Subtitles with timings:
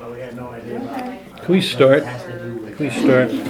[0.00, 1.20] but we had no idea about it.
[1.42, 2.04] Can we start?
[2.04, 2.76] Has to do with.
[2.78, 3.30] Can we start?
[3.30, 3.44] It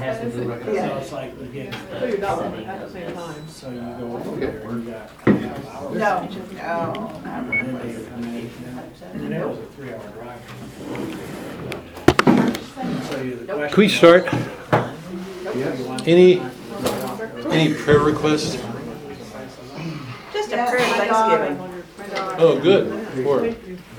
[0.00, 0.64] has to do with.
[0.64, 3.48] So it's like we get, So at the same time.
[3.48, 5.94] so you go over there, you got half hour.
[5.94, 7.20] No, no.
[7.26, 8.50] And then they come in,
[9.12, 10.40] and that was a three hour drive.
[13.10, 13.68] So you, the question.
[13.68, 14.24] Can we start?
[16.06, 16.40] Any,
[17.50, 18.54] any prayer requests?
[20.32, 21.76] Just a prayer Thanksgiving
[22.38, 23.08] Oh, good.
[23.24, 23.52] For,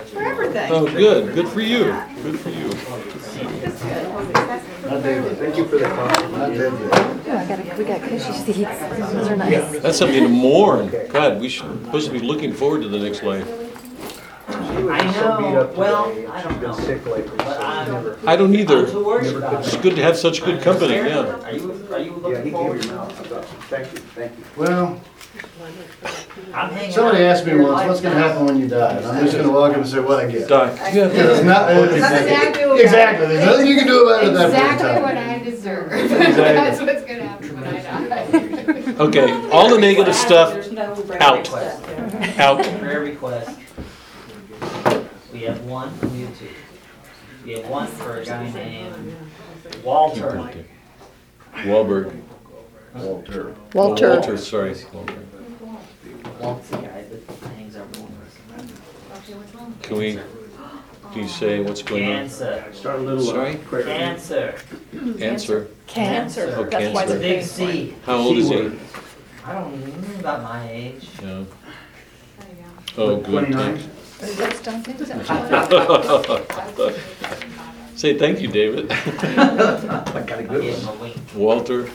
[0.10, 0.72] for everything.
[0.72, 1.34] oh, good.
[1.36, 1.86] Good for you.
[2.24, 2.70] Good for you.
[4.18, 6.32] Thank you for the coffee.
[6.32, 7.28] Not dead yet.
[7.28, 8.58] Oh, I got, we got cushy seats.
[8.58, 9.80] Those are nice.
[9.80, 10.92] That's something to mourn.
[11.10, 13.46] God, we should, supposed to be looking forward to the next life.
[13.48, 15.60] She was I so beat know.
[15.62, 16.26] up Well, today.
[16.28, 16.78] I She's don't been know.
[16.80, 18.18] sick lately, But so I'm- she never.
[18.26, 18.88] I don't I'm either.
[18.90, 19.82] too worried about It's it.
[19.82, 21.04] good to have such good company, yeah.
[21.44, 23.66] Are you, are you Yeah, looking he forward gave to me mouth.
[23.70, 24.44] Thank you, thank you.
[24.56, 25.02] Well,
[26.54, 28.94] I'm hanging somebody out asked me here once, what's gonna happen when you die?
[28.98, 30.48] And I'm just gonna walk up and say, what I get.
[30.48, 32.84] Doc, you have It's not, it's- Nothing I do about it.
[32.84, 35.30] exactly, there's nothing you can do about it at that point in Exactly what time.
[35.30, 35.90] I deserve.
[36.38, 39.04] That's what's gonna happen when I die.
[39.06, 41.38] Okay, all the negative stuff There's no prayer out.
[41.48, 42.40] request.
[42.40, 42.80] out.
[42.80, 43.60] Prayer request.
[45.34, 46.48] We have one, we have two.
[47.46, 49.16] We have one for a guy named
[49.84, 50.52] Walter.
[51.56, 52.22] Wahlberg.
[52.96, 53.56] Walter.
[53.74, 54.10] Walter.
[54.10, 54.76] Walter, sorry.
[54.94, 55.14] Walter.
[56.40, 57.88] Walt's the guy that hangs out
[59.82, 60.20] Can we,
[61.12, 62.10] can you say what's going on?
[62.14, 63.24] Cancer, Start a little.
[63.30, 63.56] uh, Sorry?
[63.56, 63.84] prayer.
[63.84, 64.56] cancer,
[65.20, 65.68] Answer.
[65.88, 66.54] cancer.
[66.58, 67.96] Oh, That's why It's a the big thing's C.
[68.06, 68.56] How old is he?
[69.46, 71.08] I don't know, about my age.
[71.22, 71.44] Yeah.
[72.98, 73.26] Oh, good.
[73.26, 73.80] Twenty-nine.
[74.20, 74.98] That's Duncan.
[77.96, 78.92] Say thank you, David.
[78.92, 78.96] I
[80.26, 80.98] got a I good gave him one.
[80.98, 81.16] a wink.
[81.36, 81.90] Walter,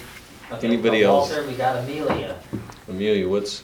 [0.53, 1.31] Okay, Anybody for else?
[1.31, 2.39] Walter, we got Amelia.
[2.89, 3.63] Amelia, what's,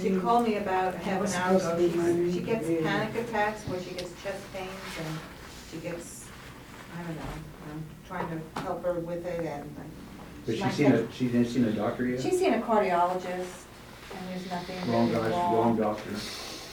[0.00, 2.30] She called me about half an hour ago.
[2.30, 5.18] She gets panic attacks where she gets chest pains and
[5.70, 6.26] she gets,
[6.98, 7.22] I don't know,
[7.72, 9.74] I'm trying to help her with it and.
[10.46, 12.20] Has she seen a, she didn't seen a doctor yet?
[12.20, 13.62] She's seen a cardiologist
[14.14, 15.76] and there's nothing Wrong really guy, wrong wrong.
[15.76, 16.10] doctor.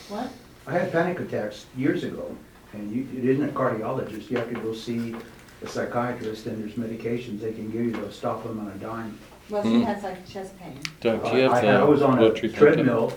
[0.10, 0.32] What?
[0.68, 2.36] I had panic attacks years ago,
[2.74, 5.16] and you, it isn't a cardiologist, you have to go see
[5.64, 9.18] a psychiatrist, and there's medications they can give you to stop them on a dime.
[9.50, 9.82] Well, she hmm?
[9.82, 10.78] has like chest pain.
[11.02, 12.76] Doc, do oh, you have I- the I was on a blood treatment?
[12.76, 13.14] treadmill,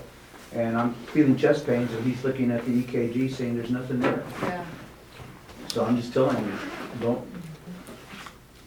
[0.54, 4.24] and I'm feeling chest pains, and he's looking at the EKG saying there's nothing there.
[4.42, 4.64] Yeah.
[5.68, 6.52] So I'm just telling you,
[7.00, 7.26] don't,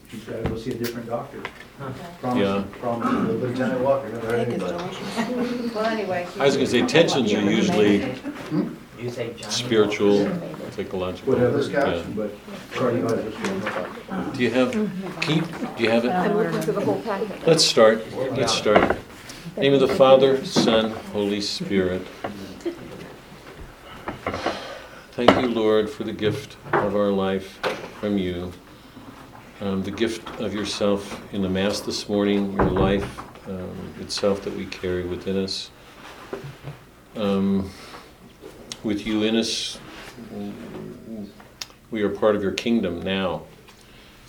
[0.10, 1.40] she's gotta go see a different doctor.
[1.80, 1.92] Yeah.
[2.22, 3.42] Promise, promise.
[3.42, 5.72] Lieutenant Walker, never heard anybody.
[5.76, 6.28] Well, anyway.
[6.34, 8.16] she- I was gonna say tensions are usually
[9.00, 9.52] You say Johnny.
[9.52, 10.30] spiritual,
[10.72, 11.34] psychological.
[11.34, 12.04] Whatever, Yeah.
[12.16, 12.32] but
[12.72, 14.34] cardiologist.
[14.34, 14.72] Do you have,
[15.22, 15.44] Pete,
[15.78, 16.12] do you have it?
[16.12, 17.46] I'm looking through the whole packet.
[17.46, 18.98] Let's start, let's start.
[19.58, 22.06] Name of the Father, Son, Holy Spirit.
[25.12, 27.60] Thank you, Lord, for the gift of our life
[28.00, 28.52] from you.
[29.62, 34.54] Um, the gift of yourself in the Mass this morning, your life um, itself that
[34.54, 35.70] we carry within us.
[37.16, 37.70] Um,
[38.86, 39.80] with you in us,
[41.90, 43.42] we are part of your kingdom now.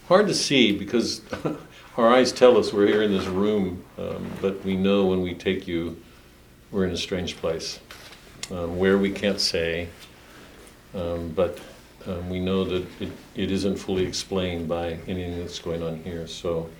[0.08, 1.20] Hard to see because
[1.98, 5.34] our eyes tell us we're here in this room, um, but we know when we
[5.34, 6.00] take you,
[6.70, 7.80] we're in a strange place.
[8.50, 9.88] Um, where we can't say,
[10.94, 11.58] um, but
[12.06, 16.28] um, we know that it, it isn't fully explained by anything that's going on here.
[16.28, 16.70] So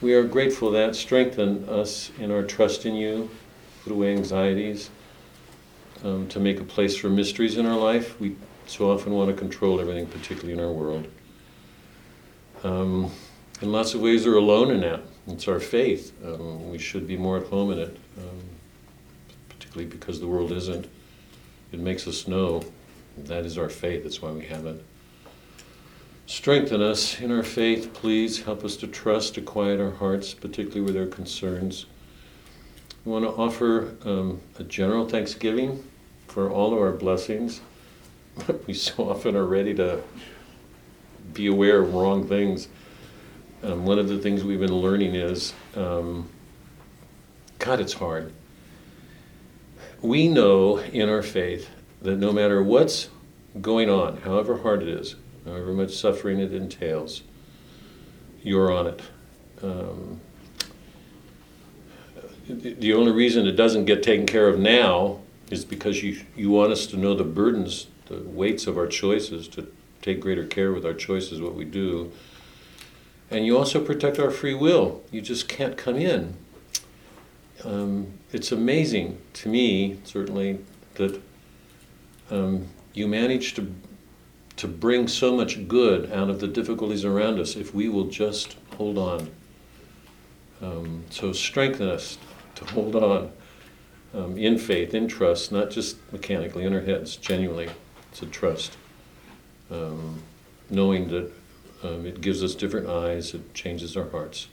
[0.00, 3.28] we are grateful that strengthen us in our trust in you,
[3.84, 4.88] put away anxieties,
[6.04, 8.18] um, to make a place for mysteries in our life.
[8.20, 8.36] We
[8.66, 11.06] so often want to control everything, particularly in our world.
[12.62, 13.10] Um,
[13.60, 15.02] in lots of ways, we're alone in that.
[15.26, 16.12] It's our faith.
[16.24, 18.40] Um, we should be more at home in it, um,
[19.48, 20.88] particularly because the world isn't.
[21.72, 22.62] It makes us know
[23.16, 24.04] that is our faith.
[24.04, 24.82] That's why we have it.
[26.26, 28.42] Strengthen us in our faith, please.
[28.42, 31.86] Help us to trust, to quiet our hearts, particularly with our concerns.
[33.08, 35.82] Want to offer um, a general thanksgiving
[36.26, 37.62] for all of our blessings.
[38.66, 40.02] we so often are ready to
[41.32, 42.68] be aware of wrong things.
[43.62, 46.28] Um, one of the things we've been learning is um,
[47.58, 48.30] God, it's hard.
[50.02, 51.70] We know in our faith
[52.02, 53.08] that no matter what's
[53.58, 55.16] going on, however hard it is,
[55.46, 57.22] however much suffering it entails,
[58.42, 59.00] you're on it.
[59.62, 60.20] Um,
[62.48, 66.72] the only reason it doesn't get taken care of now is because you, you want
[66.72, 69.70] us to know the burdens, the weights of our choices, to
[70.02, 72.12] take greater care with our choices, what we do.
[73.30, 75.02] And you also protect our free will.
[75.10, 76.34] You just can't come in.
[77.64, 80.60] Um, it's amazing to me, certainly,
[80.94, 81.20] that
[82.30, 83.72] um, you manage to
[84.56, 88.56] to bring so much good out of the difficulties around us if we will just
[88.76, 89.30] hold on.
[90.60, 92.18] Um, so strengthen us
[92.58, 93.30] to hold on
[94.14, 97.68] um, in faith, in trust, not just mechanically in our heads, genuinely,
[98.14, 98.76] to trust.
[99.70, 100.22] Um,
[100.70, 101.32] knowing that
[101.82, 104.48] um, it gives us different eyes, it changes our hearts.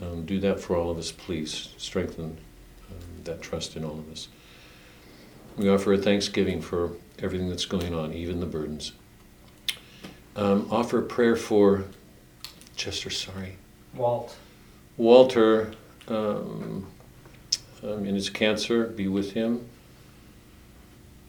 [0.00, 1.74] Um, do that for all of us, please.
[1.76, 2.38] Strengthen
[2.90, 4.28] um, that trust in all of us.
[5.56, 8.92] We offer a thanksgiving for everything that's going on, even the burdens.
[10.36, 11.84] Um, offer a prayer for
[12.76, 13.56] Chester, sorry.
[13.94, 14.36] Walt,
[14.96, 15.72] Walter,
[16.08, 16.86] um,
[17.82, 19.66] um, in his cancer, be with him.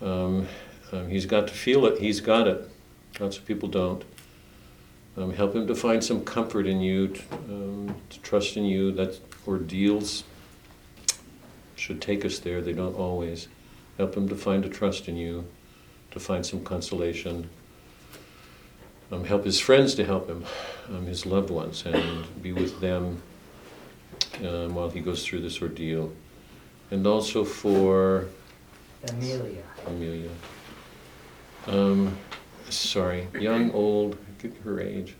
[0.01, 0.47] Um,
[0.91, 2.69] um, he's got to feel it, he's got it.
[3.19, 4.03] Lots of people don't.
[5.17, 8.91] Um, help him to find some comfort in you, to, um, to trust in you.
[8.91, 10.23] That ordeals
[11.75, 13.47] should take us there, they don't always.
[13.97, 15.45] Help him to find a trust in you,
[16.11, 17.49] to find some consolation.
[19.11, 20.45] Um, help his friends to help him,
[20.89, 23.21] um, his loved ones, and be with them
[24.39, 26.13] um, while he goes through this ordeal.
[26.91, 28.27] And also for
[29.07, 30.29] Amelia, Amelia.
[31.67, 32.17] Um,
[32.69, 35.15] sorry, young, old, get her age.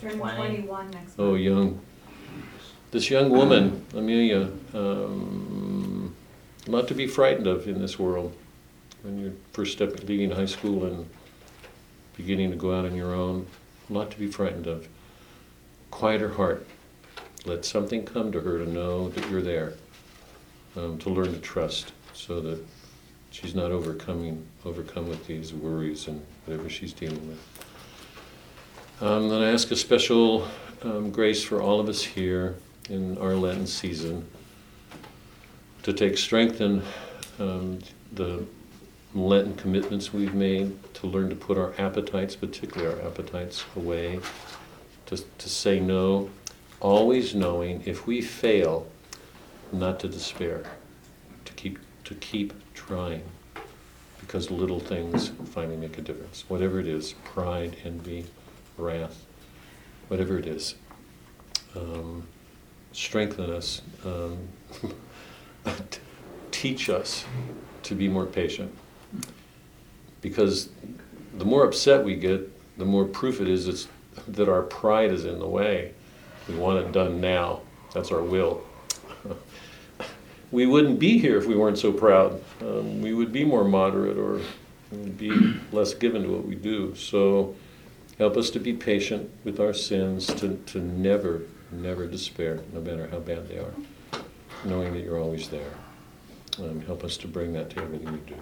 [0.00, 0.36] Turning Twenty.
[0.36, 1.20] twenty-one next month.
[1.20, 1.80] Oh, young.
[2.92, 6.14] This young woman, Amelia, um,
[6.66, 8.34] a lot to be frightened of in this world.
[9.02, 11.06] When you're first step leaving high school and
[12.16, 13.46] beginning to go out on your own,
[13.90, 14.88] a lot to be frightened of.
[15.90, 16.64] Quiet her heart.
[17.44, 19.74] Let something come to her to know that you're there.
[20.76, 22.62] Um, to learn to trust, so that
[23.30, 27.40] she's not overcoming, overcome with these worries and whatever she's dealing with.
[29.00, 30.46] Um, then I ask a special
[30.82, 32.56] um, grace for all of us here
[32.90, 34.26] in our Lenten season
[35.82, 36.82] to take strength in
[37.38, 37.78] um,
[38.12, 38.44] the
[39.14, 44.20] Lenten commitments we've made, to learn to put our appetites, particularly our appetites, away,
[45.06, 46.28] to, to say no,
[46.80, 48.86] always knowing if we fail,
[49.72, 50.64] not to despair,
[51.44, 53.22] to keep, to keep trying,
[54.20, 56.44] because little things finally make a difference.
[56.48, 58.26] Whatever it is, pride, envy,
[58.76, 59.26] wrath,
[60.08, 60.74] whatever it is.
[61.74, 62.26] Um,
[62.92, 64.38] strengthen us, um,
[66.50, 67.24] teach us
[67.82, 68.76] to be more patient.
[70.22, 70.70] Because
[71.36, 73.88] the more upset we get, the more proof it is
[74.28, 75.92] that our pride is in the way.
[76.48, 77.60] We want it done now.
[77.92, 78.65] That's our will.
[80.50, 82.42] We wouldn't be here if we weren't so proud.
[82.60, 84.40] Um, we would be more moderate or
[85.16, 86.94] be less given to what we do.
[86.94, 87.54] So
[88.18, 93.08] help us to be patient with our sins, to, to never, never despair, no matter
[93.08, 93.74] how bad they are,
[94.64, 95.72] knowing that you're always there.
[96.58, 98.36] Um, help us to bring that to everything we do.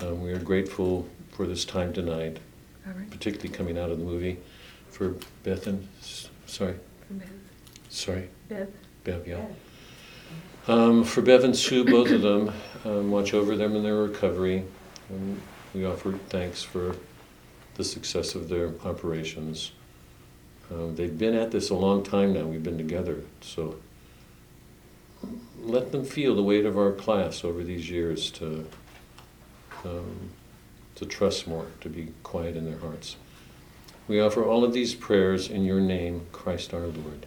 [0.00, 2.38] Um, we are grateful for this time tonight,
[2.86, 3.10] All right.
[3.10, 4.38] particularly coming out of the movie,
[4.90, 5.86] for Beth and,
[6.46, 6.76] sorry,
[7.90, 8.68] sorry, Beth.
[9.04, 9.44] Bev, yeah.
[10.68, 12.52] Um, for Bev and Sue, both of them,
[12.84, 14.64] um, watch over them in their recovery.
[15.08, 15.40] And
[15.74, 16.94] we offer thanks for
[17.76, 19.72] the success of their operations.
[20.70, 22.44] Um, they've been at this a long time now.
[22.44, 23.76] We've been together, so
[25.62, 28.66] let them feel the weight of our class over these years to
[29.84, 30.30] um,
[30.96, 33.16] to trust more, to be quiet in their hearts.
[34.08, 37.26] We offer all of these prayers in your name, Christ our Lord.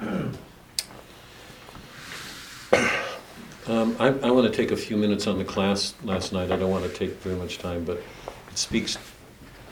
[0.00, 0.34] Amen.
[2.72, 6.50] Um, I, I want to take a few minutes on the class last night.
[6.50, 8.02] I don't want to take very much time, but
[8.50, 8.96] it speaks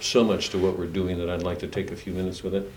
[0.00, 2.54] so much to what we're doing that I'd like to take a few minutes with
[2.54, 2.72] it.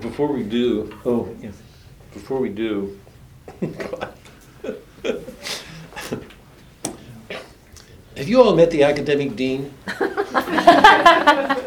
[0.00, 1.50] Before we do, oh, yeah,
[2.12, 2.98] before we do,
[3.60, 4.12] God.
[8.16, 9.74] Have you all met the academic dean?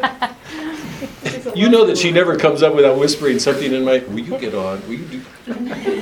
[1.54, 4.54] You know that she never comes up without whispering something in my, will you get
[4.54, 4.80] on?
[4.86, 5.22] Will you do?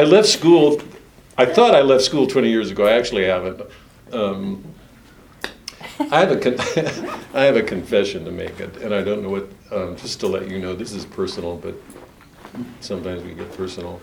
[0.00, 0.80] I left school,
[1.36, 2.86] I thought I left school 20 years ago.
[2.86, 3.60] I actually haven't.
[4.12, 4.64] Um,
[6.10, 6.56] I have a con-
[7.34, 9.50] I have a confession to make, and I don't know what.
[9.70, 11.74] Um, just to let you know, this is personal, but
[12.80, 14.00] sometimes we get personal.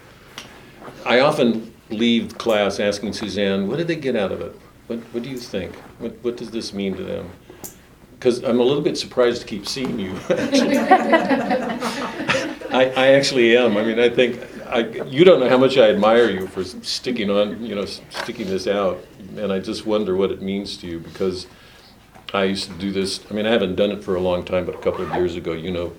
[1.04, 4.56] I often leave class asking Suzanne, "What did they get out of it?
[4.86, 5.76] What What do you think?
[5.98, 7.28] What What does this mean to them?"
[8.20, 10.14] Because I'm a little bit surprised to keep seeing you.
[12.70, 13.78] I, I actually am.
[13.78, 17.30] I mean, I think I, you don't know how much I admire you for sticking
[17.30, 19.04] on, you know, sticking this out,
[19.38, 21.48] and I just wonder what it means to you because
[22.34, 23.22] I used to do this.
[23.30, 25.36] I mean, I haven't done it for a long time, but a couple of years
[25.36, 25.94] ago, you know,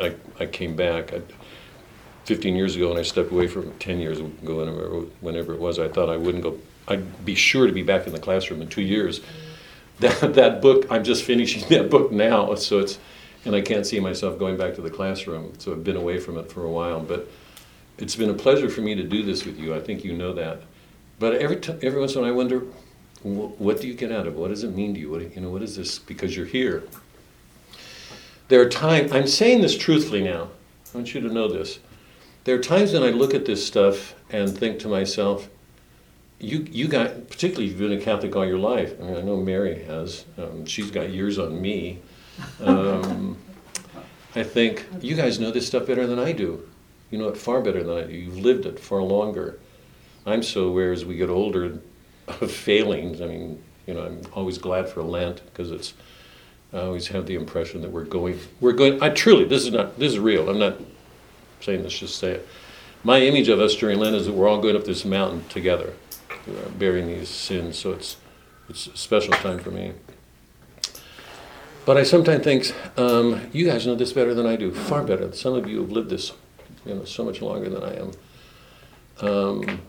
[0.00, 1.12] I, I came back.
[1.12, 1.22] I,
[2.24, 4.88] 15 years ago, when I stepped away from 10 years ago, whenever,
[5.20, 8.12] whenever it was, I thought I wouldn't go I'd be sure to be back in
[8.12, 9.20] the classroom in two years.
[9.98, 12.98] That, that book, I'm just finishing that book now, so it's,
[13.46, 16.36] and I can't see myself going back to the classroom, so I've been away from
[16.36, 17.00] it for a while.
[17.00, 17.26] But
[17.98, 19.74] it's been a pleasure for me to do this with you.
[19.74, 20.62] I think you know that.
[21.18, 22.60] But every t- every once in a while, I wonder,
[23.22, 24.38] wh- what do you get out of it?
[24.38, 25.10] What does it mean to you?
[25.10, 25.98] What you know, what is this?
[25.98, 26.84] Because you're here.
[28.48, 29.12] There are times.
[29.12, 30.50] I'm saying this truthfully now.
[30.94, 31.78] I want you to know this.
[32.44, 35.48] There are times when I look at this stuff and think to myself,
[36.38, 38.94] you you got particularly you've been a Catholic all your life.
[39.00, 40.26] I mean, I know Mary has.
[40.36, 41.98] Um, she's got years on me.
[42.62, 43.38] Um,
[44.36, 46.68] I think you guys know this stuff better than I do.
[47.16, 48.12] You know it far better than I do.
[48.12, 49.58] You've lived it far longer.
[50.26, 51.78] I'm so aware as we get older
[52.28, 53.22] of failings.
[53.22, 55.94] I mean, you know, I'm always glad for Lent because it's.
[56.74, 58.38] I always have the impression that we're going.
[58.60, 59.02] We're going.
[59.02, 59.46] I truly.
[59.46, 59.98] This is not.
[59.98, 60.50] This is real.
[60.50, 60.78] I'm not
[61.62, 62.48] saying this just say it.
[63.02, 65.94] My image of us during Lent is that we're all going up this mountain together,
[66.30, 67.78] uh, bearing these sins.
[67.78, 68.18] So it's
[68.68, 69.94] it's a special time for me.
[71.86, 75.32] But I sometimes think um, you guys know this better than I do, far better.
[75.32, 76.32] Some of you have lived this,
[76.86, 78.10] you know, so much longer than I am.
[79.20, 79.80] Um,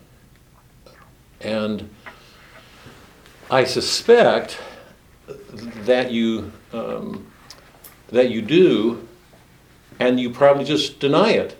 [1.41, 1.89] and
[3.49, 4.59] I suspect
[5.85, 7.27] that you um,
[8.09, 9.07] that you do,
[9.99, 11.57] and you probably just deny it.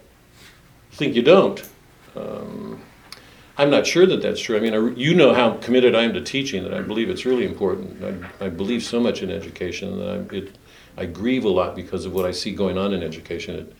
[0.91, 1.61] Think you don't.
[2.15, 2.81] Um,
[3.57, 4.55] I'm not sure that that's true.
[4.55, 7.25] I mean, I, you know how committed I am to teaching that I believe it's
[7.25, 8.03] really important.
[8.41, 10.57] I, I believe so much in education that I, it,
[10.95, 13.55] I grieve a lot because of what I see going on in education.
[13.55, 13.75] It,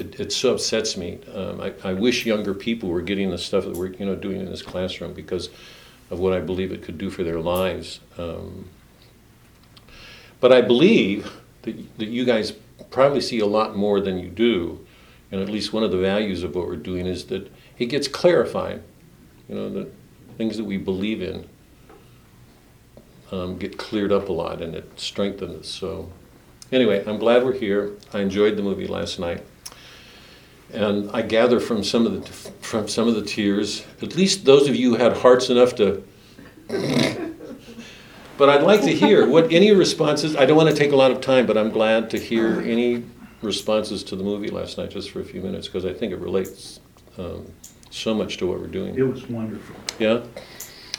[0.00, 1.18] it, it so upsets me.
[1.34, 4.40] Um, I, I wish younger people were getting the stuff that we're you know doing
[4.40, 5.48] in this classroom because
[6.10, 8.00] of what I believe it could do for their lives.
[8.18, 8.68] Um,
[10.40, 11.32] but I believe
[11.62, 12.52] that, that you guys
[12.90, 14.84] probably see a lot more than you do.
[15.30, 18.06] And at least one of the values of what we're doing is that it gets
[18.06, 18.82] clarified.
[19.48, 19.88] You know, the
[20.36, 21.48] things that we believe in
[23.30, 25.68] um, get cleared up a lot and it strengthens.
[25.68, 26.12] So,
[26.70, 27.92] anyway, I'm glad we're here.
[28.12, 29.42] I enjoyed the movie last night.
[30.72, 34.68] And I gather from some of the from some of the tears, at least those
[34.68, 36.02] of you who had hearts enough to
[38.38, 40.36] but I'd like to hear what any responses.
[40.36, 43.04] I don't want to take a lot of time, but I'm glad to hear any
[43.42, 46.18] responses to the movie last night, just for a few minutes, because I think it
[46.18, 46.80] relates
[47.18, 47.50] um,
[47.90, 48.94] so much to what we're doing.
[48.96, 49.76] It was wonderful.
[49.98, 50.22] Yeah.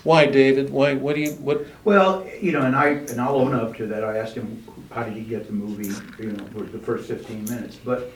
[0.03, 0.69] Why, David?
[0.69, 0.93] Why?
[0.95, 1.31] What do you?
[1.33, 1.65] What?
[1.85, 5.03] Well, you know, and I, and I'll own up to that, I asked him, how
[5.03, 8.11] did he get the movie, you know, for the first fifteen minutes, but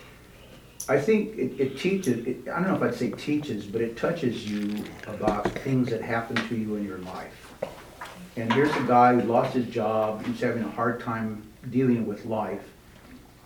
[0.89, 3.97] I think it, it teaches, it- I don't know if I'd say teaches, but it
[3.97, 7.53] touches you about things that happen to you in your life.
[8.37, 12.25] And here's a guy who lost his job, he's having a hard time dealing with
[12.25, 12.61] life,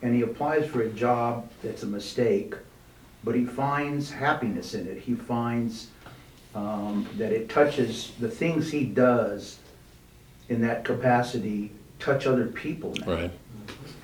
[0.01, 2.53] and he applies for a job that's a mistake,
[3.24, 5.88] but he finds happiness in it, he finds
[6.53, 9.60] um, that it touches, the things he does
[10.50, 13.13] in that capacity touch other people now.
[13.13, 13.31] Right.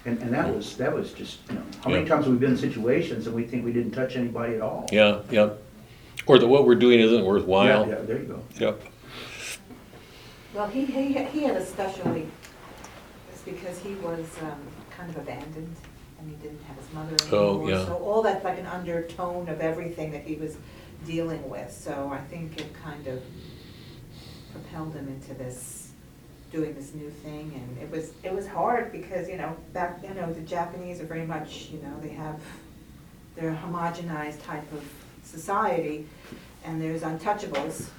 [0.07, 2.07] And, and that was, that was just, you know, how many Yeah.
[2.09, 4.87] times have we been in situations and we think we didn't touch anybody at all?
[4.89, 5.19] Yeah.
[5.29, 5.49] Yeah.
[6.25, 7.87] Or that what we're doing isn't Yeah, worthwhile.
[7.87, 8.41] yeah, there you go.
[8.57, 8.81] Yep.
[10.53, 12.25] Well, he, he, he had especially,
[13.33, 14.59] it's because he was um,
[14.95, 15.75] kind of abandoned
[16.19, 17.69] and he didn't have his mother Oh, anymore.
[17.69, 17.85] yeah.
[17.85, 20.55] So all that's like an undertone of everything that he was
[21.05, 21.69] dealing with.
[21.69, 23.21] So I think it kind of
[24.53, 25.76] propelled him into this,
[26.51, 27.51] doing this new thing.
[27.55, 31.05] And it was, it was hard because, you know, back, you know, the Japanese are
[31.05, 32.39] very much, you know, they have,
[33.35, 34.83] they're homogenized type of
[35.23, 36.07] society
[36.63, 37.89] and there's untouchables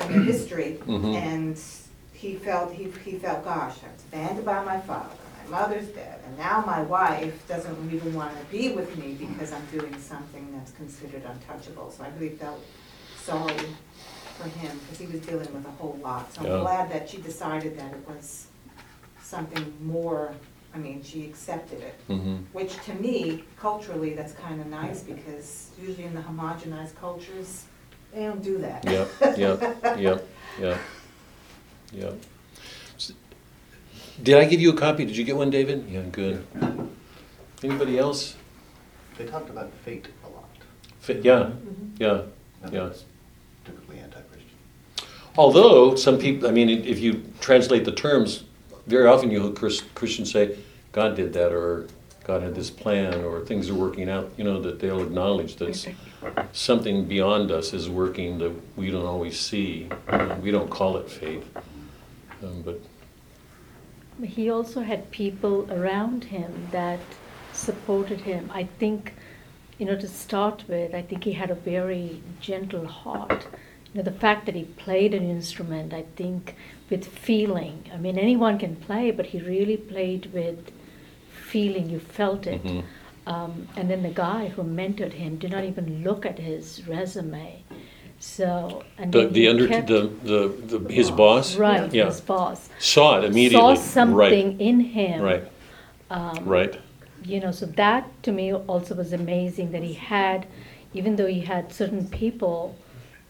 [0.00, 0.78] in their history.
[0.86, 1.14] Mhm.
[1.14, 1.60] And
[2.12, 5.14] he felt, he, he felt, gosh, I was abandoned by my father,
[5.50, 9.52] my mother's dead, and now my wife doesn't even want to be with me because
[9.52, 11.90] I'm doing something that's considered untouchable.
[11.90, 12.60] So I really felt
[13.18, 13.54] sorry
[14.42, 16.32] for him, because he was dealing with a whole lot.
[16.34, 16.54] So Yeah.
[16.54, 18.46] I'm glad that she decided that it was
[19.22, 20.34] something more,
[20.74, 21.94] I mean, she accepted it.
[22.08, 27.64] hmm Which to me, culturally, that's kind of nice, because usually in the homogenized cultures,
[28.12, 28.84] they don't do that.
[28.84, 29.08] Yep.
[29.38, 29.60] Yep.
[29.98, 30.28] Yep.
[30.60, 30.78] Yep.
[31.92, 32.14] Yep.
[32.96, 33.12] S-
[34.22, 35.04] Did I give you a copy?
[35.04, 35.86] Did you get one, David?
[35.88, 36.02] Yeah.
[36.10, 36.44] Good.
[37.62, 38.36] Anybody else?
[39.16, 40.48] They talked about fate a lot.
[41.00, 41.50] Fi- Yeah.
[41.98, 42.22] Yeah.
[42.62, 42.84] and Yeah.
[42.88, 43.11] that's Typically anti-Christian.
[45.36, 48.44] Although some people, I mean, if you translate the terms,
[48.86, 50.58] very often you'll hear Christians say,
[50.92, 51.88] God did that, or
[52.24, 55.94] God had this plan, or things are working out, you know, that they'll acknowledge that
[56.52, 59.88] something beyond us is working that we don't always see.
[60.42, 61.46] We don't call it faith.
[62.42, 62.80] Um, But,
[64.22, 67.00] He also had people around him that
[67.52, 68.50] supported him.
[68.52, 69.14] I think,
[69.78, 73.46] you know, to start with, I think he had a very gentle heart.
[73.92, 76.54] You know, the fact that he played an instrument, I think,
[76.90, 77.84] with feeling.
[77.92, 80.70] I mean, anyone can play, but he really played with
[81.30, 81.90] feeling.
[81.90, 82.62] You felt it.
[82.64, 82.84] Mhm.
[83.26, 87.62] Um, and then the guy who mentored him did not even look at his resume.
[88.18, 91.56] So, and The, the under, the, the, the, his boss?
[91.56, 92.06] right, Yeah.
[92.06, 93.58] his boss Saw it immediately.
[93.58, 95.22] saw Right, something in him.
[95.22, 95.44] Right,
[96.10, 96.78] Um, right.
[97.24, 100.46] you know so that to me also was amazing that he had
[100.94, 102.74] even though he had certain people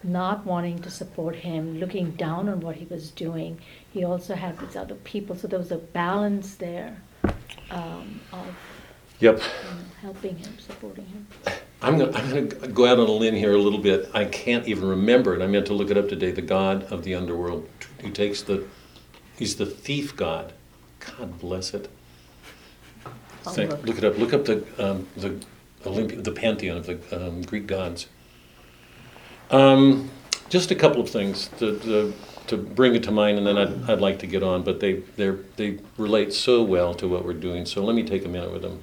[0.04, 3.59] not wanting to support him looking down on what he was doing
[3.92, 6.97] he also had these other people so there was a balance there
[7.71, 8.47] um, of
[9.21, 9.37] Yep.
[9.38, 11.26] you know, helping him supporting him
[11.80, 14.09] I'm gonna, I'm gonna go out on a limb here a little bit.
[14.14, 15.42] I can't even remember it.
[15.42, 16.30] I meant to look it up today.
[16.30, 17.68] The god of the underworld,
[18.00, 18.64] who takes the,
[19.37, 20.52] he's the thief god.
[21.00, 21.90] God bless it.
[23.42, 23.85] Think-.
[23.85, 24.16] Look it up.
[24.16, 25.30] Look up the um, the
[25.85, 28.06] Olympi- the pantheon of the um, Greek gods.
[29.52, 30.11] Um,
[30.49, 32.14] just a couple of things to, to,
[32.47, 34.62] to bring it to mind, and then I'd, I'd like to get on.
[34.62, 37.66] But they they relate so well to what we're doing.
[37.66, 38.82] So let me take a minute with them.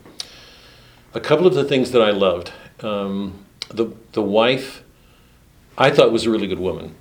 [1.13, 2.51] A couple of the things that I loved.
[2.81, 4.83] Um, the the wife,
[5.77, 6.95] I thought was a really good woman,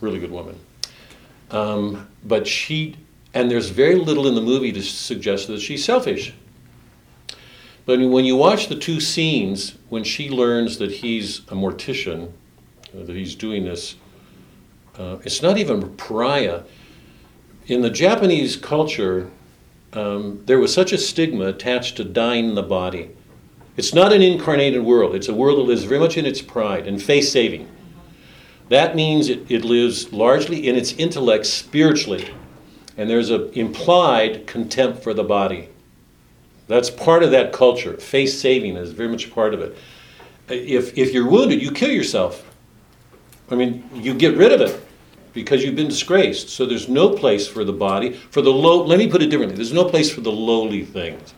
[0.00, 0.58] really good woman.
[1.50, 2.96] Um, but she
[3.32, 6.34] and there's very little in the movie to suggest that she's selfish.
[7.86, 12.32] But when you watch the two scenes, when she learns that he's a mortician,
[12.94, 13.96] that he's doing this,
[14.98, 16.62] uh, it's not even pariah.
[17.66, 19.30] In the Japanese culture,
[19.92, 23.10] um, there was such a stigma attached to dying in the body.
[23.76, 26.86] It's not an incarnated world, it's a world that lives very much in its pride
[26.86, 27.68] and face saving.
[28.68, 32.32] That means it, it lives largely in its intellect spiritually,
[32.96, 35.68] and there's an implied contempt for the body.
[36.68, 37.94] That's part of that culture.
[37.98, 39.76] Face saving is very much part of it.
[40.48, 42.53] If, if you're wounded, you kill yourself.
[43.50, 44.80] I mean, you get rid of it
[45.32, 46.48] because you've been disgraced.
[46.48, 49.56] So there's no place for the body, for the low, let me put it differently.
[49.56, 51.34] There's no place for the lowly things.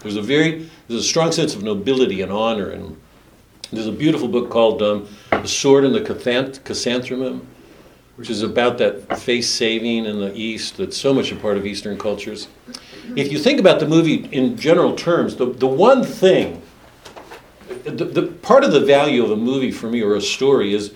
[0.00, 2.70] There's a very, there's a strong sense of nobility and honor.
[2.70, 2.96] And
[3.70, 7.46] there's a beautiful book called um, The Sword and the Chrysanth- Chrysanthemum,
[8.16, 11.66] which is about that face saving in the East that's so much a part of
[11.66, 12.48] Eastern cultures.
[13.16, 16.62] If you think about the movie in general terms, the, the one thing,
[17.84, 20.92] the, the part of the value of a movie for me or a story is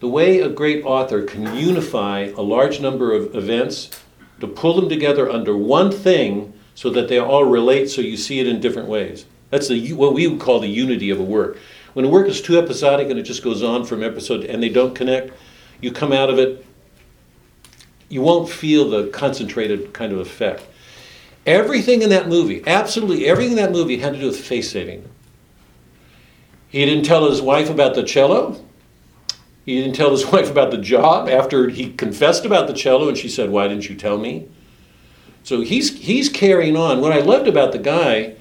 [0.00, 3.90] the way a great author can unify a large number of events
[4.40, 8.38] to pull them together under one thing so that they all relate so you see
[8.38, 9.26] it in different ways.
[9.50, 11.58] That's the, what we would call the unity of a work.
[11.94, 14.68] When a work is too episodic and it just goes on from episode and they
[14.68, 15.32] don't connect,
[15.80, 16.64] you come out of it,
[18.08, 20.64] you won't feel the concentrated kind of effect.
[21.46, 25.08] Everything in that movie, absolutely everything in that movie had to do with face saving.
[26.68, 28.62] He didn't tell his wife about the cello.
[29.68, 33.18] He didn't tell his wife about the job after he confessed about the cello and
[33.18, 34.48] she said, Why didn't you tell me?
[35.42, 37.02] So he's, he's carrying on.
[37.02, 38.36] What I loved about the guy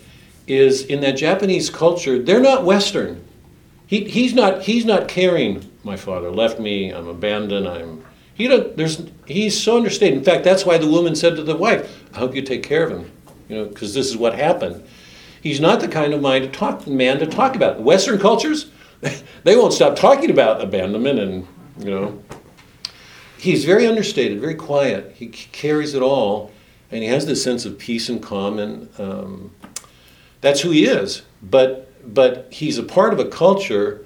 [0.47, 3.25] is in that Japanese culture, they're not Western.
[3.87, 8.05] He, he's, not, he's not carrying, my father left me, I'm abandoned, I'm.
[8.33, 10.17] He don't, there's, he's so understated.
[10.17, 12.85] In fact, that's why the woman said to the wife, I hope you take care
[12.85, 13.11] of him,
[13.49, 14.81] you know, because this is what happened.
[15.43, 17.81] He's not the kind of mind to talk, man to talk about.
[17.81, 18.71] Western cultures,
[19.43, 21.47] they won't stop talking about abandonment and,
[21.79, 22.23] you know.
[23.37, 25.13] He's very understated, very quiet.
[25.15, 26.51] He carries it all,
[26.91, 29.55] and he has this sense of peace and calm, and um,
[30.41, 31.21] that's who he is.
[31.43, 31.83] But
[32.13, 34.05] but he's a part of a culture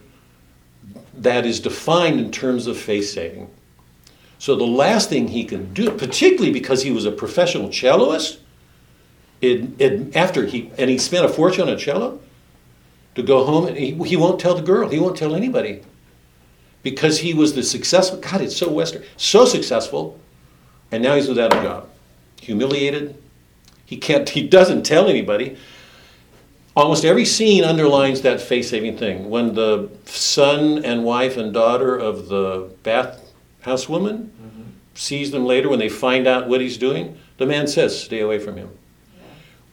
[1.14, 3.50] that is defined in terms of face saving.
[4.40, 8.40] So the last thing he can do, particularly because he was a professional celloist,
[9.40, 12.20] it, it, after he and he spent a fortune on a cello,
[13.16, 15.82] to go home and he, he won't tell the girl, he won't tell anybody,
[16.84, 18.20] because he was the successful.
[18.20, 20.20] God, it's so Western, so successful,
[20.92, 21.90] and now he's without a job,
[22.42, 23.16] humiliated.
[23.86, 24.28] He can't.
[24.30, 25.58] He doesn't tell anybody.
[26.74, 29.30] Almost every scene underlines that face-saving thing.
[29.30, 33.20] When the son and wife and daughter of the bath
[33.60, 34.62] bathhouse woman mm-hmm.
[34.96, 38.40] sees them later, when they find out what he's doing, the man says, "Stay away
[38.40, 38.70] from him."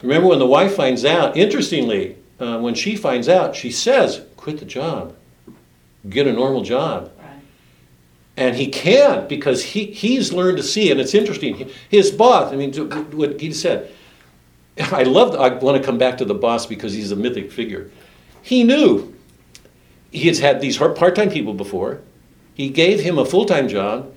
[0.01, 1.35] Remember when the wife finds out?
[1.35, 5.15] Interestingly, uh, when she finds out, she says, "Quit the job,
[6.09, 7.11] get a normal job."
[8.37, 11.69] And he can't because he, he's learned to see, and it's interesting.
[11.89, 12.73] His boss, I mean,
[13.11, 13.91] what he said,
[14.79, 17.91] I love, I want to come back to the boss because he's a mythic figure.
[18.41, 19.13] He knew
[20.11, 22.01] he has had these part time people before.
[22.53, 24.13] He gave him a full time job.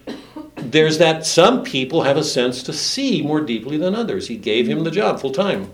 [0.56, 4.28] There's that some people have a sense to see more deeply than others.
[4.28, 5.70] He gave him the job full time.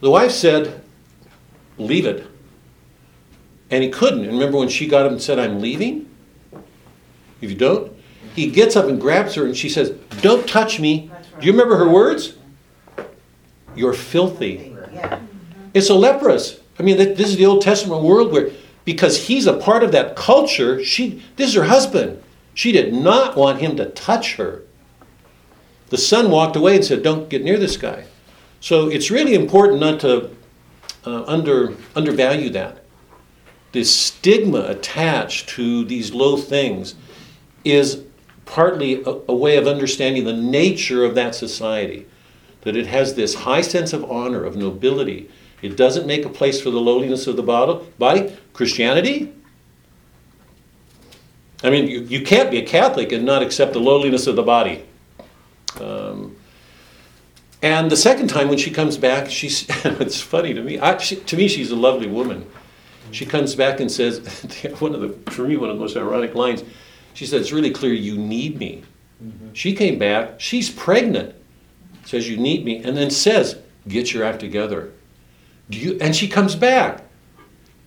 [0.00, 0.83] The wife said,
[1.78, 2.26] Leave it.
[3.70, 4.24] And he couldn't.
[4.24, 6.10] And remember when she got him and said, I'm leaving?
[7.40, 7.92] if you don't,
[8.34, 11.10] he gets up and grabs her and she says, Don't touch me.
[11.40, 12.34] Do you remember her words?
[13.76, 14.76] You're filthy.
[15.72, 16.60] It's a leprous.
[16.78, 18.50] I mean, this is the Old Testament world where,
[18.84, 22.22] because he's a part of that culture, she, this is her husband.
[22.54, 24.62] She did not want him to touch her.
[25.90, 28.04] The son walked away and said, Don't get near this guy.
[28.60, 30.30] So it's really important not to
[31.06, 32.84] uh, under, undervalue that.
[33.72, 36.94] This stigma attached to these low things
[37.64, 38.04] is
[38.44, 42.06] partly a, a way of understanding the nature of that society.
[42.62, 45.28] That it has this high sense of honor, of nobility.
[45.60, 48.36] It doesn't make a place for the lowliness of the body.
[48.52, 49.32] Christianity?
[51.62, 54.42] I mean, you, you can't be a Catholic and not accept the lowliness of the
[54.42, 54.84] body.
[57.64, 60.78] And the second time when she comes back, she's, it's funny to me.
[60.78, 62.46] I, she, to me, she's a lovely woman.
[63.10, 64.18] She comes back and says,
[64.80, 66.62] one of the, for me, one of the most ironic lines,
[67.14, 68.82] she said, It's really clear you need me.
[69.24, 69.54] Mm-hmm.
[69.54, 71.34] She came back, she's pregnant,
[72.04, 73.56] says, You need me, and then says,
[73.88, 74.92] Get your act together.
[75.70, 77.02] Do you, and she comes back.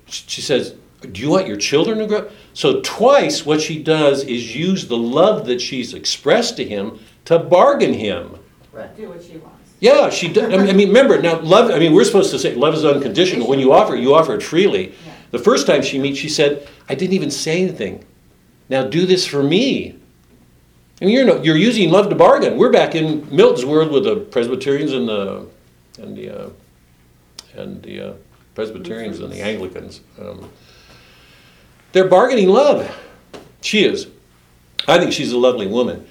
[0.08, 2.32] She says, Do you want your children to grow?
[2.56, 7.38] So, twice what she does is use the love that she's expressed to him to
[7.38, 8.40] bargain him.
[8.74, 8.96] Right.
[8.98, 9.57] Do what she wants.
[9.80, 10.32] Yeah, she.
[10.34, 11.70] Does, I mean, remember now, love.
[11.70, 13.48] I mean, we're supposed to say love is unconditional.
[13.48, 14.90] When you offer, you offer it freely.
[14.90, 15.14] Yeah.
[15.32, 18.04] The first time she meets, she said, "I didn't even say anything.
[18.70, 20.00] Now do this for me."
[21.00, 22.58] I mean, you're no, you're using love to bargain.
[22.58, 25.46] We're back in Milton's world with the Presbyterians and the
[26.00, 26.50] and the uh,
[27.56, 28.14] and the uh,
[28.56, 30.02] Presbyterians and the Anglicans.
[30.20, 30.50] Um,
[31.92, 32.90] they're bargaining love.
[33.62, 34.08] She is.
[34.88, 36.08] I think she's a lovely woman.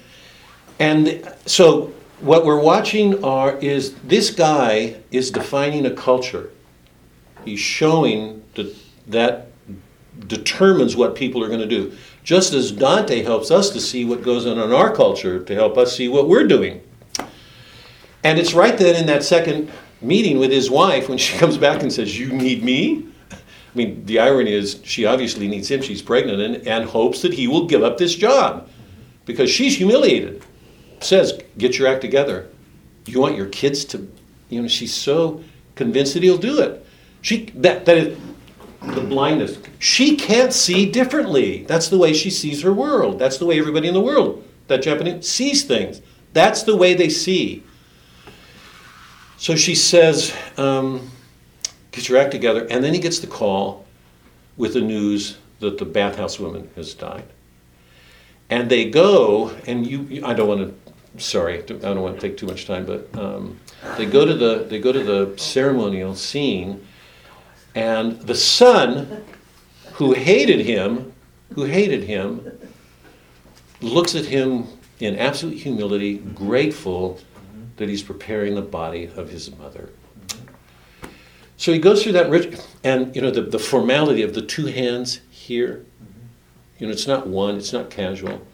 [0.79, 6.49] And so what we're watching are is this guy is defining a culture.
[7.45, 8.75] He's showing that
[9.07, 9.47] that
[10.27, 11.95] determines what people are going to do.
[12.23, 15.77] Just as Dante helps us to see what goes on in our culture to help
[15.77, 16.81] us see what we're doing.
[18.23, 21.81] And it's right then in that second meeting with his wife when she comes back
[21.81, 23.07] and says, You need me?
[23.31, 23.37] I
[23.77, 25.83] mean, the irony is she obviously needs him.
[25.83, 28.67] She's pregnant and, and hopes that he will give up this job
[29.25, 30.43] because she's humiliated.
[30.99, 32.47] Says, Get your act together.
[33.05, 34.09] You want your kids to,
[34.49, 35.43] you know, she's so
[35.75, 36.85] convinced that he'll do it.
[37.21, 38.17] She, that, that is,
[38.81, 39.57] the blindness.
[39.79, 41.63] She can't see differently.
[41.63, 43.19] That's the way she sees her world.
[43.19, 46.01] That's the way everybody in the world, that Japanese, sees things.
[46.33, 47.63] That's the way they see.
[49.37, 51.09] So she says, um,
[51.91, 52.67] get your act together.
[52.69, 53.85] And then he gets the call
[54.57, 57.25] with the news that the bathhouse woman has died.
[58.49, 60.86] And they go, and you, I don't want to,
[61.17, 63.59] sorry, I don't want to take too much time, but um,
[63.97, 66.85] they go to the they go to the ceremonial scene,
[67.75, 69.23] and the son,
[69.93, 71.13] who hated him,
[71.53, 72.59] who hated him,
[73.81, 74.67] looks at him
[74.99, 77.19] in absolute humility, grateful
[77.77, 79.89] that he's preparing the body of his mother.
[81.57, 84.67] So he goes through that rich, and you know the, the formality of the two
[84.67, 85.85] hands here.
[86.77, 88.45] You know, it's not one, it's not casual.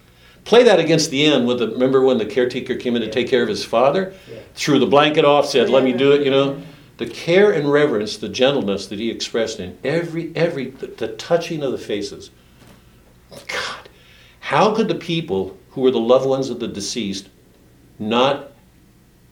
[0.46, 3.30] Play that against the end with the remember when the caretaker came in to take
[3.30, 4.14] care of his father?
[4.30, 4.40] Yeah.
[4.56, 6.62] Threw the blanket off, said, Let me do it, you know.
[6.98, 11.64] The care and reverence, the gentleness that he expressed in every every the, the touching
[11.64, 12.30] of the faces.
[13.32, 13.90] God,
[14.42, 17.30] how could the people who were the loved ones of the deceased
[17.98, 18.52] not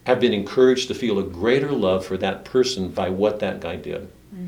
[0.05, 3.75] have been encouraged to feel a greater love for that person by what that guy
[3.75, 4.03] did?
[4.33, 4.47] Mm-hmm.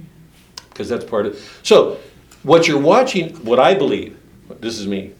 [0.69, 1.99] Because that's part of so
[2.41, 4.17] what you're watching, what I believe,
[4.59, 5.13] this is me,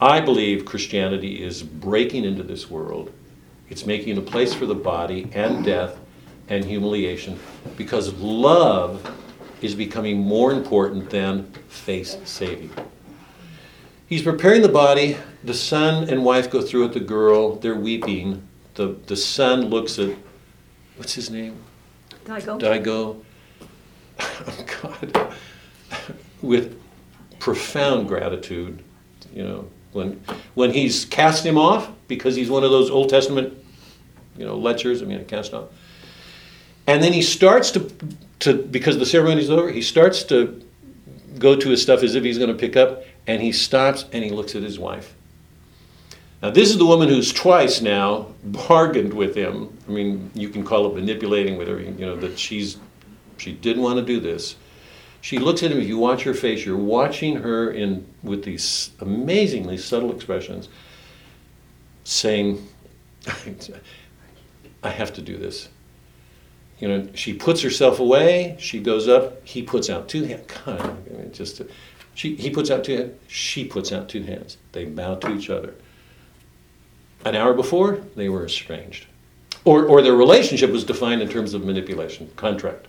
[0.00, 3.12] I believe Christianity is breaking into this world.
[3.68, 5.98] It's making a place for the body and death
[6.48, 7.38] and humiliation
[7.76, 9.12] because love
[9.60, 12.70] is becoming more important than face saving.
[14.06, 15.18] He's preparing the body.
[15.44, 16.92] The son and wife go through it.
[16.92, 18.46] The girl, they're weeping.
[18.74, 20.16] The, the son looks at,
[20.96, 21.56] what's his name?
[22.24, 22.60] Daigo?
[22.60, 23.22] Daigo.
[24.20, 25.32] Oh, God.
[26.42, 26.80] With
[27.38, 28.82] profound gratitude,
[29.32, 30.22] you know, when,
[30.54, 33.52] when he's cast him off because he's one of those Old Testament,
[34.36, 35.68] you know, lechers, I mean, cast off.
[36.86, 37.90] And then he starts to,
[38.40, 40.62] to because the ceremony's over, he starts to
[41.38, 44.24] go to his stuff as if he's going to pick up, and he stops and
[44.24, 45.14] he looks at his wife.
[46.42, 49.76] Now, this is the woman who's twice now bargained with him.
[49.88, 52.78] I mean, you can call it manipulating with her, you know, that she's
[53.36, 54.56] she didn't want to do this.
[55.20, 55.80] She looks at him.
[55.80, 60.68] If you watch her face, you're watching her in with these amazingly subtle expressions,
[62.04, 62.66] saying,
[64.82, 65.68] "I have to do this."
[66.78, 68.56] You know, she puts herself away.
[68.60, 69.44] She goes up.
[69.46, 70.46] He puts out two hands.
[70.64, 71.60] God, I mean, just
[72.14, 74.56] She, he puts out two she puts out two hands.
[74.72, 75.74] They bow to each other.
[77.24, 79.06] An hour before, they were estranged.
[79.64, 82.86] Or, or their relationship was defined in terms of manipulation, contract.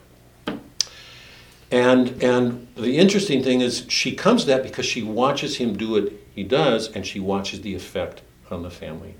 [1.71, 5.91] And, and the interesting thing is, she comes to that because she watches him do
[5.91, 9.15] what he does, and she watches the effect on the family.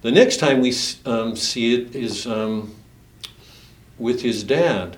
[0.00, 2.74] The next time we um, see it is um,
[3.98, 4.96] with his dad.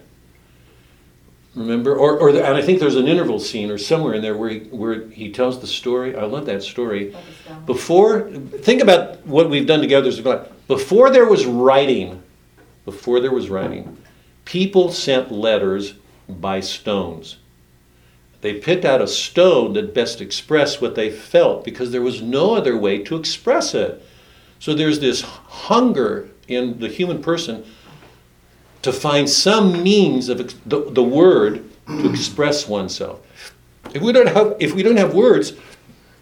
[1.54, 4.36] Remember, or, or the, and I think there's an interval scene or somewhere in there
[4.36, 6.16] where he, where he tells the story.
[6.16, 7.14] I love that story.
[7.66, 10.48] Before, think about what we've done together as a class.
[10.66, 12.22] Before there was writing,
[12.84, 13.96] before there was writing,
[14.44, 15.94] people sent letters
[16.28, 17.36] by stones.
[18.40, 22.54] They picked out a stone that best expressed what they felt because there was no
[22.54, 24.04] other way to express it.
[24.58, 27.64] So there's this hunger in the human person
[28.82, 33.54] to find some means of the, the word to express oneself.
[33.94, 35.54] If we don't have if we don't have words,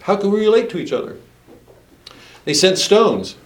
[0.02, 1.16] how can we relate to each other?
[2.44, 3.36] They sent stones,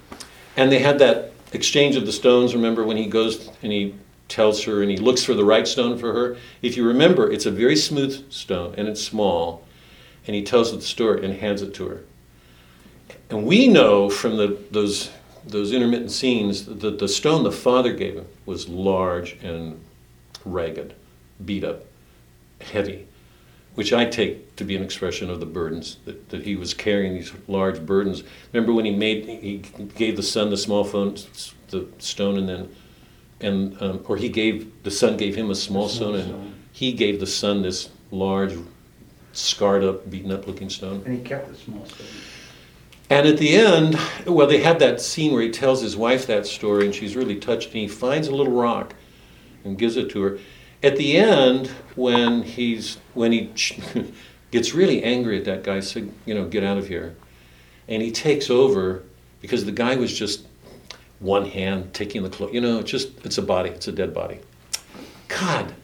[0.56, 2.54] and they had that exchange of the stones.
[2.54, 3.94] Remember when he goes and he
[4.28, 6.36] tells her and he looks for the right stone for her?
[6.62, 9.64] If you remember, it's a very smooth stone and it's small,
[10.26, 12.04] and he tells her the story and hands it to her.
[13.30, 15.10] And we know from the, those
[15.46, 19.80] those intermittent scenes that the stone the father gave him was large and
[20.44, 20.94] ragged,
[21.44, 21.84] beat up,
[22.60, 23.06] heavy,
[23.74, 27.14] which I take to be an expression of the burdens that, that he was carrying
[27.14, 28.24] these large burdens.
[28.52, 29.58] Remember when he made he
[29.94, 31.16] gave the son the small phone,
[31.68, 32.74] the stone, and then
[33.40, 37.20] and um, or he gave the son gave him a small, stone, and he gave
[37.20, 38.54] the son this large,
[39.32, 41.02] scarred up, beaten up looking stone.
[41.04, 42.06] And he kept the small stone.
[43.08, 46.46] And at the end, well, they have that scene where he tells his wife that
[46.46, 48.94] story, and she's really touched, and he finds a little rock
[49.64, 50.38] and gives it to her.
[50.82, 53.52] At the end, when he's when he
[54.50, 57.16] gets really angry at that guy, said, you know, get out of here,
[57.88, 59.02] and he takes over
[59.40, 60.44] because the guy was just
[61.18, 62.52] one hand taking the clothes.
[62.52, 64.40] You know, it's just it's a body, it's a dead body.
[65.28, 65.74] God,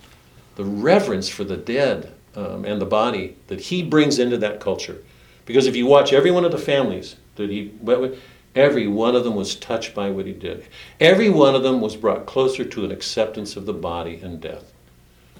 [0.56, 5.02] the reverence for the dead um, and the body that he brings into that culture.
[5.44, 8.20] Because if you watch every one of the families that he went with,
[8.54, 10.64] every one of them was touched by what he did.
[11.00, 14.72] Every one of them was brought closer to an acceptance of the body and death.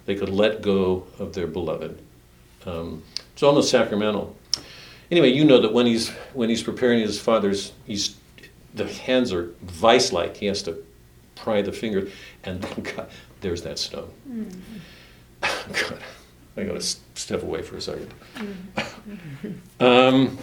[0.05, 2.01] They could let go of their beloved.
[2.67, 3.03] Um,
[3.33, 4.37] it's almost sacramental.
[5.11, 8.17] Anyway, you know that when he's when he's preparing his father's, he's
[8.75, 10.37] the hands are vice-like.
[10.37, 10.83] He has to
[11.35, 12.09] pry the finger,
[12.45, 13.09] and then God,
[13.41, 14.11] there's that stone.
[15.41, 15.99] God,
[16.57, 18.13] I got to step away for a second.
[19.81, 20.39] um,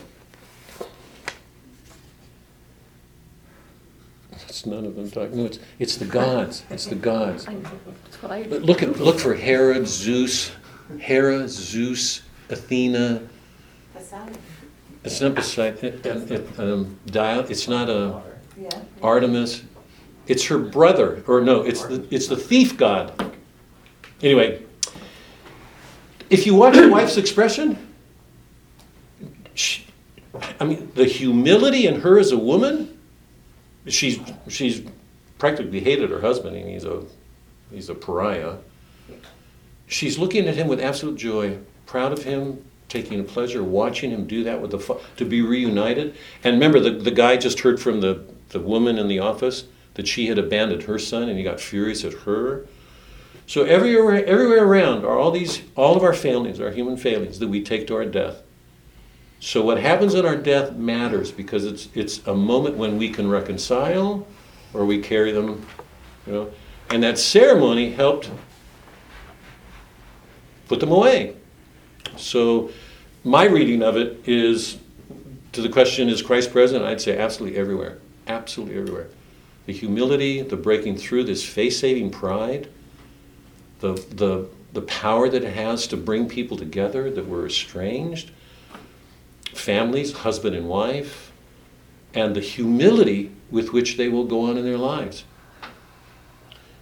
[4.48, 5.38] it's none of them talking.
[5.38, 6.64] No, it's it's the gods.
[6.70, 7.46] It's the gods.
[7.46, 8.44] That's what I.
[8.44, 10.52] But Look at look for Hera, Zeus,
[11.00, 13.22] Hera, Zeus, Athena.
[15.04, 17.42] It's not beside it, it, it, um, Dial.
[17.50, 18.22] It's not a
[18.60, 18.70] Yeah.
[19.02, 19.64] Artemis.
[20.28, 23.34] It's her brother, or no, it's the it's the thief god.
[24.22, 24.62] Anyway,
[26.30, 27.78] if you watch your wife's expression,
[29.56, 29.86] she,
[30.60, 33.00] I mean, the humility in her as a woman,
[33.88, 34.84] she's she's
[35.40, 37.04] practically hated her husband, and he's a
[37.72, 38.58] he's a pariah.
[39.88, 41.58] She's looking at him with absolute joy,
[41.88, 46.16] proud of him, taking pleasure watching him do that with the to be reunited.
[46.44, 50.08] And remember, the, the guy just heard from the, the woman in the office that
[50.08, 52.68] she had abandoned her son, and he got furious at her.
[53.48, 57.48] So everywhere, everywhere around are all these, all of our failings, our human failings that
[57.48, 58.44] we take to our death.
[59.40, 63.30] So what happens at our death matters because it's it's a moment when we can
[63.30, 64.28] reconcile,
[64.74, 65.66] or we carry them,
[66.28, 66.52] you know.
[66.90, 68.30] And that ceremony helped
[70.68, 71.36] put them away.
[72.18, 72.72] So
[73.24, 74.78] my reading of it is
[75.54, 76.84] to the question is Christ present?
[76.84, 78.00] I'd say absolutely everywhere.
[78.28, 79.08] Absolutely everywhere.
[79.66, 82.70] The humility, the breaking through this face-saving pride,
[83.80, 88.32] the the the power that it has to bring people together that were estranged,
[89.54, 91.32] families, husband and wife,
[92.14, 95.24] and the humility with which they will go on in their lives.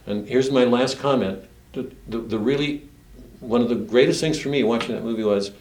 [0.05, 1.43] And here's my last comment.
[1.73, 2.89] The, the, the really,
[3.39, 5.51] one of the greatest things for me watching that movie was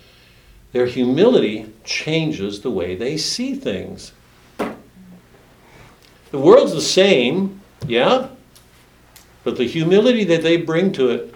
[0.73, 4.13] their humility changes the way they see things.
[4.59, 8.29] The world's the same, yeah,
[9.45, 11.35] but the humility that they bring to it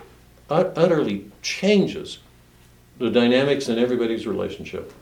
[0.51, 2.19] utterly changes
[2.99, 4.93] the dynamics in everybody's relationship.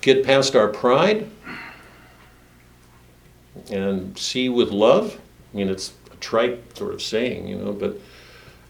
[0.00, 1.28] Get past our pride
[3.70, 5.18] and see with love.
[5.52, 7.98] I mean, it's a trite sort of saying, you know, but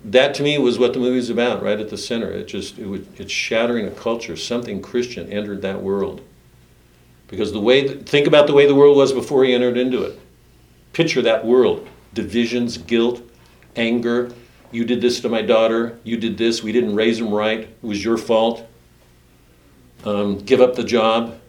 [0.05, 2.31] that to me was what the movie was about, right at the center.
[2.31, 4.37] It just it was, it's shattering a culture.
[4.37, 6.21] Something Christian entered that world.
[7.29, 10.03] Because the way that, think about the way the world was before he entered into
[10.03, 10.21] it.
[10.93, 13.23] Picture that world: divisions, guilt,
[13.77, 14.33] anger.
[14.71, 15.99] You did this to my daughter.
[16.05, 16.63] You did this.
[16.63, 17.61] We didn't raise him right.
[17.61, 18.67] It was your fault.
[20.05, 21.41] Um, give up the job.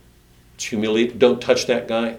[0.54, 1.20] It's humiliate.
[1.20, 2.18] Don't touch that guy.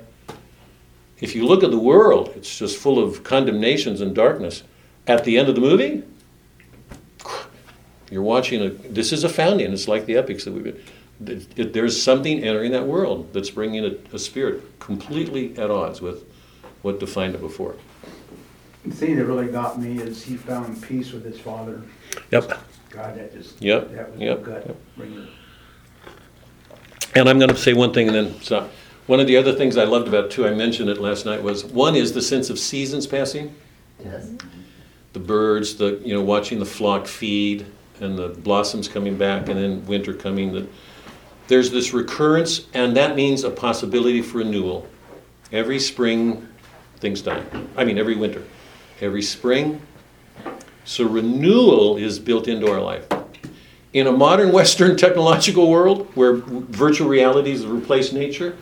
[1.18, 4.64] If you look at the world, it's just full of condemnations and darkness.
[5.06, 6.02] At the end of the movie,
[8.10, 8.68] you're watching a.
[8.70, 9.72] This is a founding.
[9.72, 10.80] It's like the epics that we've been.
[11.26, 16.00] it- it- there's something entering that world that's bringing a, a spirit completely at odds
[16.02, 16.24] with
[16.82, 17.74] what defined it before.
[18.84, 21.82] The thing that really got me is he found peace with his father.
[22.30, 22.60] Yep.
[22.90, 24.76] God, that just, Yep, that was yep, gut yep.
[24.96, 25.26] wringer.
[27.14, 28.70] And I'm going to say one thing and then stop.
[29.06, 31.42] One of the other things I loved about it too, I mentioned it last night,
[31.42, 33.54] was one is the sense of seasons passing.
[34.04, 34.30] Yes.
[35.14, 37.66] The birds, the you know, watching the flock feed,
[38.00, 40.52] and the blossoms coming back, and then winter coming.
[40.52, 40.68] That
[41.48, 44.86] there's this recurrence, and that means a possibility for renewal.
[45.52, 46.48] Every spring,
[46.98, 47.42] things die.
[47.76, 48.42] I mean, every winter,
[49.00, 49.80] every spring.
[50.84, 53.06] So renewal is built into our life.
[53.92, 58.56] In a modern Western technological world where virtual realities have replaced nature,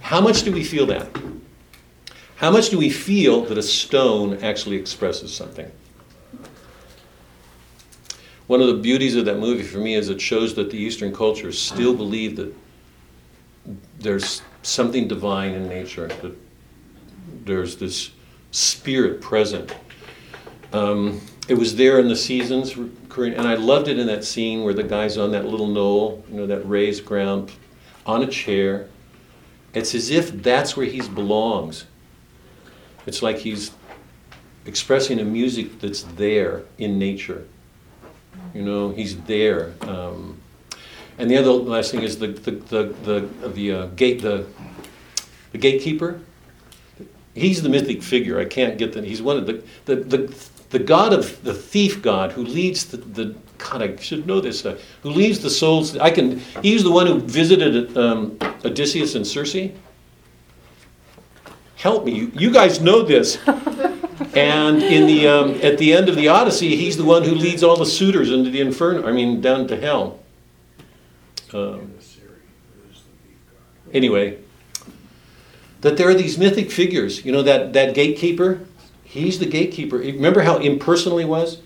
[0.00, 1.08] how much do we feel that?
[2.36, 5.70] How much do we feel that a stone actually expresses something?
[8.48, 11.14] One of the beauties of that movie for me is it shows that the Eastern
[11.14, 12.54] cultures still believe that
[14.00, 16.34] there's something divine in nature, that
[17.44, 18.10] there's this
[18.50, 19.74] spirit present.
[20.72, 24.72] Um, it was there in the seasons, and I loved it in that scene where
[24.72, 27.52] the guy's on that little knoll, you know, that raised ground,
[28.06, 28.88] on a chair.
[29.74, 31.84] It's as if that's where he belongs.
[33.06, 33.72] It's like he's
[34.64, 37.46] expressing a music that's there in nature.
[38.54, 39.74] You know, he's there.
[39.82, 40.40] Um,
[41.18, 44.46] and the other last thing is the the the the, the uh, gate the
[45.52, 46.20] the gatekeeper.
[47.34, 48.40] He's the mythic figure.
[48.40, 49.04] I can't get that.
[49.04, 50.38] He's one of the the the,
[50.70, 53.82] the god of the thief god who leads the, the God.
[53.82, 54.64] I should know this.
[54.64, 55.96] Uh, who leads the souls?
[55.98, 56.38] I can.
[56.62, 59.70] He's the one who visited um, Odysseus and Circe.
[61.78, 63.38] Help me, you, you guys know this.
[64.34, 67.62] And in the um, at the end of the Odyssey, he's the one who leads
[67.62, 69.06] all the suitors into the inferno.
[69.06, 70.20] I mean, down to hell.
[71.52, 71.94] Um,
[73.92, 74.38] anyway,
[75.80, 77.24] that there are these mythic figures.
[77.24, 78.60] You know that that gatekeeper.
[79.02, 79.96] He's the gatekeeper.
[79.96, 81.62] Remember how impersonal he was?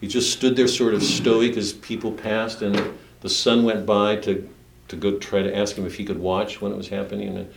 [0.00, 4.16] He just stood there, sort of stoic, as people passed, and the sun went by
[4.16, 4.48] to
[4.88, 7.28] to go try to ask him if he could watch when it was happening.
[7.28, 7.50] And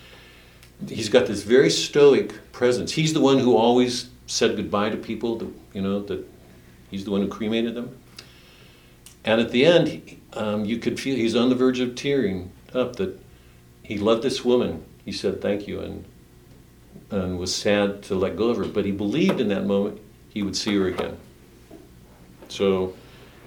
[0.88, 2.92] he's got this very stoic presence.
[2.92, 5.38] He's the one who always said goodbye to people.
[5.38, 6.26] That, you know that
[6.92, 7.98] he's the one who cremated them.
[9.26, 12.52] And at the end, he- um, you could feel he's on the verge of tearing
[12.74, 12.98] up.
[12.98, 13.20] That
[13.84, 14.84] he loved this woman.
[15.06, 16.06] He said thank you and
[17.10, 18.66] and was sad to let go of her.
[18.66, 21.18] But he believed in that moment he would see her again.
[22.50, 22.94] So.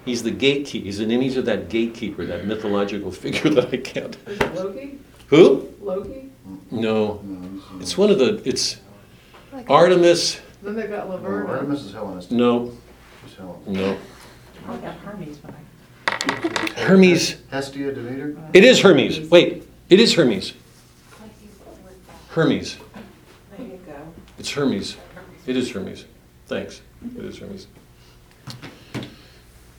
[0.03, 0.85] He's the gatekeeper.
[0.85, 4.17] He's an image of that gatekeeper, that mythological figure that I can't.
[4.25, 4.97] Is it Loki?
[5.27, 5.69] Who?
[5.79, 6.30] Loki?
[6.71, 7.23] No,
[7.79, 8.41] it's one of the.
[8.47, 8.77] It's
[9.69, 10.39] Artemis.
[10.63, 11.45] Then they've got Or Laverna.
[11.49, 12.31] Oh, Artemis is Hellenist.
[12.31, 12.71] No,
[13.25, 13.59] She's Helen.
[13.67, 13.97] no.
[14.67, 16.81] Oh, yeah, Hermes, but I.
[16.81, 17.37] Hermes.
[17.49, 18.37] Hestia, Demeter?
[18.53, 19.29] It is Hermes.
[19.29, 20.53] Wait, it is Hermes.
[22.29, 22.77] Hermes.
[23.57, 23.93] There you go.
[24.37, 24.97] It's Hermes.
[25.47, 26.05] It is Hermes.
[26.47, 26.81] Thanks.
[27.17, 27.67] It is Hermes.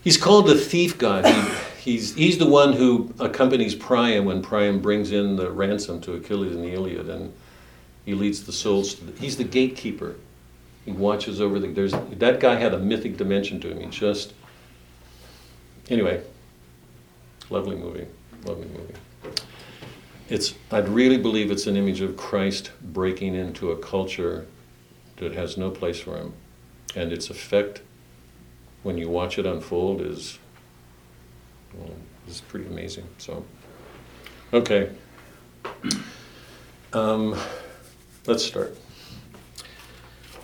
[0.02, 1.26] He's called the thief god.
[1.26, 6.14] He, he's, he's the one who accompanies Priam when Priam brings in the ransom to
[6.14, 7.32] Achilles in the Iliad, and
[8.04, 8.94] he leads the souls.
[8.94, 10.16] To the, he's the gatekeeper.
[10.84, 11.68] He watches over the.
[11.68, 13.80] There's that guy had a mythic dimension to him.
[13.80, 14.34] He just.
[15.88, 16.22] Anyway,
[17.48, 18.06] lovely movie.
[18.44, 18.94] Lovely movie.
[20.28, 20.54] It's.
[20.72, 24.46] I'd really believe it's an image of Christ breaking into a culture
[25.18, 26.32] that has no place for him,
[26.96, 27.82] and its effect
[28.82, 30.38] when you watch it unfold is
[31.74, 31.90] well,
[32.28, 33.06] is pretty amazing.
[33.18, 33.44] So,
[34.52, 34.90] okay,
[36.92, 37.36] um,
[38.26, 38.76] let's start.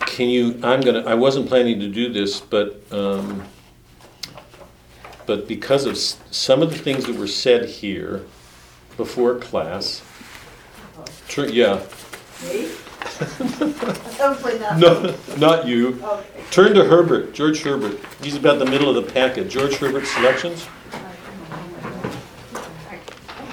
[0.01, 0.59] Can you?
[0.63, 1.03] I'm gonna.
[1.05, 3.43] I wasn't planning to do this, but um,
[5.25, 8.25] but because of s- some of the things that were said here
[8.97, 10.01] before class.
[11.29, 11.81] Turn, yeah.
[12.43, 12.69] Me?
[14.17, 14.77] Hopefully not.
[14.77, 16.01] No, not you.
[16.01, 16.43] Okay.
[16.51, 17.99] Turn to Herbert, George Herbert.
[18.21, 19.49] He's about the middle of the packet.
[19.49, 20.67] George Herbert selections.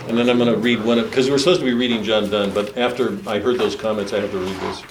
[0.07, 2.31] And then I'm going to read one of, because we're supposed to be reading John
[2.31, 4.83] Donne, but after I heard those comments, I have to read this.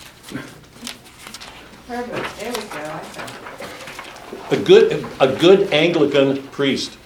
[1.87, 3.31] Perfect, there we go, I found
[4.51, 4.59] it.
[4.59, 6.97] A good, a good Anglican priest.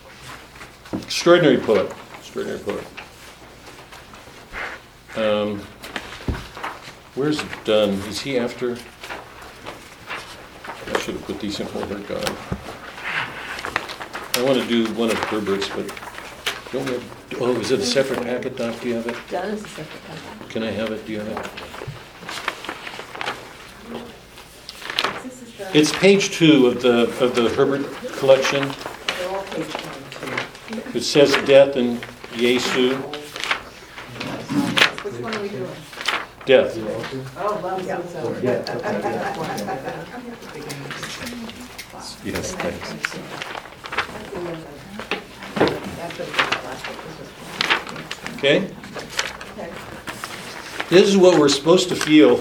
[0.93, 1.93] Extraordinary poet.
[2.17, 2.85] Extraordinary poet.
[5.15, 5.61] Um,
[7.15, 7.91] where's Donne?
[8.07, 8.77] Is he after?
[10.93, 12.29] I should have put these in order, God.
[14.35, 15.87] I want to do one of Herbert's, but
[16.71, 18.79] don't we have, oh, is it a separate packet, Doc?
[18.81, 19.15] Do you have it?
[19.29, 20.49] That is a separate packet.
[20.49, 21.05] Can I have it?
[21.05, 21.49] Do you have it?
[25.23, 28.61] This is the, It's page two of the, of the Herbert collection.
[28.61, 30.97] they're all page twenty-two.
[30.97, 31.99] It says death and
[32.33, 32.95] Yesu,
[35.03, 35.69] Which one are we doing?
[37.37, 37.85] Oh, love
[42.25, 42.89] Yes, thanks.
[45.99, 46.97] That's what it was last week.
[47.19, 48.59] This Okay?
[50.89, 52.37] This is what we're supposed to feel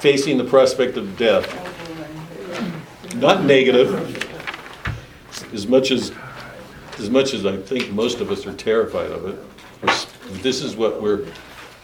[0.00, 1.46] facing the prospect of death.
[3.14, 4.16] Not negative,
[5.54, 6.10] as much as,
[6.98, 9.38] as much as I think most of us are terrified of it.
[10.42, 11.26] This is what we're,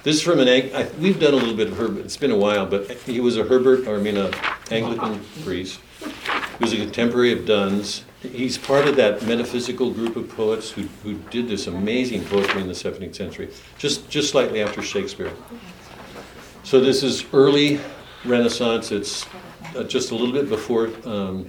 [0.05, 2.30] this is from an, Ang- I- we've done a little bit of Herbert, it's been
[2.30, 4.30] a while, but he was a Herbert, or I mean, a
[4.70, 5.80] Anglican priest.
[6.00, 8.05] He was a contemporary of Donne's.
[8.22, 12.68] He's part of that metaphysical group of poets who, who did this amazing poetry in
[12.68, 15.32] the 17th century, just, just slightly after Shakespeare.
[16.62, 17.80] So this is early
[18.24, 18.92] Renaissance.
[18.92, 19.26] It's
[19.76, 21.44] uh, just a little bit before, um,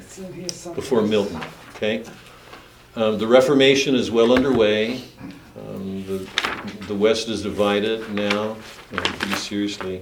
[0.76, 1.42] before Milton,
[1.76, 2.04] okay?
[2.96, 5.02] Um, The Reformation is well underway.
[5.58, 6.28] Um, The,
[6.88, 8.58] the West is divided now,
[8.94, 10.02] uh, pretty seriously.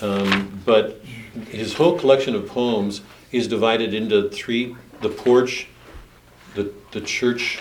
[0.00, 1.02] Um, But
[1.48, 5.68] his whole collection of poems is divided into three, the porch,
[6.54, 7.60] the, the church,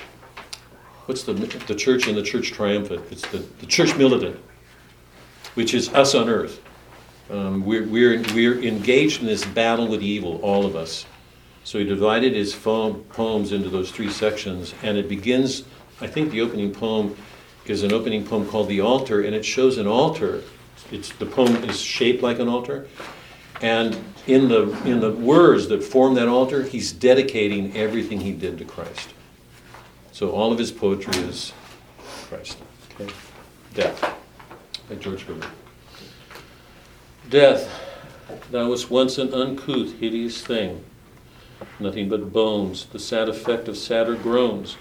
[1.05, 3.03] what's the, the church and the church triumphant?
[3.11, 4.39] It's the, the church militant,
[5.55, 6.61] which is us on earth.
[7.29, 11.05] Um, we're, we're, we're engaged in this battle with evil, all of us.
[11.65, 15.63] So he divided his poems into those three sections, and it begins,
[15.99, 17.15] I think the opening poem
[17.65, 20.43] is an opening poem called The Altar, and it shows an altar.
[20.91, 22.87] It's, the poem is shaped like an altar,
[23.61, 28.57] and in the, in the words that form that altar, he's dedicating everything he did
[28.59, 29.09] to Christ.
[30.11, 31.53] So all of his poetry is
[32.27, 32.57] Christ.
[32.99, 33.11] Okay?
[33.73, 34.15] Death
[34.89, 35.49] by George Herbert.
[37.29, 37.69] Death,
[38.51, 40.83] thou wast once an uncouth, hideous thing,
[41.79, 44.77] nothing but bones, the sad effect of sadder groans.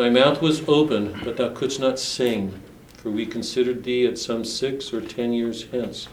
[0.00, 2.58] Thy mouth was open, but thou couldst not sing,
[2.96, 6.08] for we considered thee at some six or ten years hence,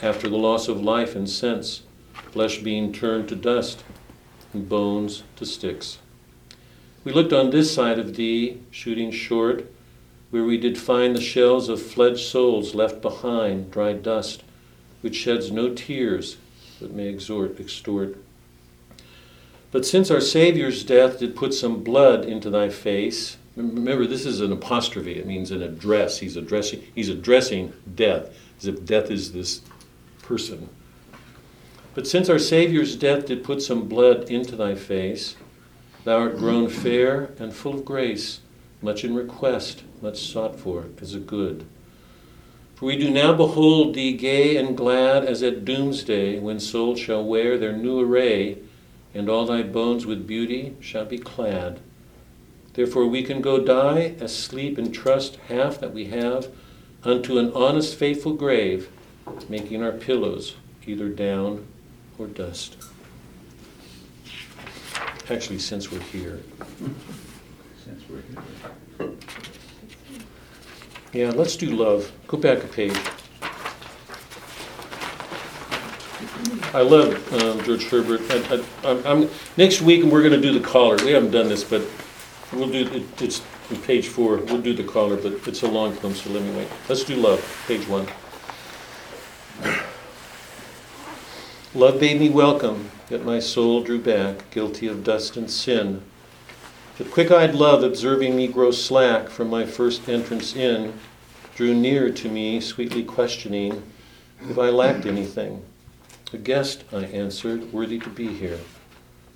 [0.00, 1.82] after the loss of life and sense,
[2.32, 3.84] flesh being turned to dust,
[4.54, 5.98] and bones to sticks.
[7.04, 9.70] We looked on this side of thee, shooting short,
[10.30, 14.44] where we did find the shells of fledged souls left behind, dry dust,
[15.02, 16.38] which sheds no tears,
[16.80, 18.16] but may exhort, extort.
[19.72, 24.40] But since our Saviour's death did put some blood into thy face, remember this is
[24.40, 26.18] an apostrophe, it means an address.
[26.18, 29.60] He's addressing, he's addressing death, as if death is this
[30.22, 30.68] person.
[31.94, 35.36] But since our Saviour's death did put some blood into thy face,
[36.04, 38.40] thou art grown fair and full of grace,
[38.82, 41.64] much in request, much sought for as a good.
[42.74, 47.24] For we do now behold thee gay and glad as at doomsday, when souls shall
[47.24, 48.58] wear their new array,
[49.14, 51.80] and all thy bones with beauty shall be clad.
[52.74, 56.48] Therefore we can go die as sleep and trust half that we have
[57.02, 58.88] unto an honest faithful grave,
[59.48, 60.56] making our pillows
[60.86, 61.66] either down
[62.18, 62.76] or dust.
[65.28, 66.40] Actually, since we're here.
[67.84, 69.16] Since we're here.
[71.12, 72.12] Yeah, let's do love.
[72.26, 72.98] Go back a page.
[76.72, 78.22] I love um, George Herbert.
[78.30, 80.96] I, I, I'm, I'm, next week, we're going to do the collar.
[81.04, 81.82] We haven't done this, but
[82.52, 83.22] we'll do it.
[83.22, 84.36] It's on page four.
[84.36, 86.68] We'll do the collar, but it's a long poem, so let me wait.
[86.88, 88.06] Let's do love, page one.
[91.74, 96.02] Love bade me welcome, yet my soul drew back, guilty of dust and sin.
[96.96, 100.94] But quick eyed love, observing me grow slack from my first entrance in,
[101.54, 103.82] drew near to me, sweetly questioning
[104.42, 105.62] if I lacked anything.
[106.32, 108.60] A guest, I answered, worthy to be here.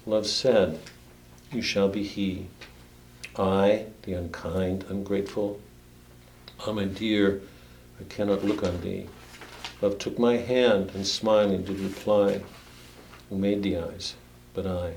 [0.07, 0.79] Love said,
[1.51, 2.47] You shall be he.
[3.37, 5.61] I, the unkind, ungrateful,
[6.61, 7.43] ah, my dear,
[8.01, 9.09] I cannot look on thee.
[9.83, 12.43] Love took my hand and smiling did reply,
[13.29, 14.15] Who made the eyes,
[14.53, 14.95] but I?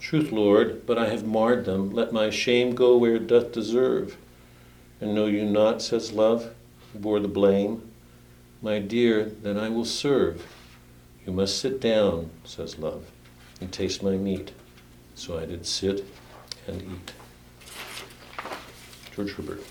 [0.00, 1.92] Truth, Lord, but I have marred them.
[1.92, 4.16] Let my shame go where it doth deserve.
[5.00, 6.52] And know you not, says love,
[6.92, 7.92] who bore the blame?
[8.60, 10.44] My dear, then I will serve.
[11.26, 13.04] You must sit down, says love.
[13.60, 14.52] and taste my meat.
[15.14, 16.02] So I did sit
[16.66, 17.12] and eat.
[19.14, 19.62] George Herbert.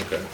[0.00, 0.24] Okay.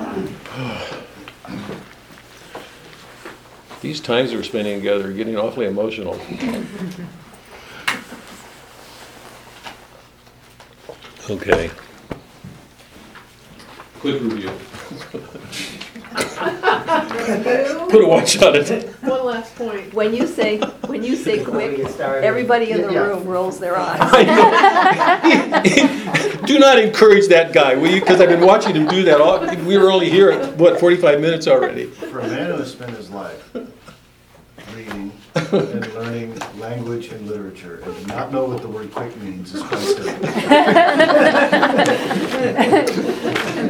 [3.82, 6.18] These times we're spending together are getting awfully emotional.
[11.30, 11.70] Okay.
[14.00, 14.50] Quick review.
[17.90, 18.88] Put a watch on it.
[19.02, 19.92] One last point.
[19.94, 23.00] When you say, when you say quick, everybody in the Yeah.
[23.00, 24.00] room rolls their eyes.
[26.46, 28.00] Do not encourage that guy, will you?
[28.00, 29.20] Because I've been watching him do that.
[29.20, 31.84] All, we were only here, what, 45 minutes already?
[31.86, 33.54] For a man who has spent his life
[34.74, 39.54] reading and learning language and literature and to not know what the word quick means
[39.54, 40.20] is quite stunning.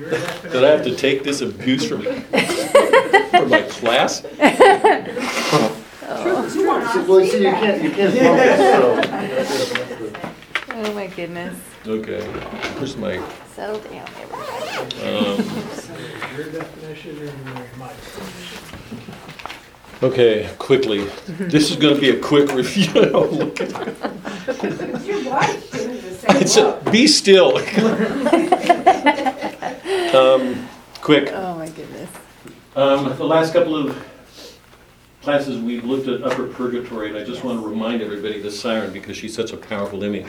[0.52, 4.24] Did I have to take this abuse from, from my class?
[6.10, 10.74] Well, see, you can't, you can't focus, so.
[10.74, 11.56] Oh, my goodness.
[11.86, 12.20] Okay,
[12.76, 13.20] where's my,
[13.54, 15.02] Settle down, everybody.
[15.06, 19.14] um, Your definition and my definition.
[20.02, 21.04] okay, quickly.
[21.28, 23.10] This is gonna be a quick review.
[23.14, 23.70] Oh, look at-
[25.06, 27.56] Your wife doing the same It's a, be still.
[30.14, 30.68] Um,
[31.00, 31.30] quick.
[31.32, 32.10] Oh, my goodness.
[32.74, 34.04] Um, the last couple of
[35.22, 38.50] classes, we've looked at upper purgatory, and I just want to remind everybody of the
[38.50, 40.26] siren because she's such a powerful image.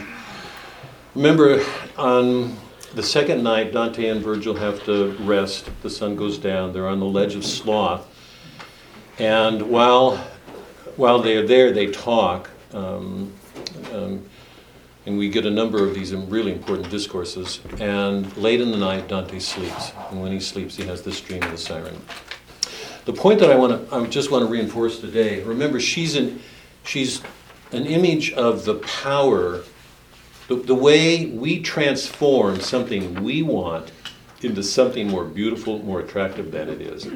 [1.15, 1.63] Remember,
[1.97, 2.55] on
[2.93, 5.69] the second night, Dante and Virgil have to rest.
[5.81, 6.73] The sun goes down.
[6.73, 8.07] They're on the ledge of sloth.
[9.17, 10.17] And while,
[10.95, 12.51] while they're there, they talk.
[12.73, 13.33] Um,
[13.91, 14.23] um,
[15.05, 17.59] and we get a number of these really important discourses.
[17.79, 19.91] And late in the night, Dante sleeps.
[20.11, 21.99] And when he sleeps, he has this dream of the siren.
[23.05, 25.43] The point that I want to, I just want to reinforce today.
[25.43, 26.39] Remember, she's an,
[26.83, 27.21] she's
[27.71, 29.63] an image of the power,
[30.47, 33.91] the, the way we transform something we want
[34.43, 37.07] into something more beautiful, more attractive than it is.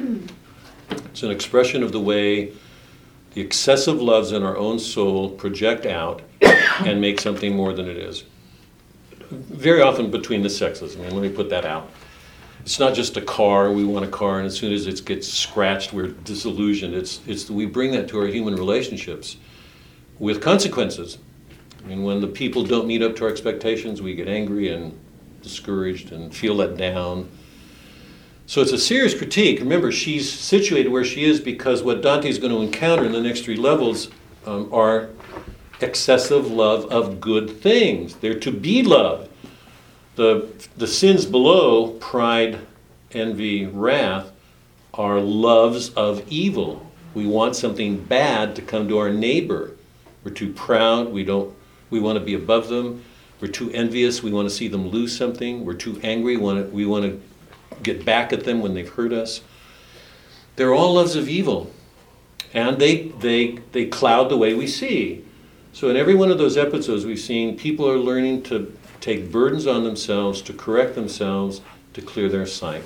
[0.89, 2.53] It's an expression of the way
[3.35, 6.21] the excessive loves in our own soul project out
[6.85, 8.23] and make something more than it is.
[9.29, 10.95] Very often between the sexes.
[10.95, 11.91] I mean, let me put that out.
[12.61, 13.73] It's not just a car.
[13.73, 16.95] We want a car, and as soon as it gets scratched, we're disillusioned.
[16.95, 19.35] It's it's we bring that to our human relationships
[20.17, 21.17] with consequences.
[21.83, 24.97] I mean, when the people don't meet up to our expectations, we get angry and
[25.43, 27.29] discouraged and feel let down.
[28.47, 29.59] So it's a serious critique.
[29.59, 33.21] Remember, she's situated where she is because what Dante is going to encounter in the
[33.21, 34.09] next three levels
[34.45, 35.09] um, are
[35.81, 38.15] excessive love of good things.
[38.15, 39.31] They're to be loved.
[40.15, 42.59] The, the sins below, pride,
[43.11, 44.31] envy, wrath,
[44.93, 46.85] are loves of evil.
[47.15, 49.71] We want something bad to come to our neighbor.
[50.23, 51.11] We're too proud.
[51.11, 51.53] We don't.
[51.89, 53.03] We want to be above them.
[53.41, 54.23] We're too envious.
[54.23, 55.65] We want to see them lose something.
[55.65, 56.37] We're too angry.
[56.37, 57.21] We want to, we want to
[57.83, 59.41] get back at them when they've hurt us.
[60.55, 61.71] They're all loves of evil,
[62.53, 65.23] and they they they cloud the way we see.
[65.73, 69.67] So in every one of those episodes we've seen, people are learning to take burdens
[69.67, 71.61] on themselves, to correct themselves,
[71.93, 72.83] to clear their sight.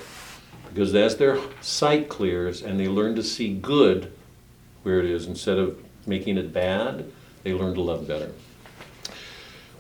[0.68, 4.12] Because as their sight clears and they learn to see good
[4.84, 7.12] where it is instead of making it bad,
[7.44, 8.32] they learn to love better.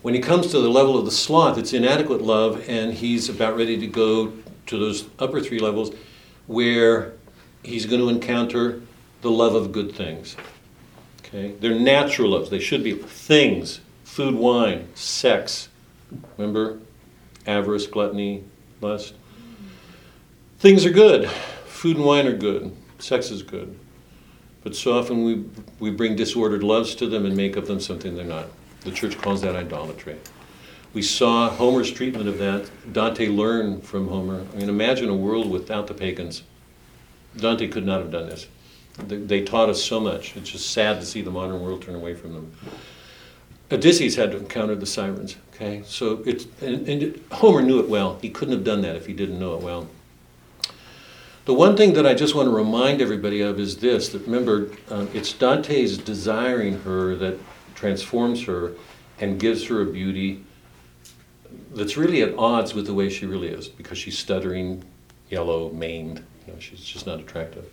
[0.02, 3.58] When he comes to the level of the sloth, it's inadequate love, and he's about
[3.58, 4.34] ready to go
[4.70, 5.92] to those upper three levels
[6.48, 7.14] where
[7.64, 8.82] he's going to encounter
[9.22, 10.36] the love of good things.
[11.20, 11.54] Okay?
[11.60, 12.50] They're natural loves.
[12.50, 15.70] They should be things food, wine, sex.
[16.38, 16.80] Remember?
[17.46, 18.44] Avarice, gluttony,
[18.82, 19.14] lust.
[20.60, 21.30] Things are good.
[21.30, 22.76] Food and wine are good.
[23.00, 23.78] Sex is good.
[24.64, 25.46] But so often we,
[25.80, 28.48] we bring disordered loves to them and make of them something they're not.
[28.82, 30.18] The church calls that idolatry.
[30.94, 32.70] We saw Homer's treatment of that.
[32.92, 34.46] Dante learned from Homer.
[34.54, 36.44] I mean, imagine a world without the pagans.
[37.38, 38.48] Dante could not have done this.
[39.08, 40.36] They, taught us so much.
[40.36, 42.52] It's just sad to see the modern world turn away from them.
[43.72, 45.38] Odysseus had to encounter the sirens.
[45.54, 48.18] Okay, so it's and, and it- Homer knew it well.
[48.22, 49.88] He couldn't have done that if he didn't know it well.
[51.46, 54.72] The one thing that I just want to remind everybody of is this: that remember,
[54.90, 57.38] uh, it's Dante's desiring her that
[57.76, 58.74] transforms her
[59.20, 60.44] and gives her a beauty
[61.72, 64.84] that's really at odds with the way she really is, because she's stuttering,
[65.30, 66.24] yellow, maimed.
[66.48, 67.66] You know, she's just not attractive.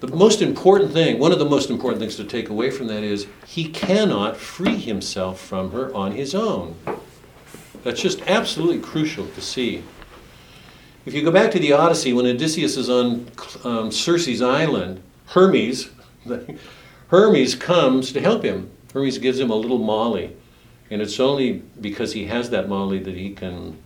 [0.00, 3.04] The most important thing, one of the most important things to take away from that
[3.04, 6.74] is he cannot free himself from her on his own.
[7.84, 9.84] That's just absolutely crucial to see.
[11.06, 13.28] If you go back to the Odyssey, when Odysseus is on
[13.64, 15.90] um, Circe's island, Hermes,
[17.08, 18.70] Hermes comes to help him.
[18.92, 20.36] Hermes gives him a little moly,
[20.92, 23.78] and it's only because he has that moly that he can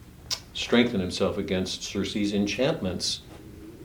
[0.55, 3.21] strengthen himself against Circe's enchantments.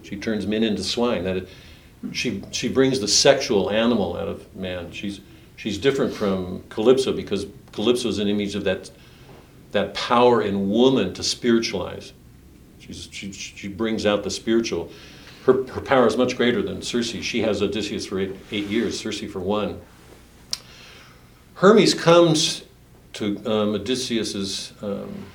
[0.01, 1.23] She turns men into swine.
[1.23, 1.47] That
[2.11, 4.91] she she brings the sexual animal out of man.
[4.91, 5.21] She's
[5.55, 8.89] she's different from Calypso because Calypso is an image of that
[9.71, 12.13] that power in woman to spiritualize.
[12.79, 14.91] She's, she, she brings out the spiritual.
[15.45, 17.11] Her, her power is much greater than Circe.
[17.11, 19.79] She has Odysseus for eight, eight years, Circe for one.
[21.53, 22.63] Hermes comes
[23.13, 25.25] to um, Odysseus's um,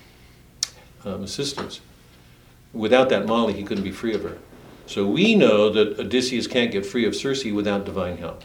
[1.04, 1.80] um, assistance.
[2.72, 4.38] Without that Moly, he couldn't be free of her.
[4.86, 8.42] So we know that Odysseus can't get free of Circe without divine help.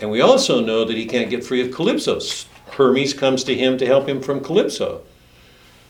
[0.00, 2.20] And we also know that he can't get free of Calypso.
[2.72, 5.02] Hermes comes to him to help him from Calypso.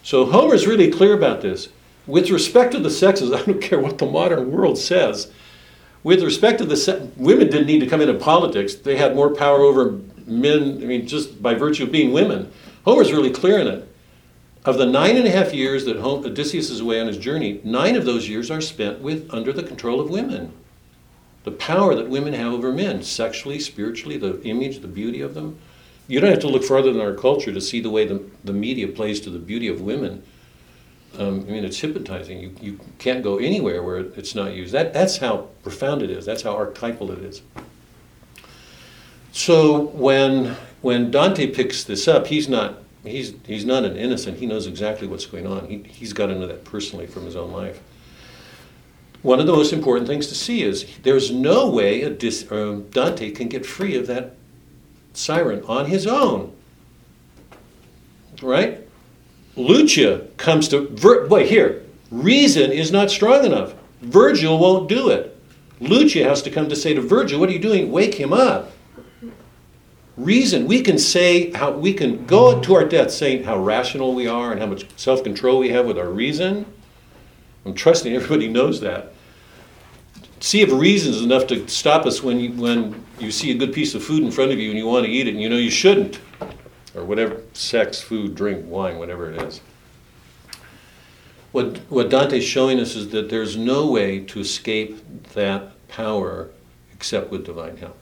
[0.02, 1.68] So Homer's really clear about this.
[2.06, 5.30] With respect to the sexes, I don't care what the modern world says.
[6.02, 8.74] With respect to the se- women didn't need to come into politics.
[8.74, 10.00] They had more power over
[10.30, 12.52] men, I mean, just by virtue of being women.
[12.84, 13.86] Homer's really clear in it.
[14.64, 17.96] Of the nine and a half years that Odysseus is away on his journey, nine
[17.96, 20.52] of those years are spent with under the control of women.
[21.44, 25.58] The power that women have over men, sexually, spiritually, the image, the beauty of them.
[26.08, 28.52] You don't have to look farther than our culture to see the way the, the
[28.52, 30.22] media plays to the beauty of women.
[31.18, 32.40] Um, I mean, it's hypnotizing.
[32.40, 34.72] You, you can't go anywhere where it's not used.
[34.74, 36.26] That, that's how profound it is.
[36.26, 37.42] That's how archetypal it is.
[39.32, 44.38] So when, when Dante picks this up, he's not, he's, he's not an innocent.
[44.38, 45.66] He knows exactly what's going on.
[45.66, 47.80] He, he's got to know that personally from his own life.
[49.22, 52.88] One of the most important things to see is there's no way a dis, um,
[52.90, 54.34] Dante can get free of that
[55.12, 56.56] siren on his own.
[58.42, 58.86] Right?
[59.56, 60.88] Lucia comes to,
[61.28, 63.74] wait, here, reason is not strong enough.
[64.00, 65.36] Virgil won't do it.
[65.80, 67.90] Lucia has to come to say to Virgil, What are you doing?
[67.90, 68.72] Wake him up.
[70.20, 74.26] Reason, we can say how we can go to our death saying how rational we
[74.26, 76.66] are and how much self control we have with our reason.
[77.64, 79.14] I'm trusting everybody knows that.
[80.40, 83.72] See if reason is enough to stop us when you, when you see a good
[83.72, 85.48] piece of food in front of you and you want to eat it and you
[85.48, 86.20] know you shouldn't.
[86.94, 89.62] Or whatever, sex, food, drink, wine, whatever it is.
[91.52, 95.02] What, what Dante's showing us is that there's no way to escape
[95.32, 96.50] that power
[96.92, 97.96] except with divine help.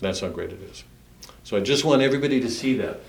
[0.00, 0.82] That's how great it is.
[1.44, 3.00] So I just want everybody to see that.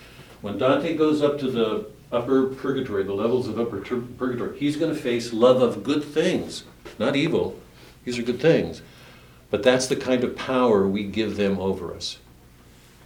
[0.42, 4.76] When Dante goes up to the upper purgatory, the levels of upper tur- purgatory, he's
[4.76, 6.66] going to face love of good things,
[7.00, 7.58] not evil.
[8.04, 8.82] These are good things.
[9.50, 12.18] But that's the kind of power we give them over us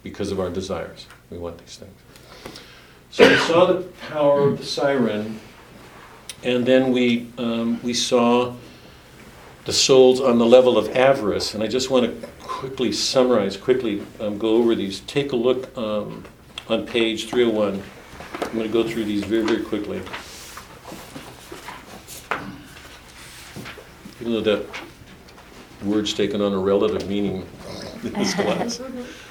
[0.02, 1.06] because of our desires.
[1.30, 2.60] We want these things.
[3.10, 5.38] So we saw the power of the siren,
[6.42, 8.54] and then we, um, we saw
[9.64, 11.54] the souls on the level of avarice.
[11.54, 12.28] And I just want to
[12.60, 15.00] quickly summarize, quickly um, go over these.
[15.00, 16.22] Take a look um,
[16.68, 17.82] on page 301.
[18.42, 20.02] I'm going to go through these very, very quickly.
[24.20, 24.66] Even though that
[25.82, 27.48] word's taken on a relative meaning
[28.04, 28.82] in this class.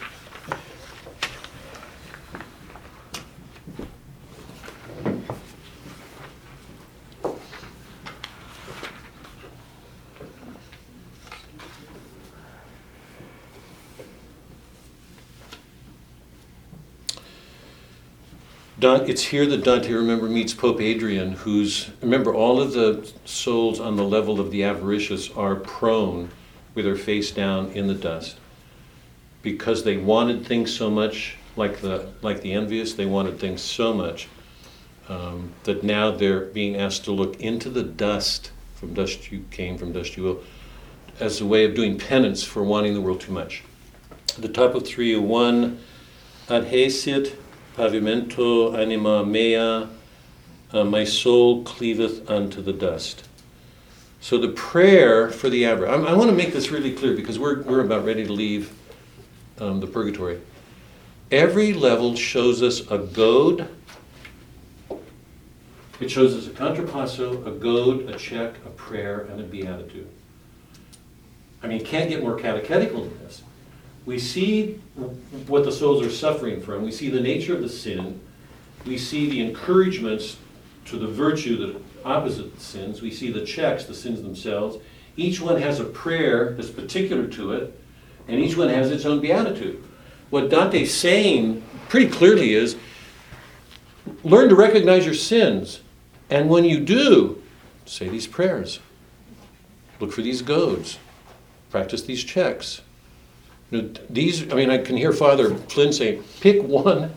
[18.82, 23.98] It's here that Dante, remember, meets Pope Adrian, who's, remember, all of the souls on
[23.98, 26.30] the level of the avaricious are prone
[26.76, 28.38] with their face down in the dust
[29.42, 33.94] because they wanted things so much, like the, like the envious, they wanted things so
[33.94, 34.30] much
[35.10, 38.52] um, that now they're being asked to look into the dust.
[38.76, 40.44] From dust you came, from dust you will,
[41.20, 43.62] as a way of doing penance for wanting the world too much.
[44.38, 45.80] The top of 301,
[46.48, 47.36] adhesit
[47.80, 49.88] pavimento anima mea,
[50.74, 53.26] uh, my soul cleaveth unto the dust.
[54.20, 57.62] So the prayer for the I, I want to make this really clear because we're,
[57.62, 58.74] we're about ready to leave
[59.60, 60.42] um, the purgatory.
[61.32, 63.70] Every level shows us a goad.
[66.02, 70.10] It shows us a contrapasso, a goad, a check, a prayer, and a beatitude.
[71.64, 73.42] I mean, can't get more catechetical than this
[74.10, 74.82] we see
[75.46, 76.84] what the souls are suffering from.
[76.84, 78.20] We see the nature of the sin.
[78.84, 80.38] We see the encouragements
[80.86, 83.04] to the virtue that opposite the sins.
[83.04, 84.84] We see the checks, the sins themselves.
[85.16, 87.80] Each one has a prayer that's particular to it,
[88.28, 89.84] and each one has its own beatitude.
[90.32, 92.78] What Dante's saying pretty clearly is
[94.24, 95.82] learn to recognize your sins,
[96.32, 97.44] and when you do,
[97.86, 98.80] say these prayers,
[100.00, 100.98] look for these goads,
[101.70, 102.82] practice these checks.
[103.72, 107.14] These, I mean, I can hear Father Flynn say, pick one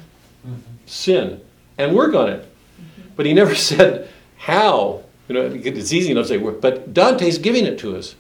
[0.87, 1.41] sin
[1.79, 2.49] and work on it.
[3.17, 5.05] But he never said how.
[5.29, 8.17] You know, it's easy enough to say, but Dante's giving it to us.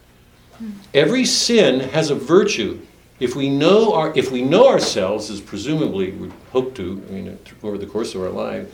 [0.94, 2.80] Every sin has a virtue.
[3.20, 7.38] If we know our, if we know ourselves, as presumably we hope to, I mean,
[7.62, 8.72] over the course of our life,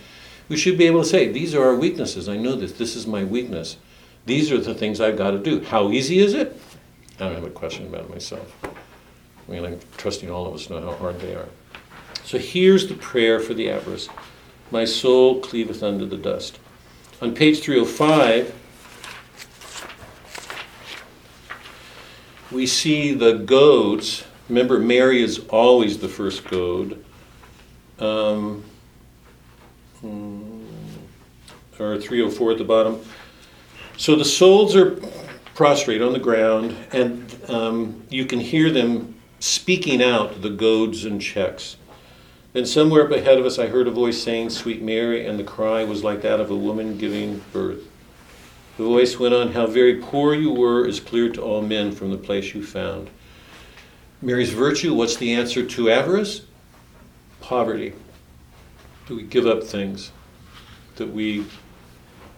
[0.48, 2.28] we should be able to say, these are our weaknesses.
[2.28, 2.72] I know this.
[2.72, 3.76] This is my weakness.
[4.26, 5.62] These are the things I've got to do.
[5.64, 6.60] How easy is it?
[7.16, 8.54] I don't have a question about it myself.
[9.48, 11.48] I mean, I'm trusting all of us know how hard they are.
[12.24, 14.08] So here's the prayer for the avarice.
[14.70, 16.58] My soul cleaveth unto the dust.
[17.22, 18.54] On page 305,
[22.52, 24.24] we see the goads.
[24.50, 27.02] Remember, Mary is always the first goad.
[27.98, 28.62] Um,
[30.00, 30.52] hmm,
[31.80, 33.00] or 304 at the bottom.
[33.96, 35.00] So the souls are
[35.54, 41.20] prostrate on the ground, and um, you can hear them speaking out the goads and
[41.20, 41.76] checks.
[42.52, 45.44] Then somewhere up ahead of us, I heard a voice saying, Sweet Mary, and the
[45.44, 47.88] cry was like that of a woman giving birth.
[48.76, 52.10] The voice went on, How very poor you were is clear to all men from
[52.10, 53.10] the place you found.
[54.22, 56.42] Mary's virtue, what's the answer to avarice?
[57.40, 57.92] Poverty.
[59.06, 60.10] Do we give up things?
[60.96, 61.44] That we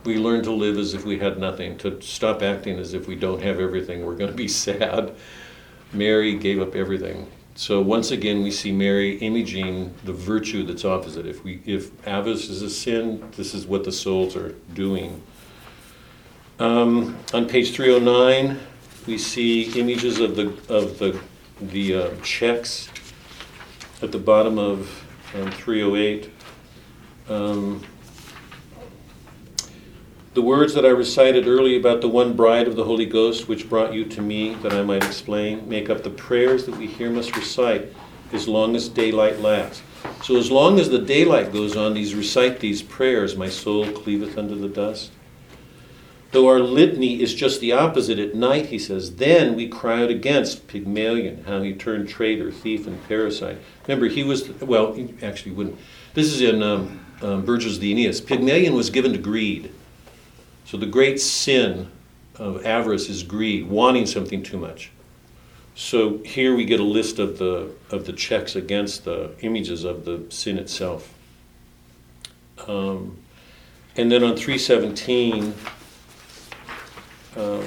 [0.05, 3.14] we learn to live as if we had nothing, to stop acting as if we
[3.14, 4.05] don't have everything.
[4.05, 5.14] We're going to be sad.
[5.93, 7.26] Mary gave up everything.
[7.55, 11.26] So once again, we see Mary imaging the virtue that's opposite.
[11.26, 15.22] If we, if avarice is a sin, this is what the souls are doing.
[16.59, 18.59] Um, on page 309,
[19.07, 21.20] we see images of the of the
[21.61, 22.88] the uh, checks
[24.03, 24.88] at the bottom of
[25.34, 26.30] um, 308.
[27.28, 27.82] Um,
[30.33, 33.68] the words that I recited early about the one bride of the Holy Ghost, which
[33.68, 37.11] brought you to me, that I might explain, make up the prayers that we here
[37.11, 37.93] must recite
[38.33, 39.83] as long as daylight lasts.
[40.22, 44.39] So, as long as the daylight goes on, these recite these prayers, my soul cleaveth
[44.39, 45.11] unto the dust.
[46.31, 50.11] Though our litany is just the opposite at night, he says, then we cry out
[50.11, 53.59] against Pygmalion, how he turned traitor, thief, and parasite.
[53.89, 55.76] Remember, he was, well, he actually wouldn't.
[56.14, 58.24] This is in um, um, Virgil's the Aeneid.
[58.26, 59.72] Pygmalion was given to greed.
[60.70, 61.90] So the great sin
[62.36, 64.92] of avarice is greed, wanting something too much.
[65.74, 70.04] So here we get a list of the of the checks against the images of
[70.04, 71.12] the sin itself.
[72.68, 73.18] Um,
[73.96, 75.54] and then on 317,
[77.36, 77.66] um,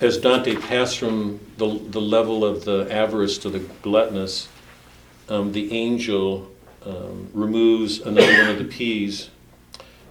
[0.00, 4.48] as Dante passed from the, the level of the avarice to the gluttonous,
[5.28, 6.50] um, the angel
[6.86, 9.28] um, removes another one of the P's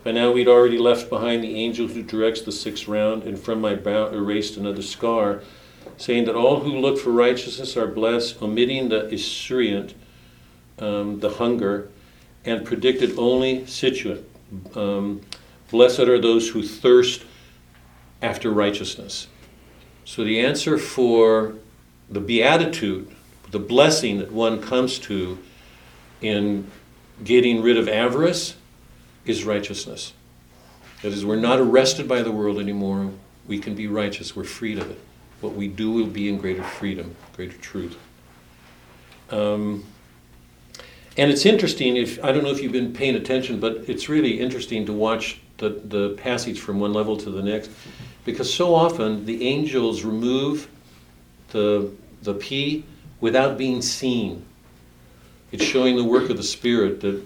[0.06, 3.60] by now we'd already left behind the angel who directs the sixth round, and from
[3.60, 5.42] my brow erased another scar,
[5.98, 9.96] saying that all who look for righteousness are blessed, omitting the esuriunt,
[10.78, 11.90] um, the hunger,
[12.46, 14.24] and predicted only sitiunt.
[14.76, 15.22] Um,
[15.72, 17.26] blessed are those who thirst
[18.22, 19.28] after righteousness.
[20.04, 21.56] So the answer for
[22.12, 23.10] the beatitude,
[23.50, 25.40] the blessing that one comes to
[26.22, 26.70] in
[27.24, 28.56] getting rid of avarice,
[29.26, 30.14] is righteousness.
[31.02, 33.12] That is, we're not arrested by the world anymore.
[33.48, 34.36] We can be righteous.
[34.36, 35.00] We're freed of it.
[35.42, 37.98] What we do will be in greater freedom, greater truth.
[39.30, 39.86] Um,
[41.18, 41.98] and it's interesting.
[41.98, 45.40] If I don't know if you've been paying attention, but it's really interesting to watch
[45.58, 47.70] the, the passage from one level to the next,
[48.26, 50.68] because so often the angels remove
[51.50, 51.92] the
[52.24, 52.84] the P
[53.22, 54.46] without being seen.
[55.52, 57.24] It's showing the work of the Spirit that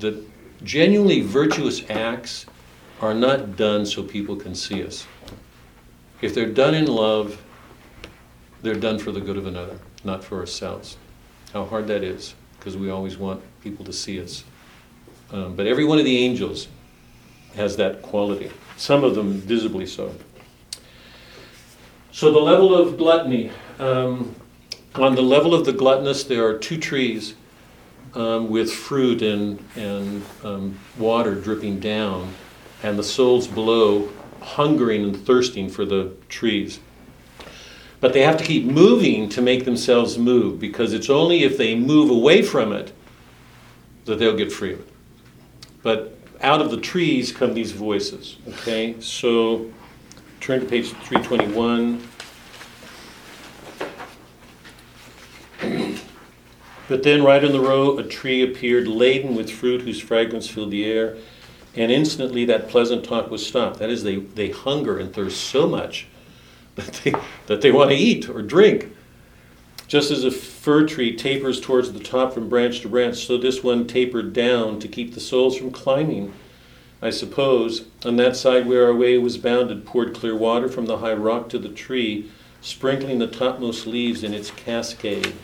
[0.00, 0.22] that
[0.64, 2.46] genuinely virtuous acts
[3.00, 5.06] are not done so people can see us.
[6.20, 7.40] If they're done in love,
[8.62, 10.96] they're done for the good of another, not for ourselves.
[11.52, 14.44] How hard that is, because we always want people to see us.
[15.30, 16.68] Um, but every one of the angels
[17.56, 20.14] has that quality, some of them visibly so.
[22.10, 23.50] So, the level of gluttony.
[23.78, 24.34] Um,
[24.94, 27.34] on the level of the gluttonous, there are two trees
[28.14, 32.32] um, with fruit and, and um, water dripping down,
[32.82, 34.08] and the souls below
[34.40, 36.80] hungering and thirsting for the trees.
[38.00, 41.74] But they have to keep moving to make themselves move, because it's only if they
[41.74, 42.92] move away from it
[44.04, 44.88] that they'll get free of it.
[45.82, 48.36] But out of the trees come these voices.
[48.48, 49.70] Okay, so
[50.40, 52.06] turn to page 321.
[56.88, 60.70] But then, right in the row, a tree appeared laden with fruit whose fragrance filled
[60.70, 61.16] the air.
[61.76, 63.80] and instantly that pleasant talk was stopped.
[63.80, 66.06] That is, they, they hunger and thirst so much
[66.76, 67.14] that they,
[67.46, 68.94] that they want to eat or drink.
[69.86, 73.62] Just as a fir tree tapers towards the top from branch to branch, so this
[73.62, 76.32] one tapered down to keep the souls from climbing.
[77.02, 80.98] I suppose, on that side where our way was bounded, poured clear water from the
[80.98, 82.30] high rock to the tree,
[82.62, 85.34] sprinkling the topmost leaves in its cascade.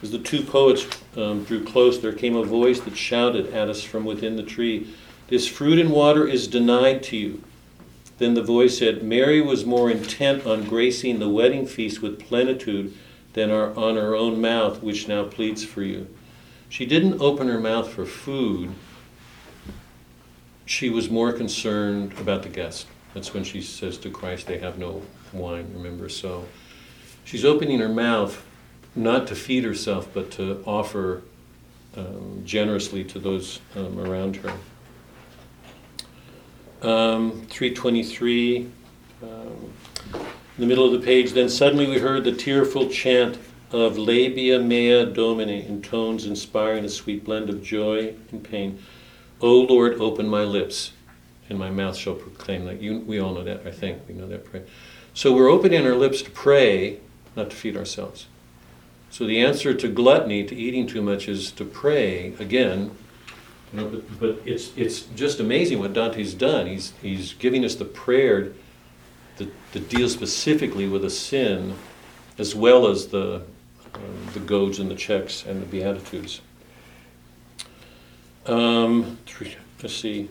[0.00, 0.86] As the two poets
[1.16, 4.94] um, drew close, there came a voice that shouted at us from within the tree,
[5.26, 7.42] This fruit and water is denied to you.
[8.18, 12.94] Then the voice said, Mary was more intent on gracing the wedding feast with plenitude
[13.32, 16.06] than our, on her own mouth, which now pleads for you.
[16.68, 18.70] She didn't open her mouth for food.
[20.64, 22.86] She was more concerned about the guest.
[23.14, 26.08] That's when she says to Christ, They have no wine, remember?
[26.08, 26.46] So
[27.24, 28.44] she's opening her mouth
[28.98, 31.22] not to feed herself, but to offer
[31.96, 34.52] um, generously to those um, around her.
[36.82, 38.68] Um, 323,
[39.22, 39.72] um,
[40.14, 40.22] in
[40.58, 43.38] the middle of the page, then suddenly we heard the tearful chant
[43.70, 48.78] of Labia Mea Domine in tones inspiring a sweet blend of joy and pain.
[49.40, 50.92] O Lord, open my lips,
[51.48, 52.80] and my mouth shall proclaim that.
[52.80, 54.02] You, we all know that, I think.
[54.08, 54.64] We know that prayer.
[55.14, 57.00] So we're opening our lips to pray,
[57.36, 58.26] not to feed ourselves.
[59.10, 62.90] So the answer to gluttony, to eating too much, is to pray again.
[63.72, 66.66] You know, but, but it's it's just amazing what Dante's done.
[66.66, 68.52] He's he's giving us the prayer
[69.36, 71.74] that, that deals specifically with a sin,
[72.38, 73.42] as well as the
[73.94, 76.40] um, the goads and the checks and the beatitudes.
[78.46, 79.18] Um,
[79.82, 80.28] let's see.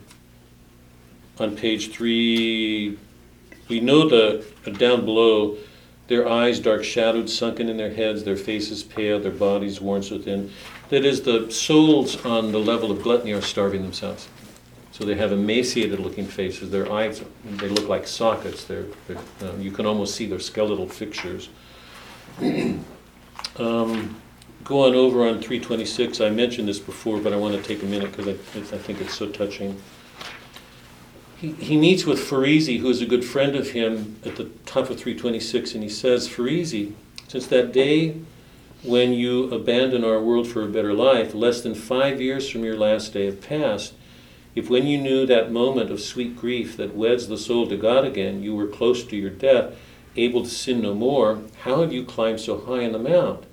[1.39, 2.97] On page three,
[3.67, 5.57] we know the uh, down below
[6.07, 10.51] their eyes dark shadowed, sunken in their heads, their faces pale, their bodies worn within.
[10.89, 14.29] That is, the souls on the level of gluttony are starving themselves.
[14.91, 16.71] So they have emaciated looking faces.
[16.71, 18.63] Their eyes, they look like sockets.
[18.63, 21.49] They're, they're uh, you can almost see their skeletal fixtures.
[23.57, 24.15] um,
[24.63, 26.21] go on over on 326.
[26.21, 29.01] I mentioned this before, but I want to take a minute because I, I think
[29.01, 29.79] it's so touching.
[31.37, 34.89] He, he meets with Forese, who is a good friend of him, at the top
[34.89, 36.91] of 326, and he says, Forese,
[37.27, 38.15] since that day
[38.83, 42.77] when you abandon our world for a better life, less than five years from your
[42.77, 43.93] last day have passed.
[44.55, 48.05] If when you knew that moment of sweet grief that weds the soul to God
[48.05, 49.75] again, you were close to your death,
[50.15, 53.43] able to sin no more, how have you climbed so high in the mount?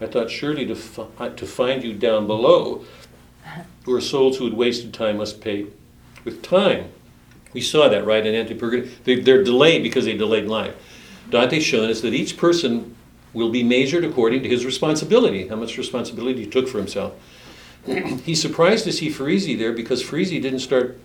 [0.00, 2.84] I thought surely to, fi- to find you down below,
[3.84, 5.66] where souls who had wasted time must pay
[6.24, 6.90] with time.
[7.52, 8.90] We saw that, right, in Antipurgatory.
[9.04, 10.74] They, they're delayed because they delayed life.
[11.30, 12.96] Dante's shown us that each person
[13.32, 17.14] will be measured according to his responsibility, how much responsibility he took for himself.
[17.86, 20.98] He's surprised to see Forese there because Forese didn't start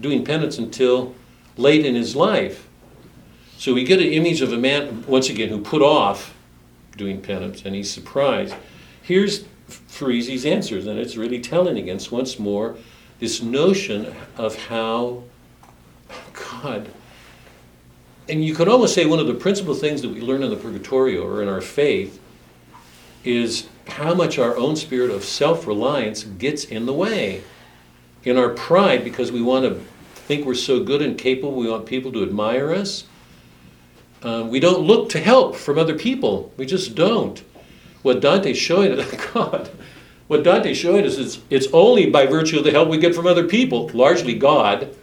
[0.00, 1.14] doing penance until
[1.56, 2.68] late in his life.
[3.58, 6.34] So we get an image of a man, once again, who put off
[6.96, 8.54] doing penance, and he's surprised.
[9.02, 12.76] Here's Forese's answers, and it's really telling against once more
[13.18, 15.24] this notion of how
[16.34, 16.90] God.
[18.28, 20.56] And you could almost say one of the principal things that we learn in the
[20.56, 22.20] Purgatorio or in our faith
[23.24, 27.42] is how much our own spirit of self reliance gets in the way.
[28.24, 29.80] In our pride, because we want to
[30.14, 33.04] think we're so good and capable, we want people to admire us.
[34.22, 36.52] Um, we don't look to help from other people.
[36.56, 37.42] We just don't.
[38.02, 39.70] What Dante's showing us, God,
[40.28, 43.26] what Dante's showing us is it's only by virtue of the help we get from
[43.26, 44.94] other people, largely God,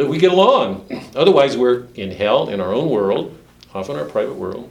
[0.00, 0.86] that we get along.
[1.14, 3.36] Otherwise, we're in hell, in our own world,
[3.74, 4.70] often our private world.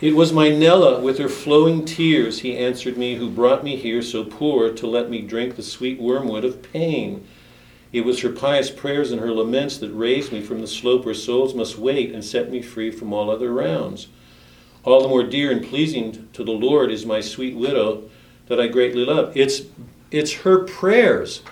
[0.00, 4.02] It was my Nella with her flowing tears, he answered me, who brought me here
[4.02, 7.28] so poor to let me drink the sweet wormwood of pain.
[7.92, 11.14] It was her pious prayers and her laments that raised me from the slope where
[11.14, 14.08] souls must wait and set me free from all other rounds.
[14.82, 18.10] All the more dear and pleasing to the Lord is my sweet widow
[18.48, 19.36] that I greatly love.
[19.36, 19.62] It's,
[20.10, 21.42] it's her prayers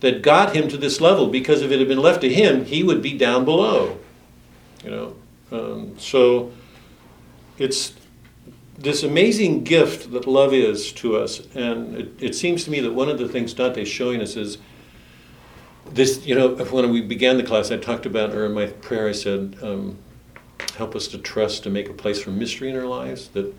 [0.00, 2.82] that got him to this level because if it had been left to him, he
[2.82, 3.98] would be down below.
[4.84, 5.16] You know,
[5.50, 6.52] um, so
[7.58, 7.94] it's
[8.78, 12.92] this amazing gift that love is to us, and it, it seems to me that
[12.92, 14.58] one of the things Dante's showing us is
[15.90, 16.24] this.
[16.24, 19.12] You know, when we began the class, I talked about, or in my prayer, I
[19.12, 19.98] said, um,
[20.76, 23.28] "Help us to trust to make a place for mystery in our lives.
[23.30, 23.52] That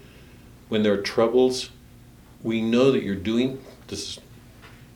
[0.70, 1.70] when there are troubles,
[2.42, 4.20] we know that you're doing this."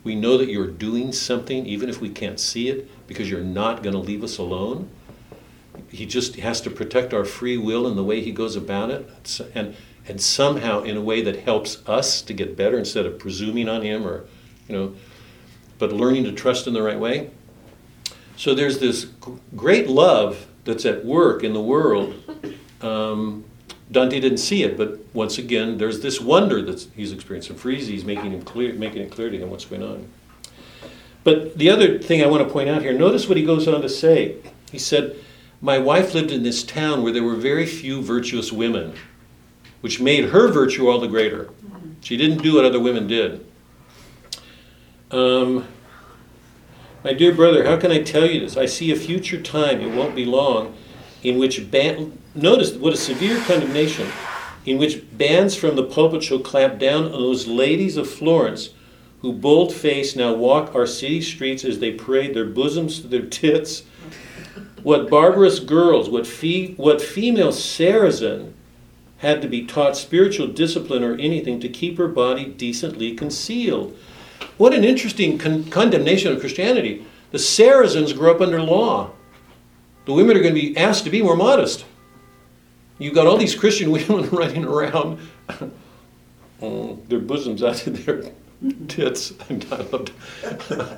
[0.03, 3.83] We know that you're doing something, even if we can't see it, because you're not
[3.83, 4.89] going to leave us alone.
[5.89, 9.41] He just has to protect our free will in the way he goes about it,
[9.55, 9.75] and
[10.05, 13.81] and somehow in a way that helps us to get better instead of presuming on
[13.81, 14.25] him or,
[14.67, 14.95] you know.
[15.79, 17.29] but learning to trust in the right way.
[18.35, 19.07] So there's this
[19.55, 22.13] great love that's at work in the world.
[22.81, 23.45] Um,
[23.93, 27.55] Dante didn't see it, but once again, there's this wonder that he's experiencing.
[27.55, 30.07] Forese's making him clear, making it clear to him what's going on.
[31.23, 33.81] But the other thing I want to point out here, notice what he goes on
[33.81, 34.37] to say.
[34.71, 35.15] He said,
[35.61, 38.93] "My wife lived in this town where there were very few virtuous women,
[39.81, 41.51] which made her virtue all the greater.
[42.01, 43.45] She didn't do what other women did."
[45.11, 45.67] Um,
[47.03, 48.57] my dear brother, how can I tell you this?
[48.57, 50.73] I see a future time, it won't be long,
[51.23, 54.07] in which ban- notice what a severe condemnation,
[54.65, 58.69] in which bans from the pulpit shall clap down on those ladies of Florence
[59.23, 63.25] who bold faced now walk our city streets as they parade their bosoms to their
[63.25, 63.83] tits.
[64.83, 66.27] What barbarous girls, what,
[66.75, 68.53] what female Saracen
[69.19, 73.97] had to be taught spiritual discipline or anything to keep her body decently concealed.
[74.57, 77.05] What an interesting con- condemnation of Christianity.
[77.31, 79.11] The Saracens grew up under law.
[80.05, 81.85] The women are going to be asked to be more modest.
[82.99, 85.19] You've got all these Christian women running around,
[86.61, 88.31] mm, their bosoms out of their
[88.87, 89.33] tits.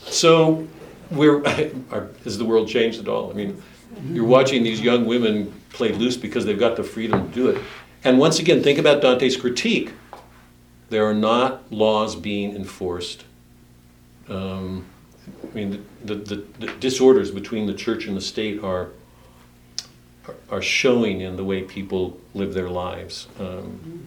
[0.00, 0.66] so,
[1.10, 1.46] we're,
[2.24, 3.30] has the world changed at all?
[3.30, 3.62] I mean,
[4.08, 7.62] you're watching these young women play loose because they've got the freedom to do it.
[8.04, 9.92] And once again, think about Dante's critique.
[10.90, 13.24] There are not laws being enforced.
[14.28, 14.86] Um,
[15.28, 18.90] I mean, the, the, the disorders between the church and the state are,
[20.50, 23.28] are showing in the way people live their lives.
[23.38, 24.04] Um,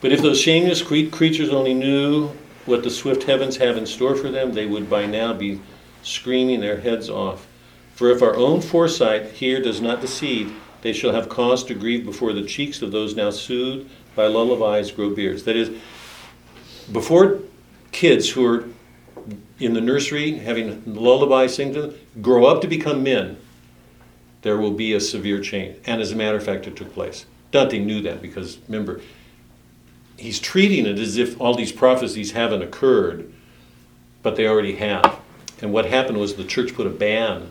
[0.00, 2.28] but if those shameless cre- creatures only knew
[2.66, 5.60] what the swift heavens have in store for them, they would by now be
[6.02, 7.46] screaming their heads off.
[7.94, 12.04] For if our own foresight here does not deceive, they shall have cause to grieve
[12.04, 15.44] before the cheeks of those now soothed by lullabies grow beards.
[15.44, 15.70] That is,
[16.92, 17.40] before
[17.90, 18.68] kids who are
[19.58, 23.36] in the nursery having lullabies sing to them grow up to become men,
[24.42, 25.76] there will be a severe change.
[25.86, 27.26] And as a matter of fact, it took place.
[27.50, 29.00] Dante knew that because remember,
[30.16, 33.32] he's treating it as if all these prophecies haven't occurred,
[34.22, 35.18] but they already have.
[35.60, 37.50] And what happened was the church put a ban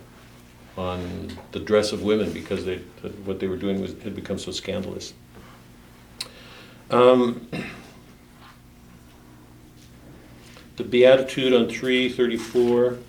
[0.77, 2.77] on the dress of women because they,
[3.25, 5.13] what they were doing was, had become so scandalous.
[6.91, 7.49] Um,
[10.77, 12.99] the Beatitude on 334.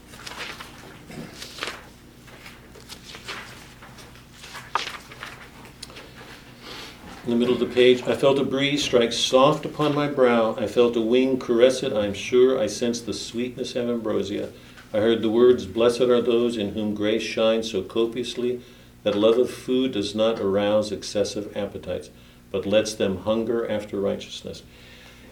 [7.24, 10.56] In the middle of the page, I felt a breeze strike soft upon my brow.
[10.58, 11.92] I felt a wing caress it.
[11.92, 14.50] I am sure I sensed the sweetness of ambrosia.
[14.94, 18.62] I heard the words, Blessed are those in whom grace shines so copiously
[19.02, 22.08] that love of food does not arouse excessive appetites,
[22.50, 24.62] but lets them hunger after righteousness.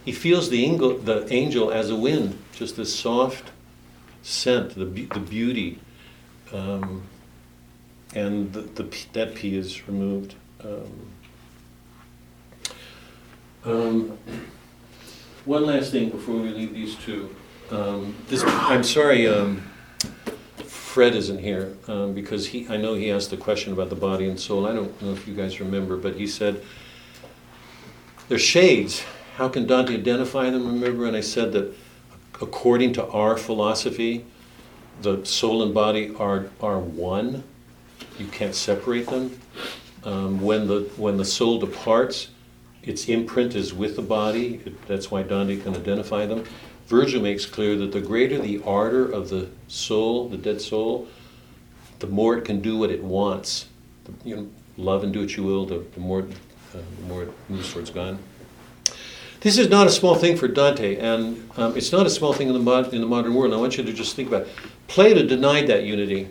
[0.06, 3.50] He feels the angel, the angel as a wind, just this soft
[4.22, 5.80] scent, the, be- the beauty.
[6.52, 7.02] Um,
[8.14, 10.36] and the, the, that P is removed.
[10.62, 11.10] Um,
[13.64, 14.18] um,
[15.44, 17.34] one last thing before we leave these two.
[17.72, 19.68] Um, this, I'm sorry, um,
[20.58, 22.68] Fred isn't here um, because he.
[22.68, 24.66] I know he asked the question about the body and soul.
[24.66, 26.62] I don't know if you guys remember, but he said
[28.28, 29.02] they're shades.
[29.36, 30.66] How can Dante identify them?
[30.66, 31.74] Remember, and I said that
[32.40, 34.24] according to our philosophy,
[35.02, 37.44] the soul and body are are one.
[38.18, 39.38] You can't separate them.
[40.04, 42.28] Um, when the when the soul departs,
[42.82, 44.62] its imprint is with the body.
[44.64, 46.44] It- That's why Dante can identify them.
[46.86, 51.08] Virgil makes clear that the greater the ardor of the soul, the dead soul,
[51.98, 53.66] the more it can do what it wants.
[54.04, 54.46] The- You know,
[54.78, 57.90] love and do what you will, the, the more uh, the more it moves towards
[57.90, 58.16] God.
[59.46, 62.48] This is not a small thing for Dante, and um, it's not a small thing
[62.48, 63.54] in the, mod- in the modern world.
[63.54, 64.48] I want you to just think about it.
[64.88, 66.30] Plato denied that unity.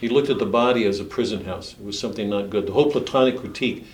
[0.00, 1.74] He looked at the body as a prison house.
[1.74, 2.66] It was something not good.
[2.66, 3.86] The whole Platonic critique.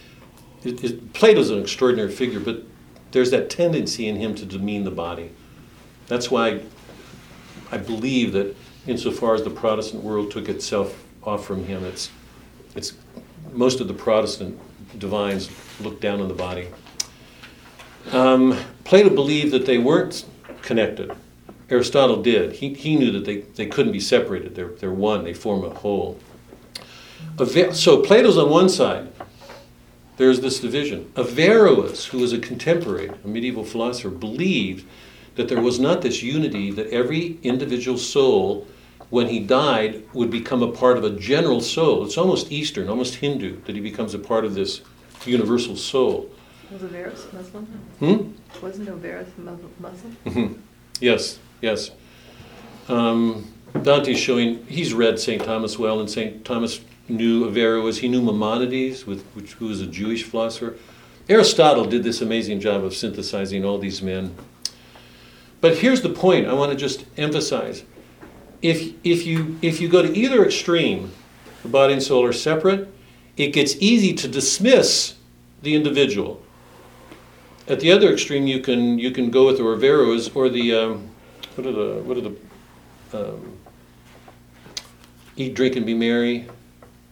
[0.64, 2.62] It, it, Plato's an extraordinary figure, but
[3.10, 5.32] there's that tendency in him to demean the body.
[6.06, 6.62] That's why
[7.70, 8.56] I believe that
[8.86, 12.08] insofar as the Protestant world took itself off from him, it's,
[12.74, 12.94] it's
[13.52, 14.58] most of the Protestant
[14.98, 15.50] divines
[15.82, 16.68] look down on the body.
[18.10, 20.24] Um, Plato believed that they weren't
[20.62, 21.14] connected.
[21.70, 22.52] Aristotle did.
[22.52, 24.54] He, he knew that they, they couldn't be separated.
[24.54, 26.18] They're, they're one, they form a whole.
[27.72, 29.10] So Plato's on one side.
[30.18, 31.10] There's this division.
[31.16, 34.86] Averroes, who was a contemporary, a medieval philosopher, believed
[35.36, 38.66] that there was not this unity, that every individual soul,
[39.08, 42.04] when he died, would become a part of a general soul.
[42.04, 44.82] It's almost Eastern, almost Hindu, that he becomes a part of this
[45.24, 46.30] universal soul.
[46.72, 47.64] Was Averroes Muslim?
[47.98, 48.64] Hmm?
[48.64, 50.16] Wasn't Averroes Mus- Muslim?
[50.26, 50.54] Mhm.
[51.00, 51.90] Yes, Yes.
[52.88, 53.46] Um,
[53.82, 55.42] Dante's showing, he's read St.
[55.44, 56.44] Thomas well, and St.
[56.44, 57.98] Thomas knew Averroes.
[57.98, 60.76] He knew Maimonides, with, which, who was a Jewish philosopher.
[61.28, 64.34] Aristotle did this amazing job of synthesizing all these men.
[65.60, 67.84] But here's the point I want to just emphasize.
[68.60, 71.12] If, if, you, if you go to either extreme,
[71.62, 72.88] the body and soul are separate,
[73.36, 75.14] it gets easy to dismiss
[75.62, 76.41] the individual.
[77.68, 81.08] At the other extreme, you can, you can go with the Averroes or the, um,
[81.54, 82.36] what are the, what are the,
[83.14, 83.58] um,
[85.36, 86.48] eat, drink, and be merry.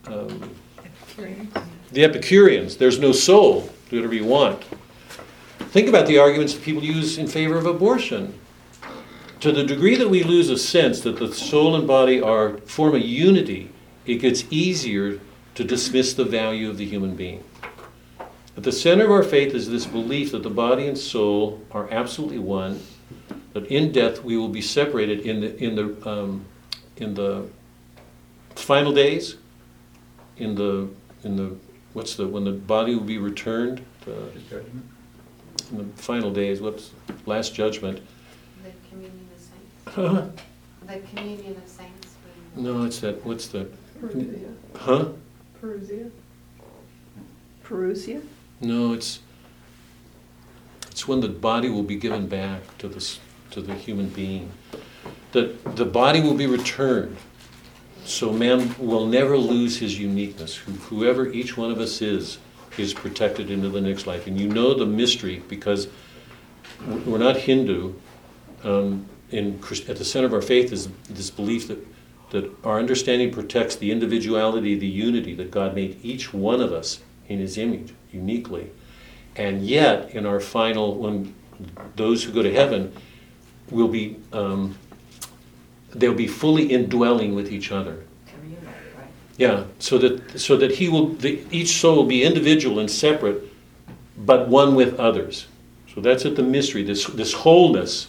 [0.06, 0.50] Um,
[1.92, 4.64] the Epicureans, there's no soul, do whatever you want.
[5.70, 8.34] Think about the arguments that people use in favor of abortion.
[9.40, 12.94] To the degree that we lose a sense that the soul and body are form
[12.94, 13.70] a unity,
[14.04, 15.20] it gets easier
[15.54, 17.44] to dismiss the value of the human being.
[18.56, 21.88] At the center of our faith is this belief that the body and soul are
[21.90, 22.80] absolutely one,
[23.52, 26.44] that in death we will be separated in the in the um,
[26.96, 27.48] in the
[28.56, 29.36] final days,
[30.36, 30.88] in the
[31.24, 31.56] in the
[31.92, 34.62] what's the when the body will be returned, the,
[35.70, 36.90] in the final days, what's
[37.26, 38.00] last judgment?
[38.62, 39.86] The communion of saints.
[39.86, 40.26] Huh?
[40.86, 42.14] The communion of saints.
[42.56, 43.24] No, it's that.
[43.24, 43.68] What's the?
[44.00, 44.54] Parousia.
[44.76, 45.08] Huh?
[45.60, 46.10] Parousia.
[47.64, 48.22] Parousia?
[48.60, 49.20] No, it's
[50.90, 53.16] it's when the body will be given back to the
[53.52, 54.52] to the human being.
[55.32, 57.16] That the body will be returned.
[58.04, 60.56] So man will never lose his uniqueness.
[60.56, 62.38] Who- Whoever each one of us is,
[62.76, 64.26] is protected into the next life.
[64.26, 65.88] And you know the mystery because
[67.06, 67.94] we're not Hindu.
[68.64, 71.78] Um, in at the center of our faith is this belief that
[72.30, 77.00] that our understanding protects the individuality, the unity that God made each one of us
[77.28, 78.70] in His image uniquely,
[79.36, 81.34] and yet in our final, when
[81.96, 82.92] those who go to heaven
[83.70, 84.76] will be, um,
[85.94, 88.04] they'll be fully indwelling with each other.
[88.26, 89.08] Communal, right?
[89.36, 93.42] Yeah, so that so that he will, the, each soul will be individual and separate,
[94.16, 95.46] but one with others.
[95.94, 96.82] So that's at the mystery.
[96.82, 98.08] This this wholeness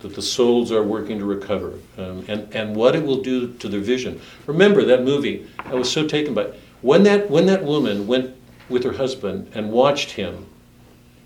[0.00, 3.68] that the souls are working to recover, um, and and what it will do to
[3.68, 4.20] their vision.
[4.46, 5.46] Remember that movie?
[5.58, 6.52] I was so taken by
[6.82, 8.36] when that when that woman went
[8.68, 10.46] with her husband and watched him.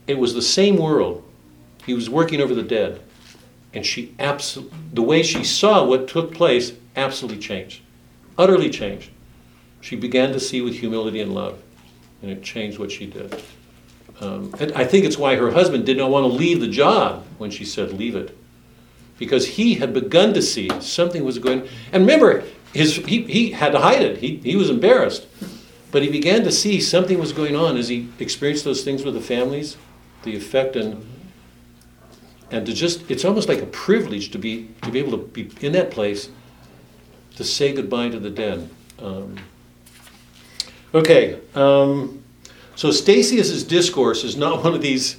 [0.06, 1.24] It was the same world.
[1.86, 3.00] He was working over the dead,
[3.74, 7.80] and she absolutely the way she saw what took place absolutely changed,
[8.38, 9.10] utterly changed.
[9.80, 11.60] She began to see with humility and love,
[12.22, 13.42] and it changed what she did.
[14.20, 17.24] Um, and I think it's why her husband did not want to leave the job
[17.38, 18.36] when she said, "Leave it,"
[19.18, 21.66] because he had begun to see something was going.
[21.92, 24.18] And remember, his he, he had to hide it.
[24.18, 25.26] He he was embarrassed,
[25.92, 29.14] but he began to see something was going on as he experienced those things with
[29.14, 29.76] the families,
[30.24, 31.06] the effect and
[32.50, 35.50] and to just it's almost like a privilege to be to be able to be
[35.60, 36.30] in that place
[37.36, 38.68] to say goodbye to the dead.
[38.98, 39.36] Um,
[40.94, 42.22] okay, um,
[42.74, 45.16] so Statius's discourse is not one of these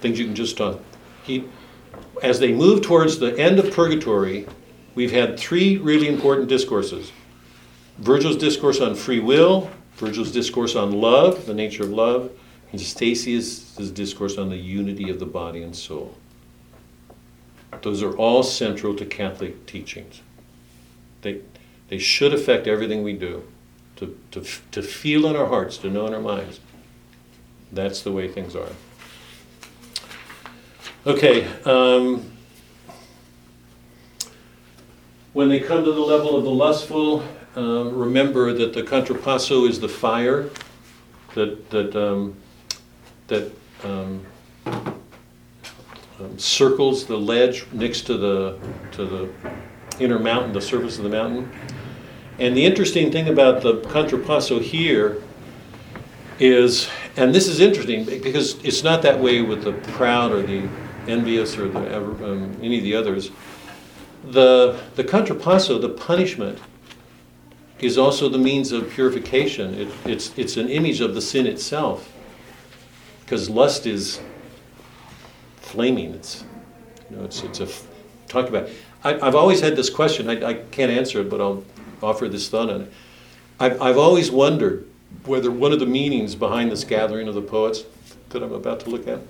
[0.00, 0.80] things you can just talk.
[1.24, 1.44] He,
[2.22, 4.46] as they move towards the end of purgatory,
[4.94, 7.12] we've had three really important discourses.
[7.98, 12.30] Virgil's discourse on free will, Virgil's discourse on love, the nature of love,
[12.70, 16.14] and Statius's discourse on the unity of the body and soul.
[17.82, 20.22] Those are all central to Catholic teachings.
[21.22, 21.40] They,
[21.88, 23.44] they should affect everything we do.
[23.96, 26.60] To, to, to feel in our hearts, to know in our minds.
[27.72, 28.70] That's the way things are.
[31.04, 31.48] Okay.
[31.64, 32.30] Um,
[35.32, 37.24] when they come to the level of the lustful,
[37.56, 40.50] um, remember that the contrapasso is the fire
[41.34, 42.34] that, that, um,
[43.28, 43.52] that
[43.84, 44.24] um,
[44.66, 48.58] um, circles the ledge next to the,
[48.92, 49.28] to the
[50.00, 51.50] inner mountain, the surface of the mountain.
[52.38, 55.22] And the interesting thing about the contrapasso here
[56.38, 60.68] is, and this is interesting because it's not that way with the proud or the
[61.08, 63.30] envious or the um, any of the others.
[64.24, 66.58] The the contrapasso, the punishment,
[67.80, 69.74] is also the means of purification.
[69.74, 72.12] It, it's it's an image of the sin itself,
[73.20, 74.20] because lust is
[75.56, 76.14] flaming.
[76.14, 76.44] It's
[77.10, 77.68] you know it's it's a
[78.26, 78.68] talk about.
[79.04, 80.28] I, I've always had this question.
[80.28, 81.64] I, I can't answer it, but I'll
[82.02, 82.92] offer this thought on it.
[83.60, 84.88] I've, I've always wondered
[85.24, 87.84] whether one of the meanings behind this gathering of the poets
[88.30, 89.20] that I'm about to look at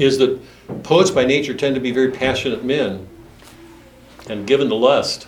[0.00, 0.40] is that
[0.82, 3.08] poets by nature tend to be very passionate men
[4.28, 5.26] and given to lust.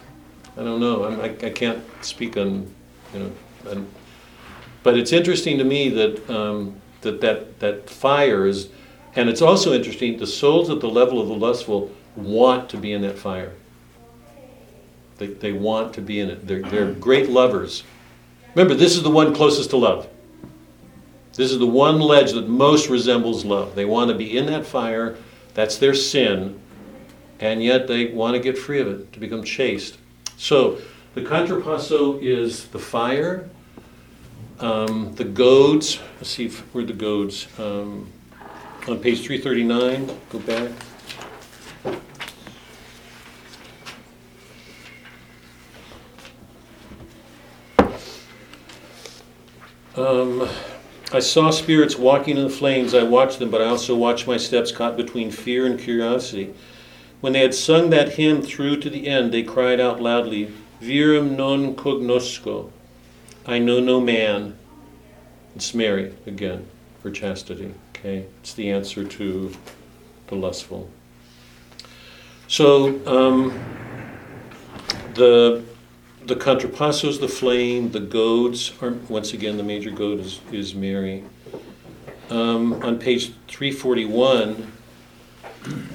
[0.56, 1.05] I don't know.
[1.05, 2.72] I'm, I, I can't speak on,
[3.12, 3.32] you know,
[3.70, 3.89] on,
[4.82, 8.68] but it's interesting to me that, um, that, that that fire is,
[9.16, 10.18] and it's also interesting.
[10.18, 13.52] The souls at the level of the lustful want to be in that fire.
[15.18, 16.47] They, they want to be in it.
[16.47, 17.85] They're, they're great lovers.
[18.55, 20.09] Remember, this is the one closest to love.
[21.35, 23.74] This is the one ledge that most resembles love.
[23.74, 25.16] They want to be in that fire.
[25.55, 26.60] That's their sin.
[27.40, 29.98] And yet they want to get free of it, to become chaste.
[30.36, 30.78] So,
[31.15, 33.48] the contrapasso is the fire.
[34.61, 37.48] Um, the goads, let's see if, where the goads?
[37.59, 38.12] Um,
[38.89, 40.70] on page 339, go back.
[49.97, 50.48] Um,
[51.12, 52.94] I saw spirits walking in the flames.
[52.94, 56.52] I watched them, but I also watched my steps caught between fear and curiosity.
[57.25, 60.53] When they had sung that hymn through to the end, they cried out loudly,
[60.83, 62.71] Virum non cognosco.
[63.47, 64.59] I know no man.
[65.57, 66.67] It's Mary again
[67.01, 67.73] for chastity.
[67.97, 69.55] Okay, it's the answer to
[70.27, 70.91] the lustful.
[72.47, 73.59] So um,
[75.15, 75.65] the
[76.27, 81.25] the contrapassos, the flame, the goads are once again the major goad is, is Mary.
[82.29, 84.74] Um, on page 341,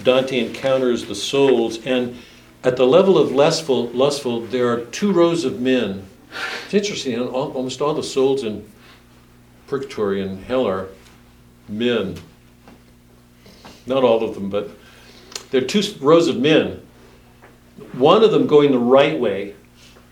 [0.03, 2.17] Dante encounters the souls, and
[2.63, 6.05] at the level of lustful, lustful, there are two rows of men.
[6.65, 7.19] It's interesting.
[7.19, 8.67] Almost all the souls in
[9.67, 10.89] purgatory and hell are
[11.67, 12.17] men.
[13.85, 14.69] Not all of them, but
[15.51, 16.85] there are two rows of men.
[17.93, 19.55] One of them going the right way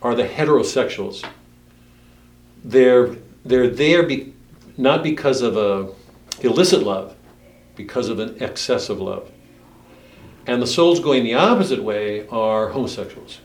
[0.02, 1.28] are the heterosexuals.
[2.64, 4.34] They're, they're there be,
[4.78, 5.94] not because of a
[6.44, 7.16] illicit love,
[7.76, 9.32] because of an excessive love.
[10.48, 13.40] And the souls going the opposite way are homosexuals,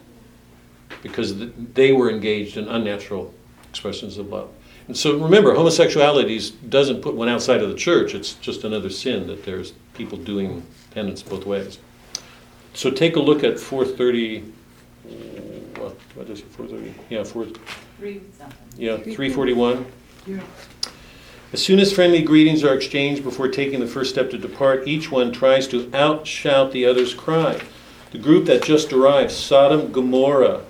[1.03, 1.35] because
[1.75, 3.35] they were engaged in unnatural
[3.69, 4.51] expressions of love.
[4.87, 9.27] And so remember, homosexuality doesn't put one outside of the church, it's just another sin
[9.27, 11.79] that there's people doing penance both ways.
[12.75, 14.53] So take a look at 430
[15.83, 16.95] what, what is it, 430?
[17.11, 17.47] Yeah, 4,
[17.99, 18.57] Three something.
[18.77, 19.85] yeah, 341.
[21.53, 25.11] As soon as friendly greetings are exchanged before taking the first step to depart, each
[25.11, 27.61] one tries to outshout the other's cry.
[28.11, 30.63] The group that just arrived, Sodom Gomorrah.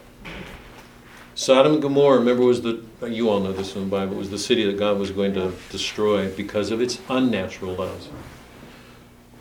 [1.36, 4.38] Sodom and Gomorrah, remember, was the, you all know this from the Bible, was the
[4.38, 8.08] city that God was going to destroy because of its unnatural loves.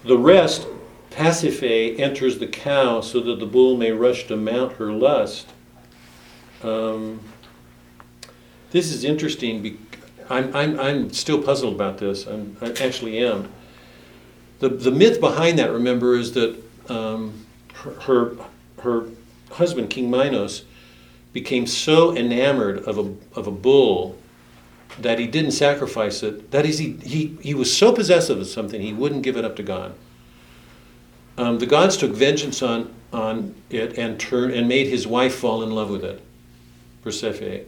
[0.03, 0.67] The rest,
[1.09, 5.47] Pasiphae enters the cow so that the bull may rush to mount her lust.
[6.63, 7.19] Um,
[8.71, 9.61] this is interesting.
[9.61, 9.79] Be-
[10.31, 12.25] I'm, I'm, I'm still puzzled about this.
[12.25, 13.51] I'm, I actually am.
[14.59, 16.55] The, the myth behind that, remember, is that
[16.89, 18.35] um, her, her,
[18.81, 19.05] her
[19.51, 20.63] husband, King Minos,
[21.33, 24.17] became so enamored of a, of a bull
[24.99, 26.51] that he didn't sacrifice it.
[26.51, 29.55] That is, he, he, he was so possessive of something, he wouldn't give it up
[29.57, 29.93] to God.
[31.37, 35.63] Um, the gods took vengeance on, on it and, turn, and made his wife fall
[35.63, 36.21] in love with it,
[37.03, 37.65] Persephone.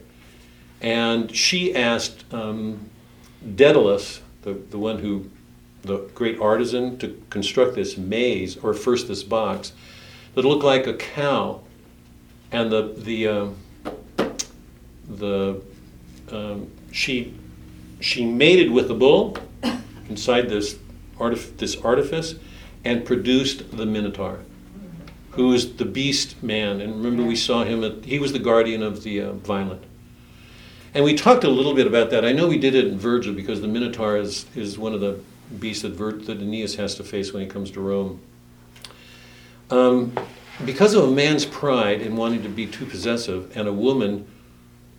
[0.84, 2.90] And she asked um,
[3.56, 5.30] Daedalus, the, the one who,
[5.82, 9.72] the great artisan, to construct this maze, or first this box,
[10.36, 11.62] that looked like a cow.
[12.52, 13.48] And the, the, uh,
[15.08, 15.62] the,
[16.30, 17.34] um, she,
[18.02, 19.38] she mated with the bull
[20.10, 20.78] inside this,
[21.18, 22.36] artif- this artifice
[22.84, 24.42] and produced the Minotaur,
[25.32, 26.82] who is the beast man.
[26.82, 29.84] And remember, we saw him at, he was the guardian of the uh, violent.
[30.94, 32.24] And we talked a little bit about that.
[32.24, 35.20] I know we did it in Virgil because the Minotaur is, is one of the
[35.60, 38.22] beasts that, Vir- that Aeneas has to face when he comes to Rome.
[39.72, 40.14] Um,
[40.66, 44.28] because of a man's pride in wanting to be too possessive, and a woman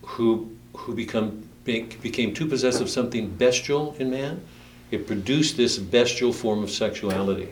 [0.03, 4.43] who, who become, became too possessive of something bestial in man,
[4.91, 7.49] it produced this bestial form of sexuality.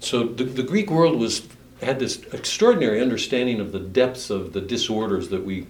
[0.00, 1.46] So the, the Greek world was
[1.82, 5.66] had this extraordinary understanding of the depths of the disorders that we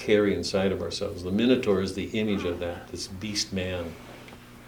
[0.00, 1.22] carry inside of ourselves.
[1.22, 3.92] The Minotaur is the image of that, this beast man,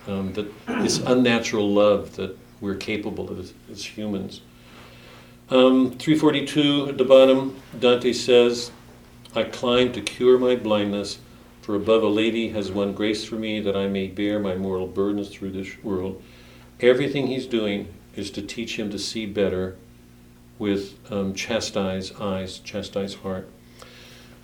[0.07, 4.43] um, that this unnatural love that we're capable of as, as humans.
[5.49, 8.71] Um, 342 at the bottom, Dante says,
[9.35, 11.19] I climb to cure my blindness,
[11.63, 14.87] for above a lady has won grace for me that I may bear my moral
[14.87, 16.23] burdens through this world.
[16.81, 19.77] Everything he's doing is to teach him to see better
[20.59, 23.49] with um, chastised eyes, chastised heart.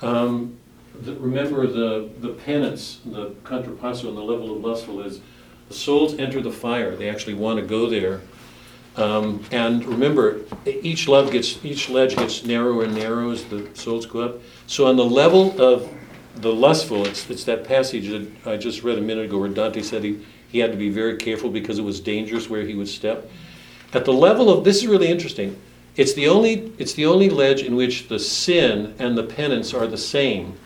[0.01, 0.59] Um,
[1.03, 5.20] remember the, the penance, the contrapasso, and the level of lustful is
[5.69, 6.97] the souls enter the fire.
[6.97, 8.20] They actually want to go there.
[8.97, 14.07] Um, and remember, each love gets each ledge gets narrower and narrower as the souls
[14.07, 14.37] go up.
[14.66, 15.89] So on the level of
[16.37, 19.83] the lustful, it's, it's that passage that I just read a minute ago where Dante
[19.83, 22.89] said he, he had to be very careful because it was dangerous where he would
[22.89, 23.31] step.
[23.93, 25.61] At the level of, this is really interesting.
[25.97, 29.87] It's the only, it's the only ledge in which the sin and the penance are
[29.87, 30.57] the same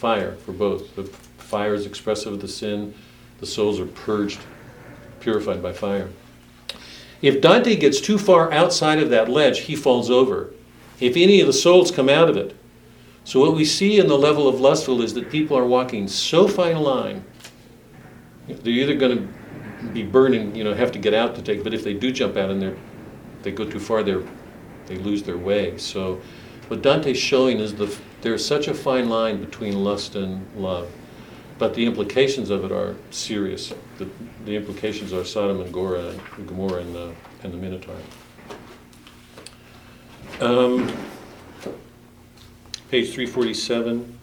[0.00, 0.96] fire for both.
[0.96, 1.04] The
[1.36, 2.94] fire is expressive of the sin,
[3.38, 4.40] the souls are purged,
[5.20, 6.08] purified by fire.
[7.20, 10.54] If Dante gets too far outside of that ledge, he falls over.
[11.00, 12.56] If any of the souls come out of it.
[13.24, 16.48] So, what we see in the level of lustful is that people are walking so
[16.48, 17.22] fine a line.
[18.48, 21.74] They're either going to be burning, you know, have to get out to take, but
[21.74, 22.76] if they do jump out and they're,
[23.42, 24.22] they go too far, they're,
[24.86, 25.76] they lose their way.
[25.76, 26.20] So,
[26.68, 30.90] what Dante's showing is the, there's such a fine line between lust and love.
[31.58, 33.72] But the implications of it are serious.
[33.98, 34.08] The,
[34.44, 37.96] the implications are Sodom and Gomorrah and, Gomorrah and, the, and the Minotaur.
[40.40, 40.88] Um,
[42.90, 44.18] page 347.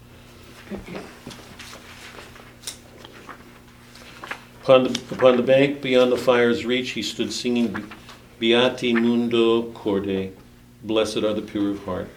[4.64, 7.90] Upon the, upon the bank beyond the fire's reach, he stood singing
[8.42, 10.34] Beati Mundo Corde,
[10.84, 12.10] Blessed are the pure of heart.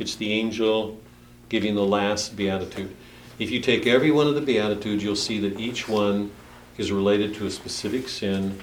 [0.00, 0.98] It's the angel
[1.48, 2.94] giving the last beatitude.
[3.38, 6.30] If you take every one of the beatitudes, you'll see that each one
[6.76, 8.60] is related to a specific sin,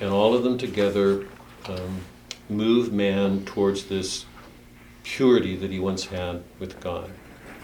[0.00, 1.26] and all of them together
[1.66, 2.00] um,
[2.48, 4.26] move man towards this
[5.02, 7.10] purity that he once had with God.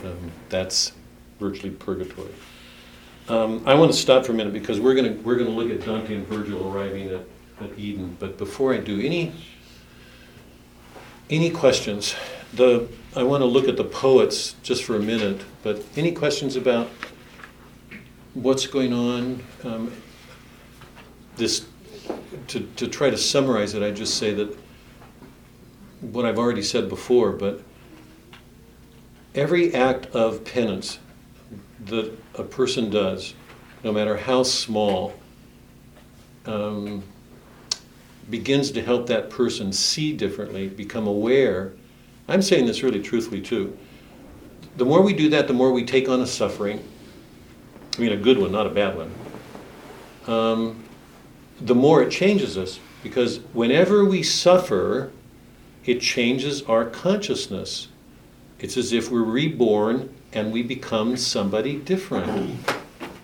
[0.05, 0.93] Um, that's
[1.39, 2.33] virtually purgatory.
[3.29, 5.53] Um, I want to stop for a minute because we're going to we're going to
[5.53, 7.23] look at Dante and Virgil arriving at,
[7.61, 8.17] at Eden.
[8.21, 9.33] But before I do, any
[11.29, 12.15] any questions?
[12.55, 15.43] The I want to look at the poets just for a minute.
[15.63, 16.89] But any questions about
[18.35, 19.43] what's going on?
[19.65, 19.93] Um,
[21.37, 21.67] this
[22.49, 24.57] to to try to summarize it, I just say that
[26.01, 27.63] what I've already said before, but
[29.35, 30.99] every act of penance
[31.87, 33.35] that a person does,
[33.85, 35.15] no matter how small,
[36.47, 37.03] um,
[38.31, 41.73] begins to help that person see differently, become aware.
[42.29, 43.77] I'm saying this really truthfully too.
[44.77, 46.83] The more we do that, the more we take on a suffering.
[47.97, 49.15] I mean, a good one, not a bad one.
[50.27, 50.85] Um,
[51.61, 55.11] the more it changes us, because whenever we suffer,
[55.85, 57.89] it changes our consciousness.
[58.59, 62.59] It's as if we're reborn and we become somebody different.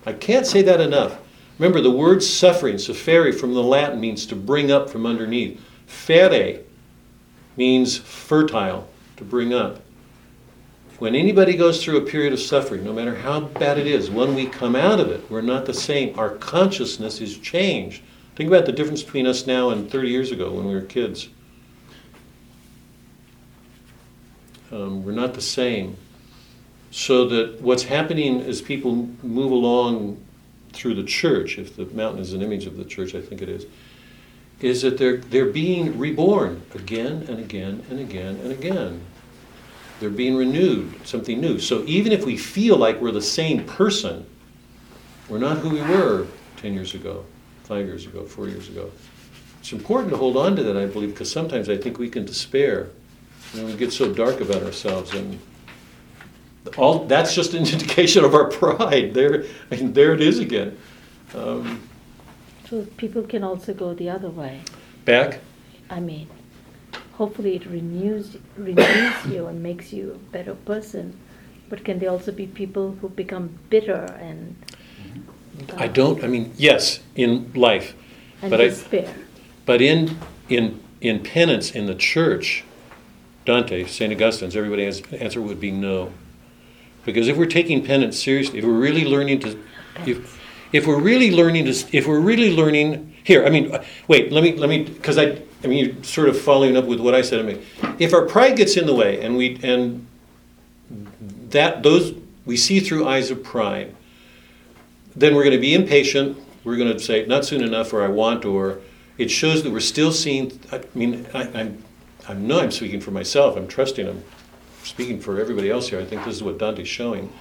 [0.06, 1.18] I can't say that enough.
[1.58, 5.60] Remember, the word suffering, suffere from the Latin, means to bring up from underneath.
[5.86, 6.60] Fere
[7.56, 9.80] means fertile, to bring up.
[10.98, 14.34] When anybody goes through a period of suffering, no matter how bad it is, when
[14.34, 16.16] we come out of it, we're not the same.
[16.18, 18.02] Our consciousness is changed.
[18.36, 21.28] Think about the difference between us now and 30 years ago when we were kids.
[24.70, 25.96] Um, we're not the same.
[26.92, 30.22] So that what's happening as people move along
[30.72, 33.48] through the church, if the mountain is an image of the church, I think it
[33.48, 33.66] is,
[34.62, 39.00] is that they're, they're being reborn again and again and again and again.
[40.00, 41.58] They're being renewed, something new.
[41.58, 44.26] So even if we feel like we're the same person,
[45.28, 46.26] we're not who we were
[46.56, 47.24] 10 years ago,
[47.64, 48.90] five years ago, four years ago.
[49.60, 52.24] It's important to hold on to that, I believe, because sometimes I think we can
[52.24, 52.90] despair.
[53.54, 55.38] You know, we get so dark about ourselves and
[56.76, 59.14] all that's just an indication of our pride.
[59.14, 60.76] There, I mean, there it is again.
[61.34, 61.80] Um,
[62.72, 64.62] So people can also go the other way.
[65.04, 65.40] back.
[65.90, 66.26] I mean,
[67.12, 71.14] hopefully it renews renews you and makes you a better person.
[71.68, 75.78] But can there also be people who become bitter and mm-hmm.
[75.78, 76.24] I don't.
[76.24, 77.94] I mean, yes, in life,
[78.40, 79.14] and but I, despair?
[79.66, 80.16] but in
[80.48, 82.64] in in penance in the church,
[83.44, 86.10] Dante, Saint Augustine's, everybody's answer would be no,
[87.04, 89.58] because if we're taking penance seriously, if we're really learning to,
[90.06, 90.40] if
[90.72, 94.42] if we're really learning to, if we're really learning here, I mean, uh, wait, let
[94.42, 97.22] me let me because I I mean you're sort of following up with what I
[97.22, 97.40] said.
[97.40, 97.62] I mean,
[97.98, 100.06] if our pride gets in the way and we and
[101.50, 103.94] that those we see through eyes of pride
[105.14, 106.38] then we're going to be impatient.
[106.64, 108.80] We're going to say, not soon enough, or I want, or
[109.18, 110.58] it shows that we're still seeing.
[110.70, 111.84] I mean, I, I'm,
[112.28, 113.56] I know I'm speaking for myself.
[113.56, 114.08] I'm trusting.
[114.08, 114.22] I'm
[114.84, 116.00] speaking for everybody else here.
[116.00, 117.32] I think this is what Dante's showing.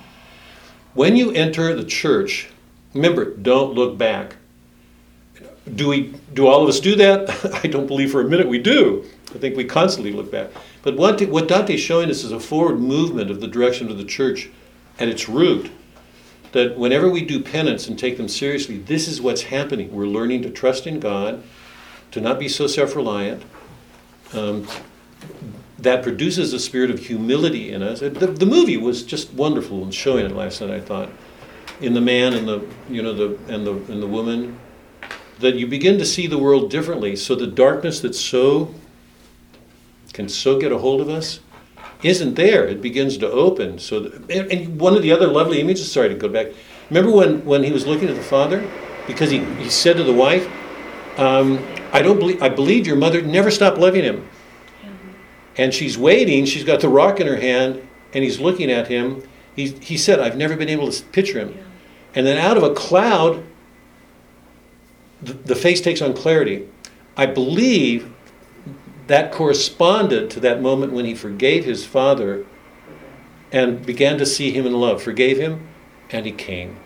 [0.94, 2.50] When you enter the church,
[2.94, 4.36] remember, don't look back.
[5.76, 6.16] Do we?
[6.34, 7.60] Do all of us do that?
[7.64, 9.06] I don't believe for a minute we do.
[9.34, 10.50] I think we constantly look back.
[10.82, 14.04] But what, what Dante's showing us is a forward movement of the direction of the
[14.04, 14.50] church
[15.00, 15.72] at its root
[16.52, 19.94] that whenever we do penance and take them seriously, this is what's happening.
[19.94, 21.44] We're learning to trust in God,
[22.12, 23.44] to not be so self reliant.
[24.34, 24.68] Um,
[25.80, 28.02] that produces a spirit of humility in us.
[28.02, 30.70] The, the movie was just wonderful in showing it last night.
[30.70, 31.10] I thought,
[31.80, 34.60] in the man and the you know the and the and the woman,
[35.40, 37.16] that you begin to see the world differently.
[37.16, 38.74] So the darkness that so
[40.14, 41.40] can so get a hold of us
[42.04, 42.68] isn't there.
[42.68, 43.80] It begins to open.
[43.80, 45.92] So, that, and, and one of the other lovely images.
[45.92, 46.48] Sorry to go back.
[46.90, 48.68] Remember when when he was looking at the father,
[49.08, 50.48] because he, he said to the wife,
[51.18, 52.42] um, "I don't believe.
[52.42, 54.28] I believe your mother never stopped loving him."
[55.58, 56.46] And she's waiting.
[56.46, 59.24] She's got the rock in her hand, and he's looking at him.
[59.56, 61.58] He he said, "I've never been able to picture him."
[62.14, 63.44] And then out of a cloud,
[65.22, 66.68] the, the face takes on clarity.
[67.16, 68.12] I believe
[69.08, 72.46] that corresponded to that moment when he forgave his father
[73.52, 75.68] and began to see him in love, forgave him,
[76.10, 76.78] and he came.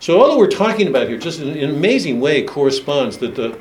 [0.00, 3.58] So all that we're talking about here, just in an amazing way, corresponds that the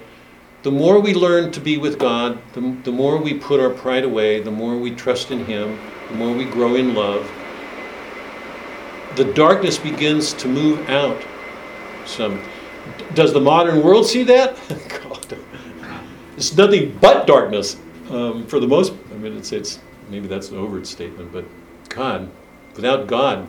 [0.64, 4.06] the more we learn to be with God, the, the more we put our pride
[4.06, 5.78] away, the more we trust in Him,
[6.08, 7.30] the more we grow in love,
[9.16, 11.22] the darkness begins to move out.
[12.06, 12.42] Some
[13.14, 14.58] does the modern world see that?
[14.90, 15.38] God,
[16.36, 17.78] it's nothing but darkness
[18.10, 18.94] um, for the most.
[19.12, 19.80] I mean, it's it's
[20.10, 21.46] maybe that's an overstatement, but
[21.90, 22.30] God,
[22.76, 23.48] without God,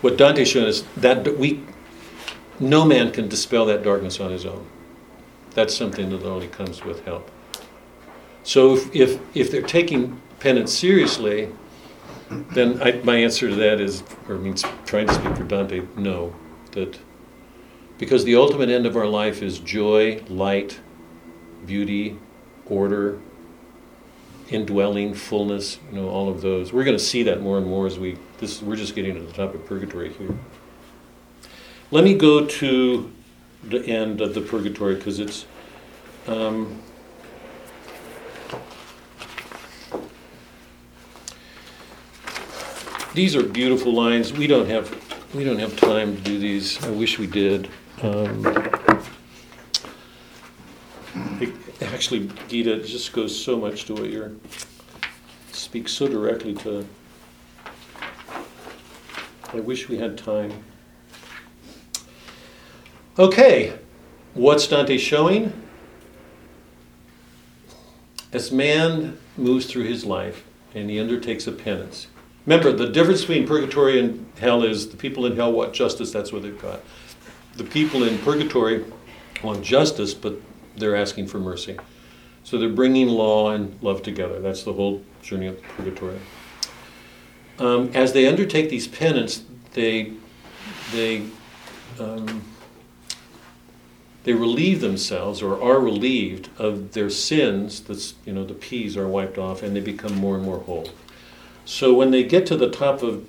[0.00, 1.62] what Dante's showing us that we,
[2.60, 4.66] no man can dispel that darkness on his own.
[5.52, 7.30] That's something that only comes with help.
[8.42, 11.50] So if if, if they're taking penance seriously,
[12.30, 16.34] then I, my answer to that is, or means trying to speak for Dante, no,
[16.72, 16.98] that
[17.98, 20.80] because the ultimate end of our life is joy, light,
[21.64, 22.18] beauty,
[22.66, 23.20] order,
[24.50, 26.72] indwelling, fullness, you know, all of those.
[26.72, 29.20] We're going to see that more and more as we, this, we're just getting to
[29.20, 30.34] the top of purgatory here.
[31.90, 33.12] Let me go to
[33.62, 35.46] the end of the purgatory because it's,
[36.26, 36.82] um,
[43.14, 44.32] these are beautiful lines.
[44.32, 44.92] We don't have,
[45.34, 46.82] we don't have time to do these.
[46.84, 47.68] I wish we did.
[48.02, 48.44] Um,
[51.80, 54.32] Actually, Gita, it just goes so much to what you're,
[55.52, 56.86] speaks so directly to.
[59.52, 60.64] I wish we had time.
[63.18, 63.78] Okay,
[64.34, 65.52] what's Dante showing?
[68.32, 72.08] As man moves through his life and he undertakes a penance.
[72.46, 76.32] Remember, the difference between purgatory and hell is the people in hell want justice, that's
[76.32, 76.80] what they've got.
[77.56, 78.84] The people in purgatory
[79.42, 80.36] want justice, but
[80.76, 81.78] they're asking for mercy.
[82.42, 84.40] So they're bringing law and love together.
[84.40, 86.18] That's the whole journey of purgatory.
[87.58, 90.12] Um, as they undertake these penance, they
[90.92, 91.22] they
[91.98, 92.42] um,
[94.24, 97.80] they relieve themselves or are relieved of their sins.
[97.80, 100.88] That's you know the P's are wiped off, and they become more and more whole.
[101.64, 103.28] So when they get to the top of,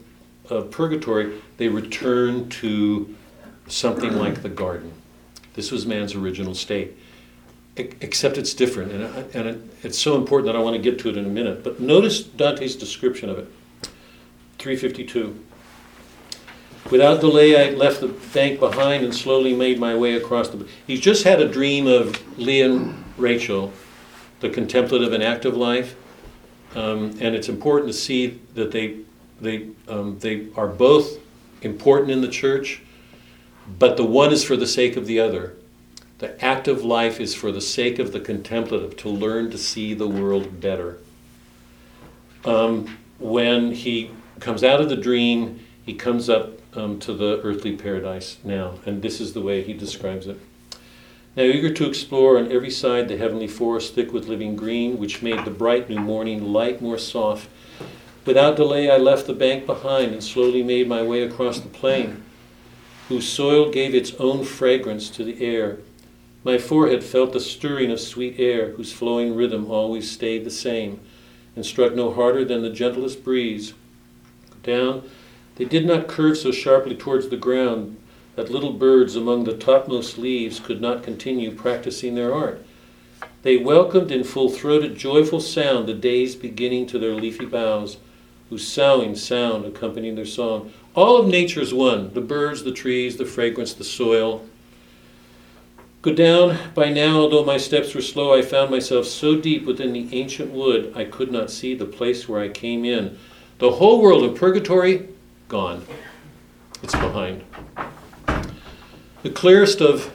[0.50, 3.16] of purgatory, they return to
[3.68, 4.92] something like the garden.
[5.54, 6.98] This was man's original state,
[7.78, 11.00] except it's different, and, I- and it, it's so important that I want to get
[11.00, 11.64] to it in a minute.
[11.64, 13.48] But notice Dante's description of it.
[14.60, 15.40] 352.
[16.92, 20.68] Without delay, I left the bank behind and slowly made my way across the.
[20.86, 23.74] He's just had a dream of Leah and Rachel,
[24.42, 25.96] the contemplative and active life,
[26.76, 28.98] um, and it's important to see that they
[29.42, 31.20] they um, they are both
[31.62, 32.82] important in the church,
[33.80, 35.56] but the one is for the sake of the other.
[36.20, 40.08] The active life is for the sake of the contemplative, to learn to see the
[40.08, 40.98] world better.
[42.46, 47.76] Um, when he comes out of the dream, he comes up um, to the earthly
[47.76, 50.40] paradise now, and this is the way he describes it.
[51.36, 55.22] Now, eager to explore on every side the heavenly forest thick with living green, which
[55.22, 57.50] made the bright new morning light more soft,
[58.26, 62.24] without delay I left the bank behind and slowly made my way across the plain,
[63.10, 65.80] whose soil gave its own fragrance to the air.
[66.46, 71.02] My forehead felt the stirring of sweet air, whose flowing rhythm always stayed the same,
[71.54, 73.74] and struck no harder than the gentlest breeze.
[74.64, 75.04] Down,
[75.58, 77.98] they did not curve so sharply towards the ground
[78.36, 82.66] that little birds among the topmost leaves could not continue practicing their art.
[83.44, 87.98] They welcomed in full throated, joyful sound the days beginning to their leafy boughs,
[88.50, 90.72] whose soughing sound accompanied their song.
[90.96, 94.46] All of nature is one the birds, the trees, the fragrance, the soil.
[96.02, 99.92] Go down, by now, although my steps were slow, I found myself so deep within
[99.92, 103.18] the ancient wood I could not see the place where I came in.
[103.58, 105.08] The whole world of purgatory,
[105.48, 105.86] gone.
[106.84, 107.44] It's behind.
[109.26, 110.12] The clearest of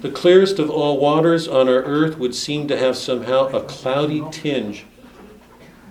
[0.00, 4.24] the clearest of all waters on our earth would seem to have somehow a cloudy
[4.30, 4.86] tinge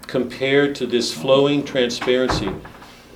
[0.07, 2.51] compared to this flowing transparency.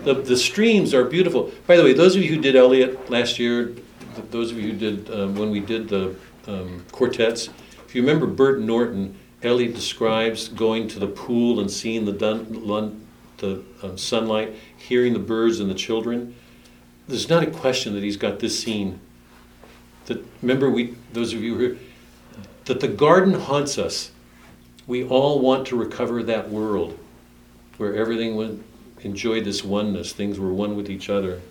[0.03, 1.52] The, the streams are beautiful.
[1.65, 4.73] By the way, those of you who did Eliot last year, th- those of you
[4.73, 6.15] who did, um, when we did the
[6.45, 7.49] um, quartets,
[7.88, 12.68] if you remember Burnt Norton, Eliot describes going to the pool and seeing the, dun-
[12.68, 13.03] lun-
[13.38, 16.36] the um, sunlight, hearing the birds and the children.
[17.11, 19.01] There's not a question that he's got this scene.
[20.05, 21.77] That remember, we those of you who
[22.65, 24.11] that the garden haunts us.
[24.88, 26.97] We all want to recover that world
[27.77, 28.63] where everything went,
[29.01, 31.41] enjoyed this oneness, things were one with each other.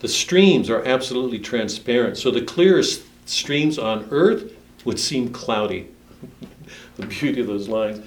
[0.00, 4.52] The streams are absolutely transparent, so the clearest streams on earth
[4.84, 5.88] would seem cloudy.
[6.96, 8.06] the beauty of those lines.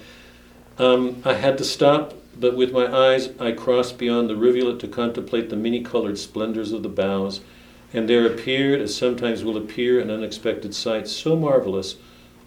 [0.77, 4.87] Um, I had to stop, but with my eyes I crossed beyond the rivulet to
[4.87, 7.39] contemplate the many colored splendors of the boughs,
[7.93, 11.97] and there appeared, as sometimes will appear, an unexpected sight so marvelous,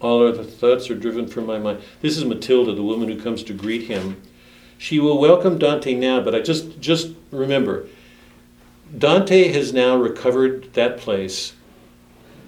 [0.01, 1.81] all other thoughts are driven from my mind.
[2.03, 4.21] This is Matilda, the woman who comes to greet him.
[4.77, 7.87] She will welcome Dante now, but I just just remember,
[8.99, 11.53] Dante has now recovered that place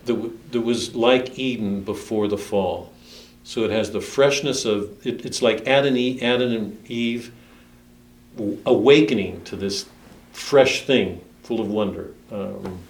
[0.06, 2.93] that, w- that was like Eden before the fall.
[3.47, 7.32] So it has the freshness of it, it's like Adam, and Eve,
[8.66, 9.86] awakening to this
[10.32, 12.12] fresh thing, full of wonder.
[12.32, 12.81] Um,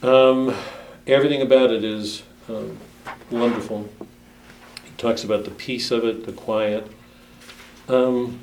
[0.00, 0.56] um,
[1.08, 2.78] everything about it is um,
[3.32, 3.88] wonderful.
[4.96, 6.86] Talks about the peace of it, the quiet.
[7.88, 8.38] Um,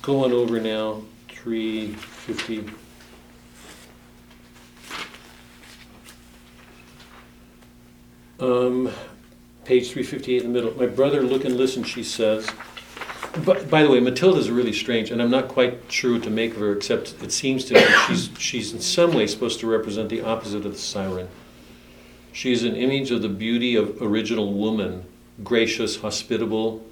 [0.00, 2.81] going over now, 350.
[8.42, 8.90] Um,
[9.64, 10.76] page 358 in the middle.
[10.76, 12.50] My brother, look and listen, she says.
[13.44, 16.54] But, by the way, Matilda's really strange, and I'm not quite sure what to make
[16.54, 20.08] of her, except it seems to me she's, she's in some way supposed to represent
[20.08, 21.28] the opposite of the siren.
[22.32, 25.04] She's an image of the beauty of original woman,
[25.44, 26.84] gracious, hospitable,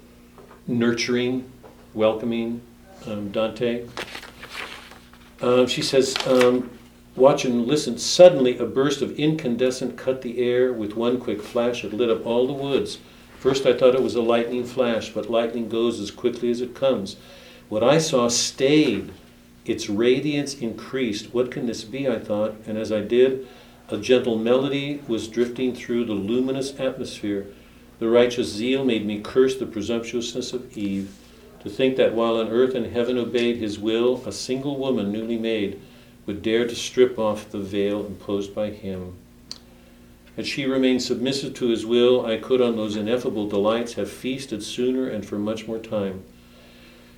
[0.67, 1.51] nurturing,
[1.93, 2.61] welcoming,
[3.07, 3.87] um, Dante.
[5.41, 6.69] Uh, she says, um,
[7.15, 7.97] Watch and listen.
[7.97, 10.71] Suddenly, a burst of incandescent cut the air.
[10.71, 12.99] With one quick flash, it lit up all the woods.
[13.37, 16.73] First, I thought it was a lightning flash, but lightning goes as quickly as it
[16.73, 17.17] comes.
[17.67, 19.11] What I saw stayed.
[19.65, 21.33] Its radiance increased.
[21.33, 22.07] What can this be?
[22.07, 23.45] I thought, and as I did,
[23.89, 27.47] a gentle melody was drifting through the luminous atmosphere.
[27.99, 31.13] The righteous zeal made me curse the presumptuousness of Eve.
[31.59, 35.37] To think that while on earth and heaven obeyed his will, a single woman newly
[35.37, 35.79] made
[36.31, 39.17] would dare to strip off the veil imposed by him.
[40.37, 44.63] Had she remained submissive to his will, I could on those ineffable delights have feasted
[44.63, 46.23] sooner and for much more time.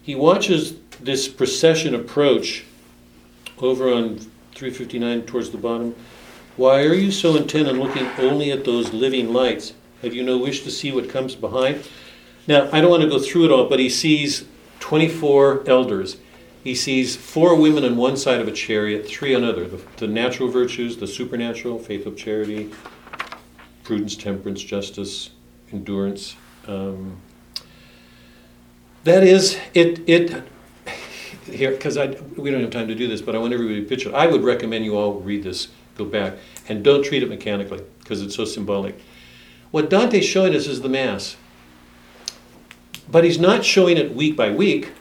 [0.02, 2.66] He watches this procession approach
[3.60, 4.18] over on
[4.56, 5.96] 359 towards the bottom.
[6.58, 9.74] Why are you so intent on looking only at those living lights?
[10.02, 11.88] Have you no wish to see what comes behind?
[12.48, 14.46] Now, I don't want to go through it all, but he sees
[14.80, 16.18] 24 elders.
[16.64, 19.68] He sees four women on one side of a chariot, three on other.
[19.68, 22.72] The, the natural virtues, the supernatural, faith, hope, charity,
[23.84, 25.32] prudence, temperance, justice,
[25.74, 26.38] endurance.
[26.66, 27.18] Um,
[29.04, 30.44] that is, it, it
[31.46, 31.98] here, because
[32.38, 34.16] we don't have time to do this, but I want everybody to picture it.
[34.16, 35.68] I would recommend you all read this,
[35.98, 36.36] go back,
[36.70, 39.02] and don't treat it mechanically, because it's so symbolic.
[39.72, 41.36] What Dante's showing us is the Mass.
[43.10, 44.94] But he's not showing it week by week.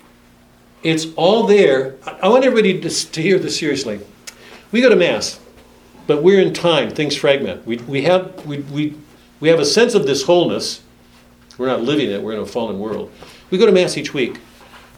[0.82, 1.96] It's all there.
[2.20, 4.00] I want everybody to, to hear this seriously.
[4.72, 5.38] We go to Mass,
[6.06, 7.64] but we're in time, things fragment.
[7.66, 8.96] We, we, have, we, we,
[9.38, 10.82] we have a sense of this wholeness.
[11.56, 13.12] We're not living it, we're in a fallen world.
[13.50, 14.40] We go to Mass each week,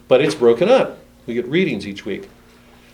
[0.09, 1.01] but it's broken up.
[1.27, 2.31] We get readings each week.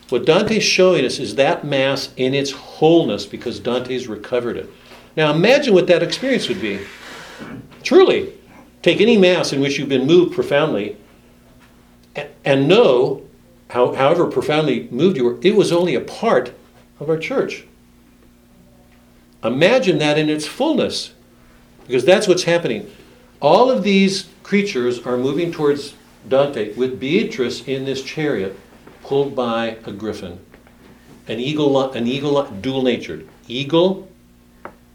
[0.09, 4.69] What Dante's showing us is that Mass in its wholeness because Dante's recovered it.
[5.15, 6.81] Now imagine what that experience would be.
[7.83, 8.33] Truly,
[8.81, 10.97] take any Mass in which you've been moved profoundly
[12.43, 13.23] and know,
[13.69, 16.53] how, however profoundly moved you were, it was only a part
[16.99, 17.65] of our church.
[19.43, 21.13] Imagine that in its fullness,
[21.87, 22.89] because that's what's happening.
[23.41, 25.95] All of these creatures are moving towards
[26.27, 28.57] Dante with Beatrice in this chariot
[29.03, 30.39] pulled by a griffin.
[31.27, 33.27] An eagle, an eagle, dual natured.
[33.47, 34.07] Eagle,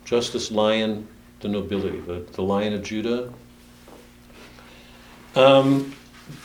[0.04, 1.08] justice, lion,
[1.40, 3.32] the nobility, the, the lion of Judah.
[5.34, 5.94] Um,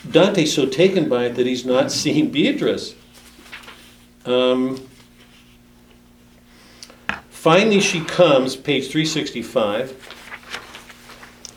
[0.10, 2.96] Dante's so taken by it that he's not seeing Beatrice.
[4.26, 4.88] Um,
[7.30, 10.20] finally, she comes, page 365.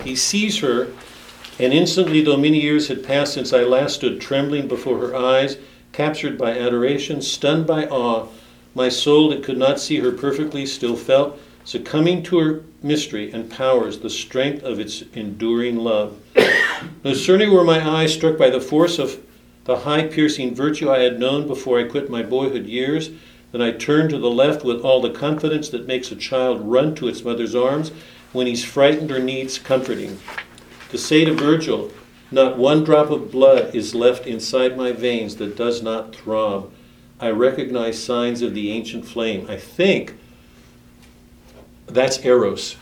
[0.03, 0.89] He sees her,
[1.59, 5.57] and instantly, though many years had passed since I last stood trembling before her eyes,
[5.93, 8.29] captured by adoration, stunned by awe,
[8.75, 13.51] my soul that could not see her perfectly still felt, succumbing to her mystery and
[13.51, 16.19] powers, the strength of its enduring love.
[17.03, 19.19] No sooner were my eyes struck by the force of
[19.65, 23.11] the high piercing virtue I had known before I quit my boyhood years.
[23.53, 26.95] Then I turned to the left with all the confidence that makes a child run
[26.97, 27.93] to its mother's arms
[28.33, 30.19] when he's frightened or needs comforting.
[30.91, 31.93] To say to Virgil,
[32.31, 36.73] not one drop of blood is left inside my veins that does not throb.
[37.21, 39.47] I recognize signs of the ancient flame.
[39.49, 40.15] I think
[41.95, 42.77] that's Eros.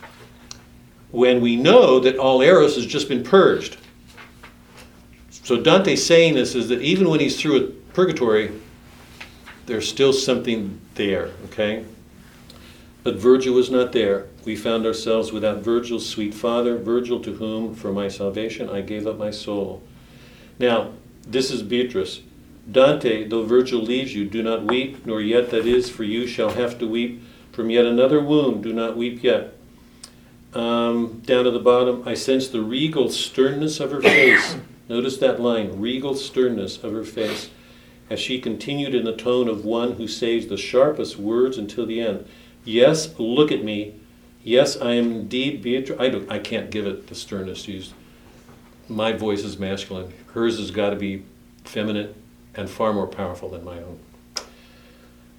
[1.11, 3.77] When we know that all Eros has just been purged.
[5.29, 8.51] So Dante's saying this is that even when he's through with purgatory,
[9.65, 11.85] there's still something there, okay?
[13.03, 14.27] But Virgil was not there.
[14.45, 19.05] We found ourselves without Virgil's sweet father, Virgil to whom, for my salvation, I gave
[19.05, 19.83] up my soul.
[20.59, 20.91] Now,
[21.27, 22.21] this is Beatrice.
[22.71, 26.51] Dante, though Virgil leaves you, do not weep, nor yet that is for you shall
[26.51, 27.21] have to weep.
[27.53, 29.53] From yet another wound, do not weep yet.
[30.55, 34.57] Um, down to the bottom, I sense the regal sternness of her face.
[34.89, 37.51] Notice that line, regal sternness of her face,
[38.09, 42.01] as she continued in the tone of one who saves the sharpest words until the
[42.01, 42.27] end.
[42.65, 43.99] Yes, look at me.
[44.43, 45.99] Yes, I am indeed Beatrice.
[45.99, 47.93] I, don't, I can't give it the sternness used.
[48.89, 50.11] My voice is masculine.
[50.33, 51.23] Hers has got to be
[51.63, 52.15] feminine
[52.55, 53.99] and far more powerful than my own.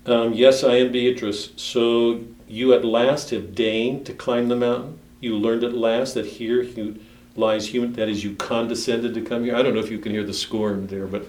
[0.06, 1.50] Um, yes, I am Beatrice.
[1.56, 4.98] So you at last have deigned to climb the mountain.
[5.20, 7.00] You learned at last that here you
[7.36, 7.94] lies human.
[7.94, 9.56] That is, you condescended to come here.
[9.56, 11.26] I don't know if you can hear the scorn there, but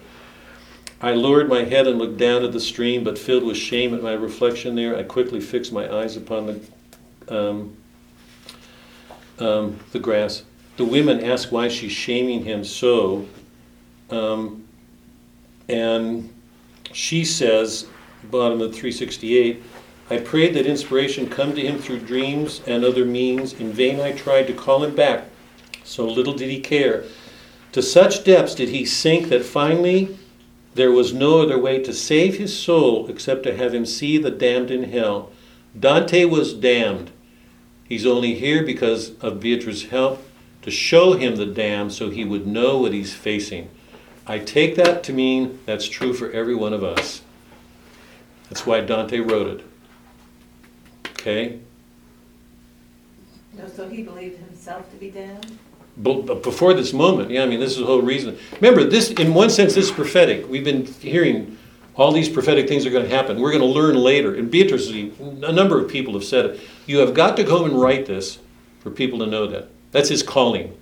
[1.02, 4.02] I lowered my head and looked down at the stream, but filled with shame at
[4.02, 6.62] my reflection there, I quickly fixed my eyes upon the
[7.28, 7.76] um,
[9.40, 10.44] um, the grass.
[10.78, 13.28] The women ask why she's shaming him so,
[14.10, 14.68] um,
[15.68, 16.34] and
[16.92, 17.88] she says,
[18.32, 19.62] bottom of 368,
[20.10, 23.54] I prayed that inspiration come to him through dreams and other means.
[23.54, 25.26] In vain I tried to call him back,
[25.84, 27.04] so little did he care.
[27.72, 30.18] To such depths did he sink that finally
[30.76, 34.32] there was no other way to save his soul except to have him see the
[34.32, 35.32] damned in hell.
[35.78, 37.12] Dante was damned.
[37.84, 40.24] He's only here because of Beatrice's help
[40.62, 43.70] to show him the damned so he would know what he's facing.
[44.28, 47.22] I take that to mean that's true for every one of us.
[48.50, 49.66] That's why Dante wrote it.
[51.12, 51.60] Okay?
[53.58, 55.58] No, so he believed himself to be damned?
[55.98, 58.38] But before this moment, yeah, I mean, this is the whole reason.
[58.60, 60.48] Remember, this, in one sense, this is prophetic.
[60.50, 61.58] We've been hearing
[61.96, 63.40] all these prophetic things are going to happen.
[63.40, 64.36] We're going to learn later.
[64.36, 66.62] And Beatrice, a number of people have said it.
[66.86, 68.40] You have got to go and write this
[68.82, 69.70] for people to know that.
[69.92, 70.78] That's his calling.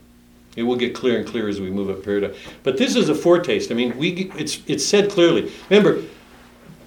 [0.56, 2.34] It will get clearer and clearer as we move up paradigm.
[2.64, 3.72] But this is a foretaste.
[3.72, 5.52] I mean, we, it's, it's said clearly.
[5.70, 6.02] Remember,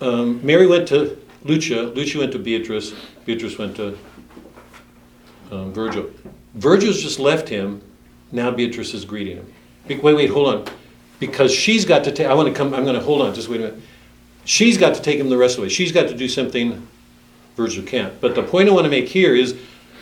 [0.00, 2.94] um, Mary went to Lucia, Lucia went to Beatrice,
[3.24, 3.98] Beatrice went to
[5.50, 6.10] um, Virgil.
[6.54, 7.80] Virgil's just left him.
[8.32, 9.52] Now Beatrice is greeting him.
[9.88, 10.64] Wait, wait, hold on.
[11.20, 13.48] Because she's got to take, I want to come, I'm going to hold on, just
[13.48, 13.80] wait a minute.
[14.44, 15.68] She's got to take him the rest of the way.
[15.68, 16.86] She's got to do something
[17.56, 18.20] Virgil can't.
[18.20, 19.56] But the point I want to make here is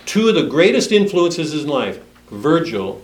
[0.07, 3.03] two of the greatest influences in life Virgil,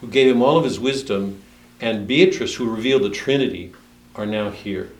[0.00, 1.42] who gave him all of his wisdom,
[1.80, 3.72] and Beatrice, who revealed the Trinity,
[4.14, 4.90] are now here.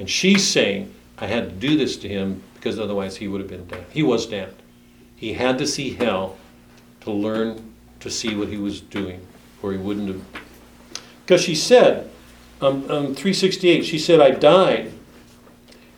[0.00, 3.50] And she's saying, I had to do this to him because otherwise he would have
[3.50, 3.84] been damned.
[3.90, 4.56] He was damned.
[5.14, 6.38] He had to see hell
[7.02, 9.20] to learn to see what he was doing,
[9.62, 10.22] or he wouldn't have.
[11.22, 12.10] Because she said,
[12.62, 14.90] um, um, 368, she said, I died.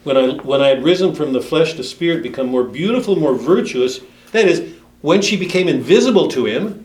[0.02, 3.36] When I, when I had risen from the flesh to spirit, become more beautiful, more
[3.36, 4.00] virtuous.
[4.32, 6.84] That is, when she became invisible to him,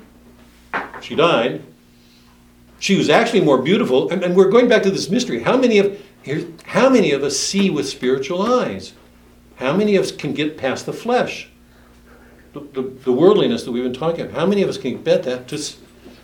[1.01, 1.63] she died.
[2.77, 4.07] She was actually more beautiful.
[4.11, 5.41] And, and we're going back to this mystery.
[5.41, 8.93] How many of here, how many of us see with spiritual eyes?
[9.55, 11.49] How many of us can get past the flesh?
[12.53, 14.35] The, the, the worldliness that we've been talking about.
[14.35, 15.57] How many of us can bet that to,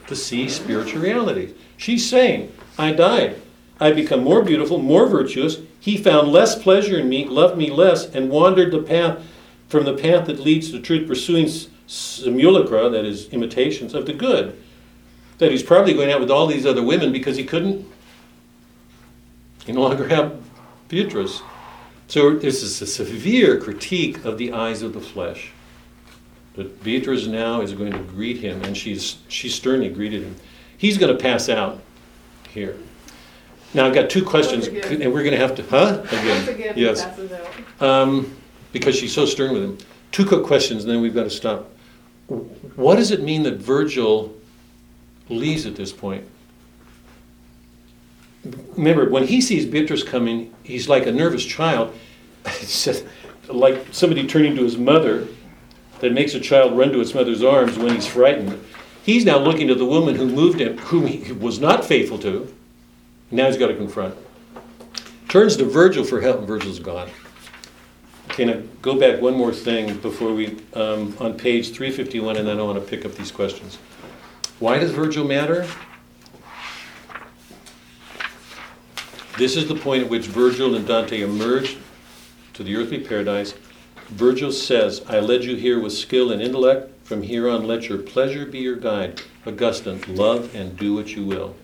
[0.08, 1.54] to see spiritual reality?
[1.78, 3.42] She's saying, I died.
[3.80, 5.58] I become more beautiful, more virtuous.
[5.80, 9.24] He found less pleasure in me, loved me less, and wandered the path
[9.68, 11.50] from the path that leads to truth, pursuing
[11.88, 14.58] simulacra, that is, imitations of the good.
[15.40, 17.88] That he's probably going out with all these other women because he couldn't,
[19.66, 20.42] he no longer have
[20.88, 21.42] Beatrice.
[22.08, 25.52] So this is a severe critique of the eyes of the flesh.
[26.56, 30.36] But Beatrice now is going to greet him, and she's she sternly greeted him.
[30.78, 31.82] He's going to pass out
[32.50, 32.78] here.
[33.74, 36.04] Now I've got two questions, and we're going to have to, huh?
[36.12, 37.08] Once again, yes.
[37.82, 38.36] Um,
[38.72, 39.78] because she's so stern with him.
[40.12, 41.70] Two quick questions, and then we've got to stop.
[42.76, 44.36] What does it mean that Virgil
[45.30, 46.24] leaves at this point?
[48.76, 51.94] Remember, when he sees Beatrice coming, he's like a nervous child.
[52.46, 53.06] It's just
[53.48, 55.28] like somebody turning to his mother
[56.00, 58.62] that makes a child run to its mother's arms when he's frightened.
[59.04, 62.54] He's now looking to the woman who moved him, whom he was not faithful to,
[63.32, 64.16] Now he's got to confront.
[65.30, 67.10] Turns to Virgil for help, and Virgil's gone.
[68.30, 72.60] Okay, now go back one more thing before we, um, on page 351, and then
[72.60, 73.78] I want to pick up these questions.
[74.60, 75.68] Why does Virgil matter?
[79.38, 81.80] This is the point at which Virgil and Dante emerged
[82.54, 83.56] to the earthly paradise.
[84.10, 86.92] Virgil says, I led you here with skill and intellect.
[87.04, 89.24] From here on, let your pleasure be your guide.
[89.48, 91.56] Augustine, love and do what you will.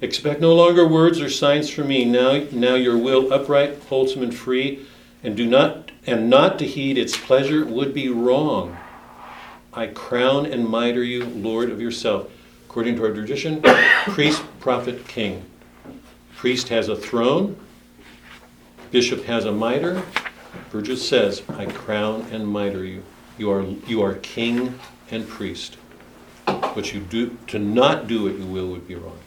[0.00, 2.06] Expect no longer words or signs from me.
[2.06, 4.86] Now, now your will upright, wholesome, and free,
[5.22, 8.76] and do not and not to heed its pleasure would be wrong.
[9.74, 12.30] I crown and mitre you, Lord of yourself.
[12.66, 13.60] According to our tradition,
[14.06, 15.44] priest, prophet, king.
[16.46, 17.56] Priest has a throne,
[18.92, 20.00] bishop has a mitre.
[20.70, 23.02] Virgil says, I crown and mitre you.
[23.36, 24.78] You are, you are king
[25.10, 25.74] and priest.
[26.44, 29.18] What you do, to not do what you will would be wrong.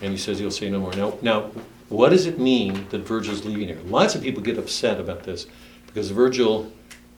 [0.00, 0.94] And he says he'll say no more.
[0.94, 1.50] Now, now,
[1.90, 3.80] what does it mean that Virgil's leaving here?
[3.84, 5.48] Lots of people get upset about this
[5.84, 6.72] because Virgil,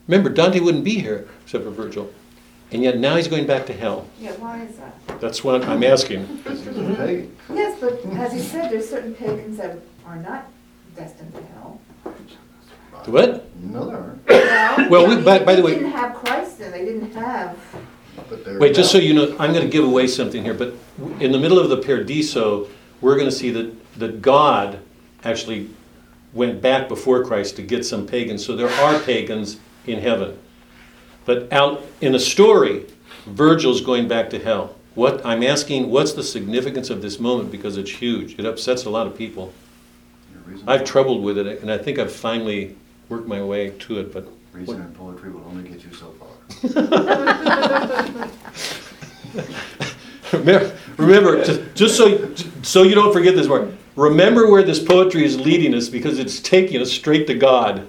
[0.09, 2.13] remember, Dante wouldn't be here except for Virgil.
[2.73, 4.07] And yet now he's going back to hell.
[4.19, 5.21] Yeah, why is that?
[5.21, 6.25] That's what I'm asking.
[6.37, 6.75] Because he's.
[7.55, 9.77] Yes, but as you said, there's certain pagans that
[10.07, 10.47] are not
[10.95, 11.79] destined to hell.
[13.05, 13.45] What?
[13.61, 13.97] No, there
[14.79, 17.57] aren't, Well, we- by- by the way- They didn't have Christ and they didn't have,
[18.29, 18.57] but they're.
[18.57, 20.73] Wait, just so you know, I'm going to give away something here, but
[21.19, 22.67] in the middle of the Paradiso,
[23.01, 24.79] we're going to see that, that God
[25.23, 25.69] actually
[26.33, 28.43] went back before Christ to get some pagans.
[28.45, 30.39] So there are pagans in heaven.
[31.25, 32.85] But out in a story,
[33.25, 34.75] Virgil's going back to hell.
[34.95, 37.51] What I'm asking, what's the significance of this moment?
[37.51, 38.37] Because it's huge.
[38.37, 39.53] It upsets a lot of people.
[40.67, 42.75] I've troubled with it, and I think I've finally
[43.09, 44.13] worked my way to it.
[44.13, 46.29] But Reason and poetry will only get you so far.
[50.33, 52.33] Remember, remember ju- just so,
[52.63, 56.39] so you don't forget this part, remember where this poetry is leading us because it's
[56.39, 57.87] taking us straight to God.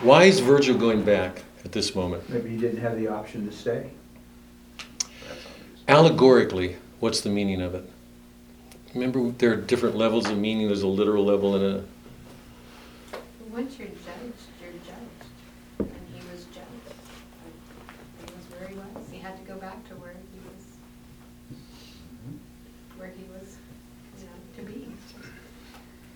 [0.00, 2.28] Why is Virgil going back at this moment?
[2.28, 3.90] Maybe he didn't have the option to stay.
[5.88, 7.88] Allegorically, what's the meaning of it?
[8.94, 10.66] Remember, there are different levels of meaning.
[10.66, 11.84] There's a literal level and a.
[13.50, 15.28] Once you're judged, you're judged,
[15.78, 16.94] and he was judged.
[18.20, 20.64] He was where he was, he had to go back to where he was,
[21.52, 22.98] mm-hmm.
[22.98, 23.56] where he was,
[24.18, 24.92] you know, to be.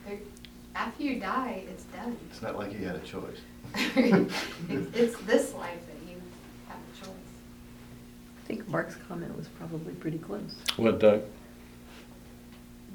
[0.07, 0.19] There-
[0.75, 2.17] After you die, it's done.
[2.31, 3.41] It's not like he had a choice.
[3.97, 4.35] It's,
[4.95, 6.17] it's this life that you
[6.69, 7.09] have a choice.
[8.43, 10.55] I think Mark's comment was probably pretty close.
[10.77, 11.23] What, Doug?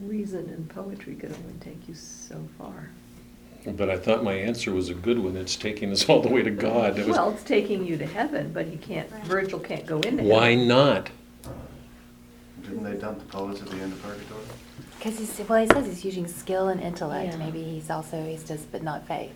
[0.02, 2.90] Reason and poetry could only take you so far.
[3.68, 5.38] But I thought my answer was a good one.
[5.38, 6.98] It's taking us all the way to God.
[6.98, 10.10] It was- Well, it's taking you to heaven, but he can't, Virgil can't go into
[10.24, 10.28] heaven.
[10.28, 11.12] why not?
[12.64, 14.42] Didn't they dump the poets at the end of Purgatory?
[14.98, 17.34] Because he's, well, he says he's using skill and intellect.
[17.34, 17.38] Yeah.
[17.38, 19.34] Maybe he's also, he's just, but not faith.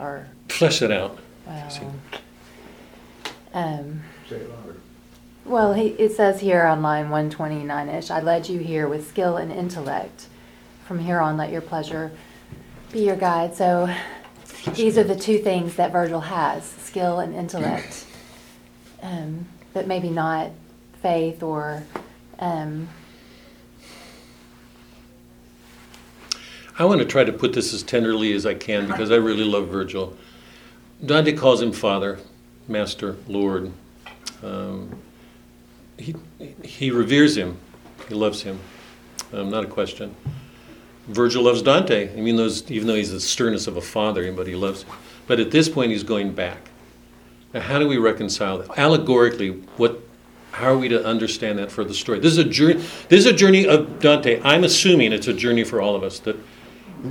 [0.00, 1.18] Or, Flesh it out.
[1.68, 1.80] See.
[1.80, 1.94] well,
[3.52, 4.76] um, Say it louder.
[5.44, 9.50] well, he, it says here on line 129-ish, I led you here with skill and
[9.52, 10.26] intellect.
[10.86, 12.10] From here on, let your pleasure
[12.92, 13.54] be your guide.
[13.54, 13.92] So
[14.74, 18.06] these are the two things that Virgil has, skill and intellect.
[19.02, 20.50] Um, but maybe not
[21.02, 21.82] faith or,
[22.38, 22.88] um,
[26.80, 29.44] I want to try to put this as tenderly as I can because I really
[29.44, 30.16] love Virgil.
[31.04, 32.18] Dante calls him Father,
[32.68, 33.70] Master, Lord.
[34.42, 34.98] Um,
[35.98, 36.14] he,
[36.64, 37.58] he reveres him,
[38.08, 38.58] he loves him,
[39.34, 40.16] um, not a question.
[41.06, 44.46] Virgil loves Dante, I mean, those, even though he's the sternness of a father, but
[44.46, 44.94] he loves him.
[45.26, 46.70] But at this point, he's going back.
[47.52, 48.78] Now, how do we reconcile that?
[48.78, 50.00] Allegorically, what,
[50.52, 52.20] how are we to understand that for the story?
[52.20, 52.74] This is a journey.
[53.10, 54.40] This is a journey of Dante.
[54.42, 56.20] I'm assuming it's a journey for all of us.
[56.20, 56.36] That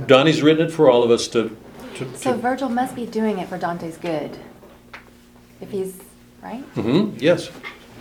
[0.06, 1.56] Dante's written it for all of us to.
[1.96, 4.38] to, so to Virgil must be doing it for Dante's good.
[5.60, 6.00] If he's,
[6.42, 6.64] right?
[6.74, 7.18] Mm-hmm.
[7.18, 7.50] yes.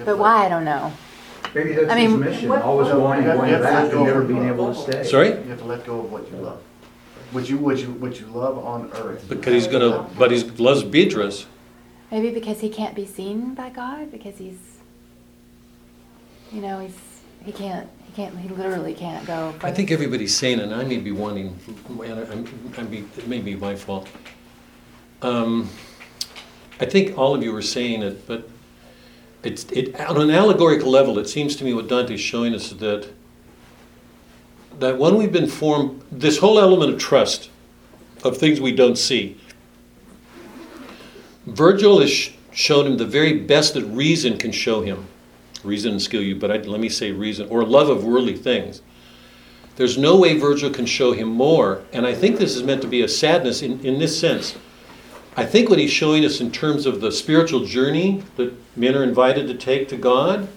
[0.06, 0.94] But why, I don't know.
[1.54, 4.06] Maybe that's I mean, his mission, what- always going and going to back go and
[4.06, 5.04] never being able to stay.
[5.04, 6.62] Sorry, You have to let go of what you love.
[7.32, 9.28] What you, what you, what you love on earth.
[9.30, 10.08] because he's gonna.
[10.18, 11.46] But he loves Beatrice.
[12.12, 14.58] Maybe because he can't be seen by God, because he's,
[16.52, 16.98] you know, he's
[17.46, 19.54] he can't he can't he literally can't go.
[19.62, 21.58] I think everybody's saying, it and I may be wanting.
[21.90, 24.08] I'm be, it may be my fault.
[25.22, 25.70] Um,
[26.80, 28.50] I think all of you were saying it, but
[29.44, 31.20] it's it on an allegorical level.
[31.20, 33.10] It seems to me what Dante's showing us is that
[34.80, 37.50] that when we've been formed, this whole element of trust,
[38.24, 39.40] of things we don't see.
[41.46, 45.06] Virgil has sh- shown him the very best that reason can show him.
[45.64, 48.82] Reason and skill, you, but I, let me say reason, or love of worldly things.
[49.76, 51.84] There's no way Virgil can show him more.
[51.94, 54.58] And I think this is meant to be a sadness in, in this sense.
[55.38, 59.04] I think what he's showing us in terms of the spiritual journey that men are
[59.04, 60.50] invited to take to God,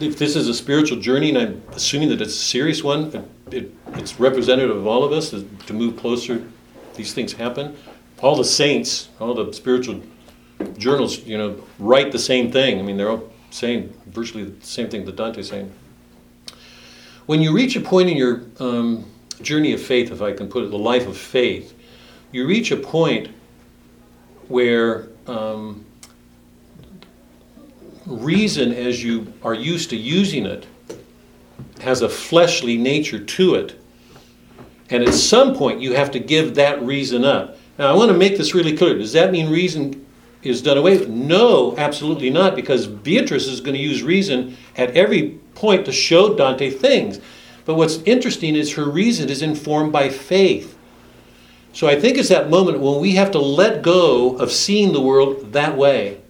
[0.00, 3.06] if this is a spiritual journey, and I'm assuming that it's a serious one,
[3.50, 6.42] it, it, it's representative of all of us to move closer,
[6.94, 7.76] these things happen.
[8.20, 10.00] All the saints, all the spiritual
[10.76, 12.78] journals, you know, write the same thing.
[12.78, 15.72] I mean, they're all saying virtually the same thing that Dante's saying.
[17.26, 19.04] When you reach a point in your um,
[19.42, 21.74] journey of faith, if I can put it, the life of faith,
[22.32, 23.28] you reach a point
[24.48, 25.84] where um,
[28.06, 30.66] reason, as you are used to using it,
[31.80, 33.78] has a fleshly nature to it.
[34.90, 37.58] And at some point, you have to give that reason up.
[37.78, 38.96] Now, I want to make this really clear.
[38.96, 40.06] Does that mean reason
[40.48, 41.08] is done away with?
[41.08, 46.34] No, absolutely not, because Beatrice is going to use reason at every point to show
[46.34, 47.20] Dante things.
[47.64, 50.76] But what's interesting is her reason is informed by faith.
[51.72, 55.00] So I think it's that moment when we have to let go of seeing the
[55.00, 56.20] world that way.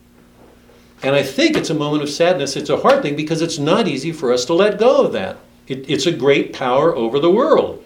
[1.02, 2.56] And I think it's a moment of sadness.
[2.56, 5.38] It's a hard thing because it's not easy for us to let go of that.
[5.68, 7.84] It, it's a great power over the world.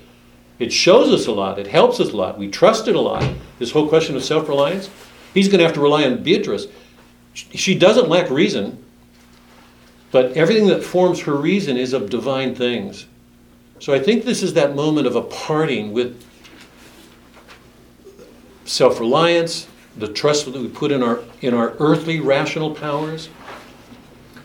[0.58, 1.58] It shows us a lot.
[1.58, 2.38] It helps us a lot.
[2.38, 3.28] We trust it a lot.
[3.58, 4.88] This whole question of self reliance.
[5.34, 6.66] He's going to have to rely on Beatrice.
[7.34, 8.84] She doesn't lack reason,
[10.10, 13.06] but everything that forms her reason is of divine things.
[13.78, 16.22] So I think this is that moment of a parting with
[18.64, 23.28] self reliance, the trust that we put in our, in our earthly rational powers.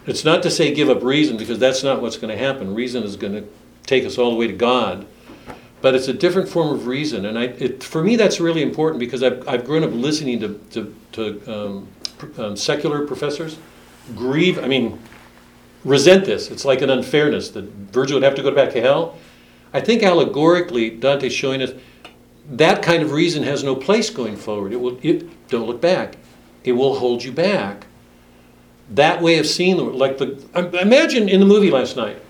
[0.05, 2.73] It's not to say give up reason, because that's not what's going to happen.
[2.73, 3.45] Reason is going to
[3.85, 5.05] take us all the way to God.
[5.81, 7.25] But it's a different form of reason.
[7.25, 10.59] And I, it, for me, that's really important because I've, I've grown up listening to,
[10.71, 11.87] to, to um,
[12.37, 13.57] um, secular professors
[14.15, 14.99] grieve, I mean,
[15.83, 16.49] resent this.
[16.49, 19.17] It's like an unfairness that Virgil would have to go back to hell.
[19.73, 21.71] I think allegorically, Dante's showing us
[22.51, 24.71] that kind of reason has no place going forward.
[24.71, 26.17] It will, it, don't look back.
[26.63, 27.85] It will hold you back.
[28.91, 30.41] That way of seeing the like the,
[30.79, 32.21] imagine in the movie last night,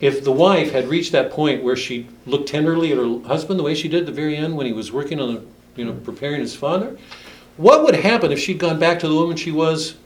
[0.00, 3.64] if the wife had reached that point where she looked tenderly at her husband the
[3.64, 5.46] way she did at the very end when he was working on
[5.76, 6.96] you know, preparing his father,
[7.56, 9.96] what would happen if she'd gone back to the woman she was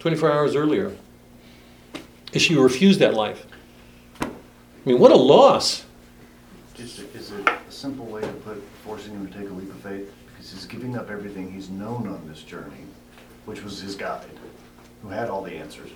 [0.00, 0.96] 24 hours earlier?
[2.32, 3.46] If she refused that life?
[4.20, 4.28] I
[4.84, 5.84] mean, what a loss.
[6.74, 9.80] Just, is it a simple way to put forcing him to take a leap of
[9.80, 10.12] faith?
[10.26, 12.84] Because he's giving up everything he's known on this journey,
[13.44, 14.24] which was his guide,
[15.02, 15.90] who had all the answers,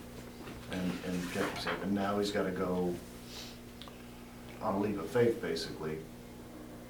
[0.70, 1.20] and, and.
[1.82, 2.94] And now he's gotta go
[4.64, 5.98] on a leap of faith, basically,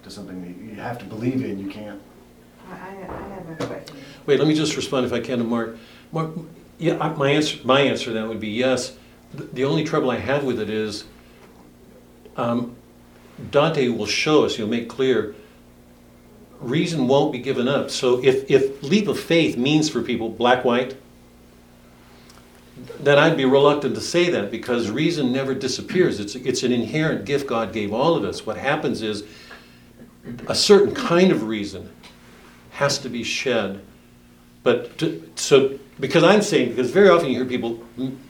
[0.05, 2.01] to something that you have to believe in, you can't.
[2.71, 3.97] I, I I have a question.
[4.27, 5.77] Wait, let me just respond if I can to Mark.
[6.13, 6.31] Mark,
[6.79, 8.97] yeah, I- my answer, my answer to that would be yes.
[9.35, 11.05] The- The only trouble I have with it is,
[12.37, 12.77] um,
[13.51, 15.35] Dante will show us, he'll make clear,
[16.61, 17.91] reason won't be given up.
[17.91, 20.95] So if, if leap of faith means for people black, white,
[23.01, 26.21] then I'd be reluctant to say that because reason never disappears.
[26.21, 28.45] It's, it's an inherent gift God gave all of us.
[28.45, 29.25] What happens is
[30.49, 31.91] a certain kind of reason
[32.71, 33.81] has to be shed.
[34.63, 37.83] But to, so, because I'm saying, because very often you hear people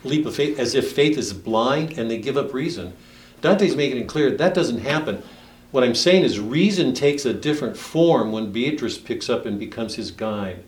[0.03, 2.93] leap of faith as if faith is blind and they give up reason.
[3.41, 5.23] Dante's making it clear that doesn't happen.
[5.71, 9.95] What I'm saying is reason takes a different form when Beatrice picks up and becomes
[9.95, 10.63] his guide.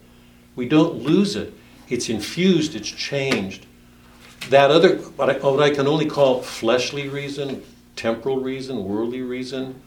[0.57, 1.53] We don't lose it.
[1.89, 3.66] It's infused, it's changed.
[4.51, 7.62] That other, what I, what I can only call fleshly reason,
[7.97, 9.81] temporal reason, worldly reason,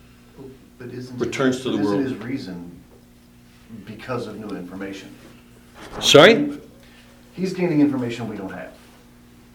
[0.77, 1.17] But isn't.
[1.17, 2.01] Returns to the world.
[2.01, 2.71] Isn't his reason
[3.85, 5.15] because of new information?
[6.01, 6.59] Sorry?
[7.33, 8.73] He's gaining information we don't have.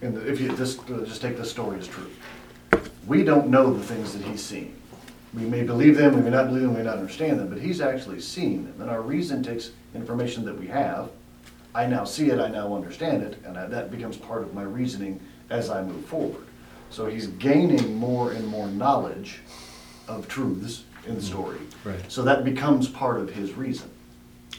[0.00, 2.10] And if you, just, uh, just take this story as true.
[3.06, 4.74] We don't know the things that he's seen.
[5.34, 7.60] We may believe them, we may not believe them, we may not understand them, but
[7.60, 8.80] he's actually seen them.
[8.80, 11.10] And our reason takes information that we have.
[11.74, 14.62] I now see it, I now understand it, and I- that becomes part of my
[14.62, 15.20] reasoning
[15.50, 16.44] as I move forward.
[16.90, 19.40] So he's gaining more and more knowledge
[20.06, 21.58] of truths in the story.
[21.84, 21.98] Right.
[22.08, 23.90] So that becomes part of his reason.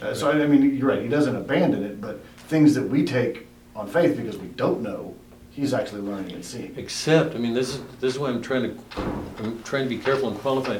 [0.02, 3.04] Uh, so, I I mean, you're right, he doesn't abandon it, but things that we
[3.04, 5.14] take on faith because we don't know,
[5.50, 6.74] he's actually learning and seeing.
[6.76, 9.02] Except, I mean, this is, this is why I'm trying to,
[9.38, 10.78] I'm trying to be careful and qualify.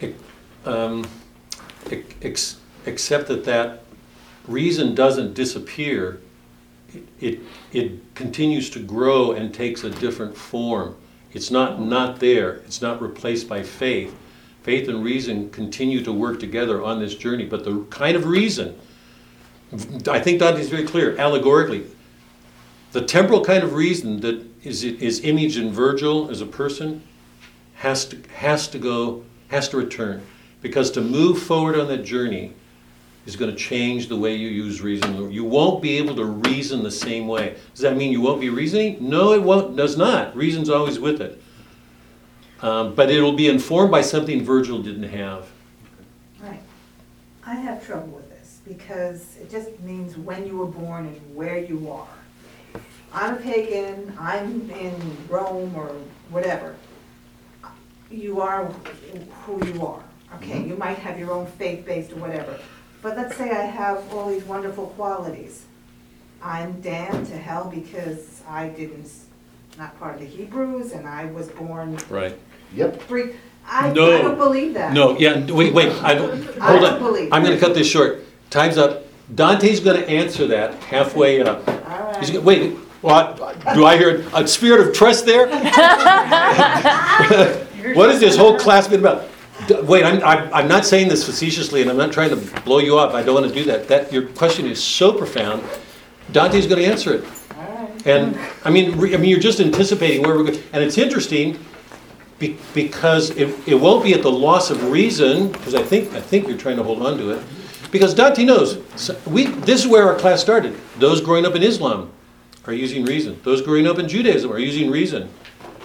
[0.00, 0.18] Ex-
[0.64, 1.04] um,
[2.22, 2.56] ex-
[2.86, 3.82] Except that that
[4.48, 6.20] reason doesn't disappear,
[6.94, 7.40] it- it,
[7.72, 10.94] it continues to grow and takes a different form.
[11.32, 14.14] It's not not there, it's not replaced by faith.
[14.62, 18.74] Faith and reason continue to work together on this journey, but the kind of reason,
[20.08, 21.84] I think Dante's very clear, allegorically,
[22.92, 27.02] the temporal kind of reason that is, is imaged in Virgil as a person
[27.74, 30.22] has to, has to go, has to return.
[30.62, 32.54] Because to move forward on that journey
[33.26, 35.30] is going to change the way you use reason.
[35.30, 37.56] You won't be able to reason the same way.
[37.72, 38.96] Does that mean you won't be reasoning?
[39.00, 40.34] No, it won't, does not.
[40.36, 41.42] Reason's always with it.
[42.62, 45.48] Um, but it'll be informed by something Virgil didn't have.
[46.40, 46.62] Right.
[47.44, 51.58] I have trouble with this because it just means when you were born and where
[51.58, 52.08] you are.
[53.12, 55.94] I'm a pagan, I'm in Rome or
[56.30, 56.76] whatever.
[58.10, 58.66] You are
[59.44, 60.02] who you are,
[60.36, 60.62] okay?
[60.62, 62.58] You might have your own faith-based or whatever.
[63.06, 65.64] But let's say I have all these wonderful qualities.
[66.42, 69.08] I'm damned to hell because I didn't,
[69.78, 72.36] not part of the Hebrews and I was born Right.
[72.74, 73.00] Yep.
[73.02, 73.36] free.
[73.64, 74.22] I, I No.
[74.22, 74.92] don't believe that.
[74.92, 76.98] No, yeah, wait, wait, I don't, I hold don't on.
[76.98, 78.24] believe I'm gonna cut this short.
[78.50, 79.04] Time's up.
[79.32, 81.62] Dante's gonna answer that halfway up.
[81.88, 82.72] All He's gonna, wait,
[83.02, 83.36] what,
[83.72, 85.46] do I hear a spirit of trust there?
[87.94, 89.28] What is this whole class been about?
[89.68, 92.98] Wait, I'm, I'm, I'm not saying this facetiously, and I'm not trying to blow you
[92.98, 93.88] up, I don't wanna do that.
[93.88, 95.62] That, your question is so profound,
[96.32, 97.24] Dante's gonna answer it.
[97.56, 98.06] Right.
[98.06, 101.58] And, I mean, re- I mean, you're just anticipating where we're going, and it's interesting,
[102.38, 106.20] be- because it, it won't be at the loss of reason, because I think, I
[106.20, 107.42] think you're trying to hold on to it,
[107.90, 110.78] because Dante knows, so we, this is where our class started.
[110.98, 112.12] Those growing up in Islam
[112.66, 113.40] are using reason.
[113.42, 115.28] Those growing up in Judaism are using reason.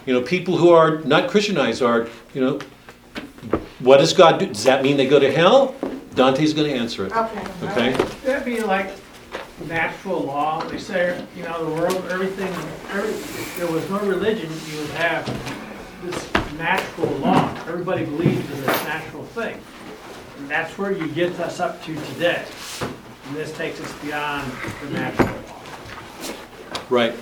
[0.06, 2.60] You know, people who are not Christianized are, you know,
[3.80, 4.48] what does God do?
[4.48, 5.76] Does that mean they go to hell?
[6.16, 7.42] Dante's going to answer it, Okay.
[7.64, 7.92] okay?
[8.24, 8.92] That'd be like
[9.68, 12.52] natural law, they say, you know, the world, everything,
[12.92, 15.26] every, if there was no religion, you would have
[16.04, 17.54] this natural law.
[17.68, 19.60] Everybody believes in this natural thing.
[20.40, 22.44] And that's where you get us up to today.
[23.28, 24.52] And this takes us beyond
[24.84, 25.62] the natural law.
[26.90, 27.16] Right.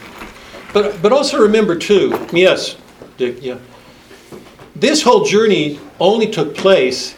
[0.74, 2.78] But, but also remember too, yes,
[3.18, 3.58] Dick, yeah.
[4.80, 7.16] This whole journey only took place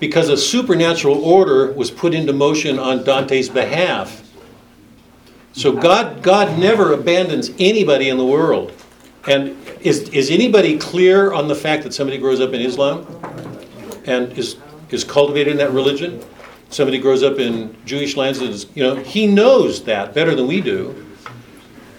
[0.00, 4.22] because a supernatural order was put into motion on Dante's behalf.
[5.52, 8.72] So God, God never abandons anybody in the world.
[9.26, 13.06] And is, is anybody clear on the fact that somebody grows up in Islam
[14.04, 14.56] and is,
[14.90, 16.24] is cultivated in that religion?
[16.70, 20.46] Somebody grows up in Jewish lands and is, you know, he knows that better than
[20.46, 21.06] we do.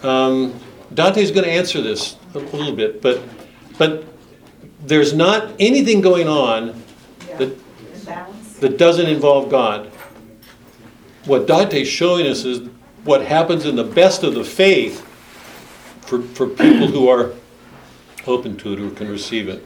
[0.02, 0.58] Um,
[0.94, 3.22] Dante's going to answer this a little bit, but,
[3.78, 4.04] but
[4.82, 6.82] there's not anything going on
[7.38, 7.56] that,
[8.60, 9.86] that doesn't involve God.
[11.26, 12.68] What Dante's showing us is
[13.04, 15.06] what happens in the best of the faith
[16.02, 17.32] for, for people who are
[18.26, 19.64] open to it, who can receive it.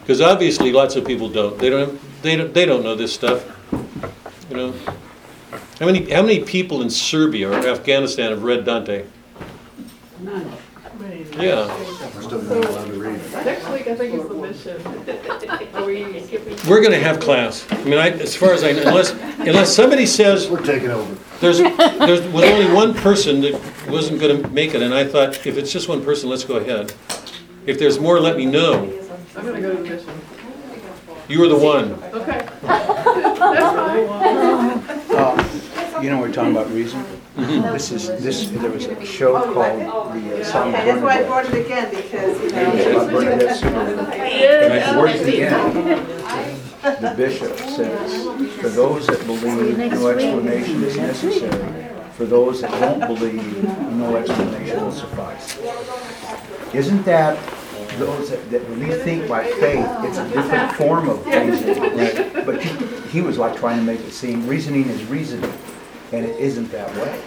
[0.00, 1.58] Because obviously, lots of people don't.
[1.58, 2.00] They don't.
[2.22, 2.54] They don't.
[2.54, 3.46] They don't know this stuff.
[4.50, 4.74] You know.
[5.78, 6.10] How many?
[6.10, 9.04] How many people in Serbia or Afghanistan have read Dante?
[10.26, 10.67] I
[10.98, 11.66] mean, Yeah.
[12.14, 13.20] We're still not allowed to read.
[13.44, 15.74] Next week, I think is the mission.
[15.74, 16.56] Are we skipping?
[16.68, 17.66] We're going to have class.
[17.70, 21.16] I mean, I, as far as I unless unless somebody says We're taking over.
[21.40, 25.46] there's there was only one person that wasn't going to make it, and I thought
[25.46, 26.92] if it's just one person, let's go ahead.
[27.66, 28.84] If there's more, let me know.
[29.36, 30.20] I'm gonna go to the mission.
[31.28, 31.92] You were the one.
[32.14, 32.48] Okay.
[32.62, 35.16] That's fine.
[35.16, 37.04] Uh, You know, we're talking about reason.
[37.38, 41.20] This is, this, there was a show called the uh, Song of Okay, that's why
[41.20, 44.00] I brought it again, because, you It was know, about Bernadette Sewell.
[44.10, 46.06] And towards the end,
[46.82, 48.24] the bishop says,
[48.60, 51.86] for those that believe, no explanation is necessary.
[52.14, 53.62] For those that don't believe,
[53.92, 55.58] no explanation will suffice.
[56.74, 57.38] Isn't that,
[57.98, 61.96] those that, that when you think by faith, it's a different form of reasoning.
[61.96, 62.44] right?
[62.44, 65.52] But he, he was like trying to make it seem, reasoning is reasoning,
[66.12, 67.20] and it isn't that way.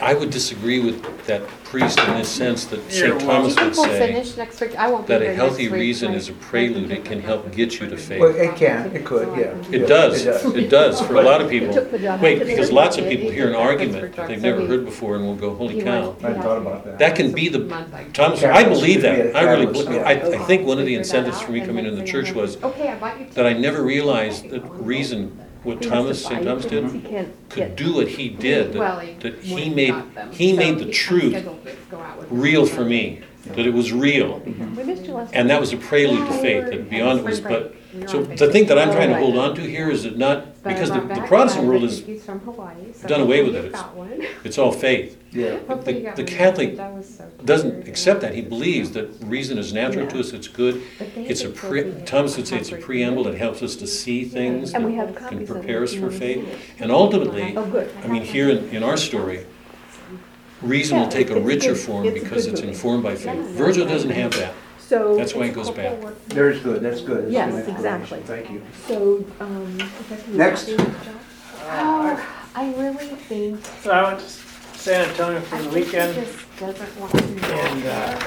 [0.00, 3.20] I would disagree with that priest in this sense that St.
[3.20, 5.64] Thomas would People say finish next week, I won't be that here a next healthy
[5.68, 6.92] week, reason so- is a prelude.
[6.92, 8.36] It can help get you to Well, faith.
[8.36, 9.54] it can, it could, yeah.
[9.76, 10.24] It does.
[10.24, 11.00] It does.
[11.00, 11.74] For a lot of people.
[11.74, 14.84] took the job Wait, because lots of people hear an argument that they've never heard
[14.84, 16.14] before and will go, holy cow.
[16.20, 16.98] I hadn't thought about that.
[17.00, 17.66] That can be the,
[18.12, 19.34] Thomas, I believe that.
[19.34, 20.02] I really, believe- yeah.
[20.08, 22.20] I, I think one of the incentives for me coming and into the next thing
[22.20, 25.38] I church was Okay, I bought you that I never realized that reason,
[25.68, 26.44] what He has Thomas, to St.
[26.44, 29.70] Thomas did, he can't could get- do what he did, Well, that, that when he
[29.70, 30.32] made, got them.
[30.32, 33.20] he So made the he- truth scheduled to go out with real for me,
[33.54, 34.40] that it was real.
[34.40, 34.76] Mm-hmm.
[34.76, 37.38] We missed you last And that was a prelude to faith, that beyond it was,
[37.38, 38.12] spring but, break.
[38.12, 40.02] We so on the thing that I'm trying to hold But on to here is
[40.04, 42.40] that not, I because the, brought the back Protestant five world of is, cookies from
[42.40, 43.64] Hawaii, so done away with it.
[43.66, 44.26] you got one.
[44.44, 45.16] it's all faith.
[45.30, 45.58] Yeah.
[45.68, 46.32] Hopefully you The, got the one.
[46.32, 48.34] Catholic I was so doesn't accept that.
[48.34, 50.82] He believes that reason is natural to us, it's good.
[50.98, 53.34] But they It's a did pre, both Thomas would say it's a preamble food.
[53.34, 55.82] that helps us to see things, And we that have can copies of it prepare
[55.82, 56.46] us for faith.
[56.78, 57.90] And ultimately, Oh, good.
[58.02, 59.44] I mean, here in, in our story,
[60.62, 63.38] reason will take a richer form because it's informed by faith.
[63.50, 64.54] Virgil doesn't have that.
[64.88, 65.16] So.
[65.16, 66.02] That's why it goes couple bad.
[66.02, 67.24] work- There's good, that's good.
[67.24, 68.20] That's Yes, good exactly.
[68.20, 68.62] Thank you.
[68.86, 70.36] So, um, if I can.
[70.36, 70.64] Next.
[70.64, 71.14] do this job.
[71.70, 72.94] Oh, I really
[73.28, 73.60] think.
[73.82, 74.28] So I went to
[74.78, 77.48] San Antonio for I the think weekend, just doesn't want to know.
[77.48, 78.18] and, uh,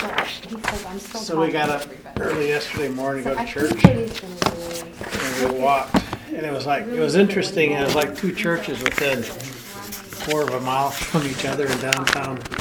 [0.00, 1.20] But he says, I'm still.
[1.20, 3.60] so we got talking up to everybody." early yesterday morning to So go I to
[3.68, 3.84] think church.
[3.84, 5.94] what he's gonna do And we walked,
[6.34, 10.54] and it was like, it was interesting, it was like two churches within four of
[10.54, 12.38] a mile from each other in downtown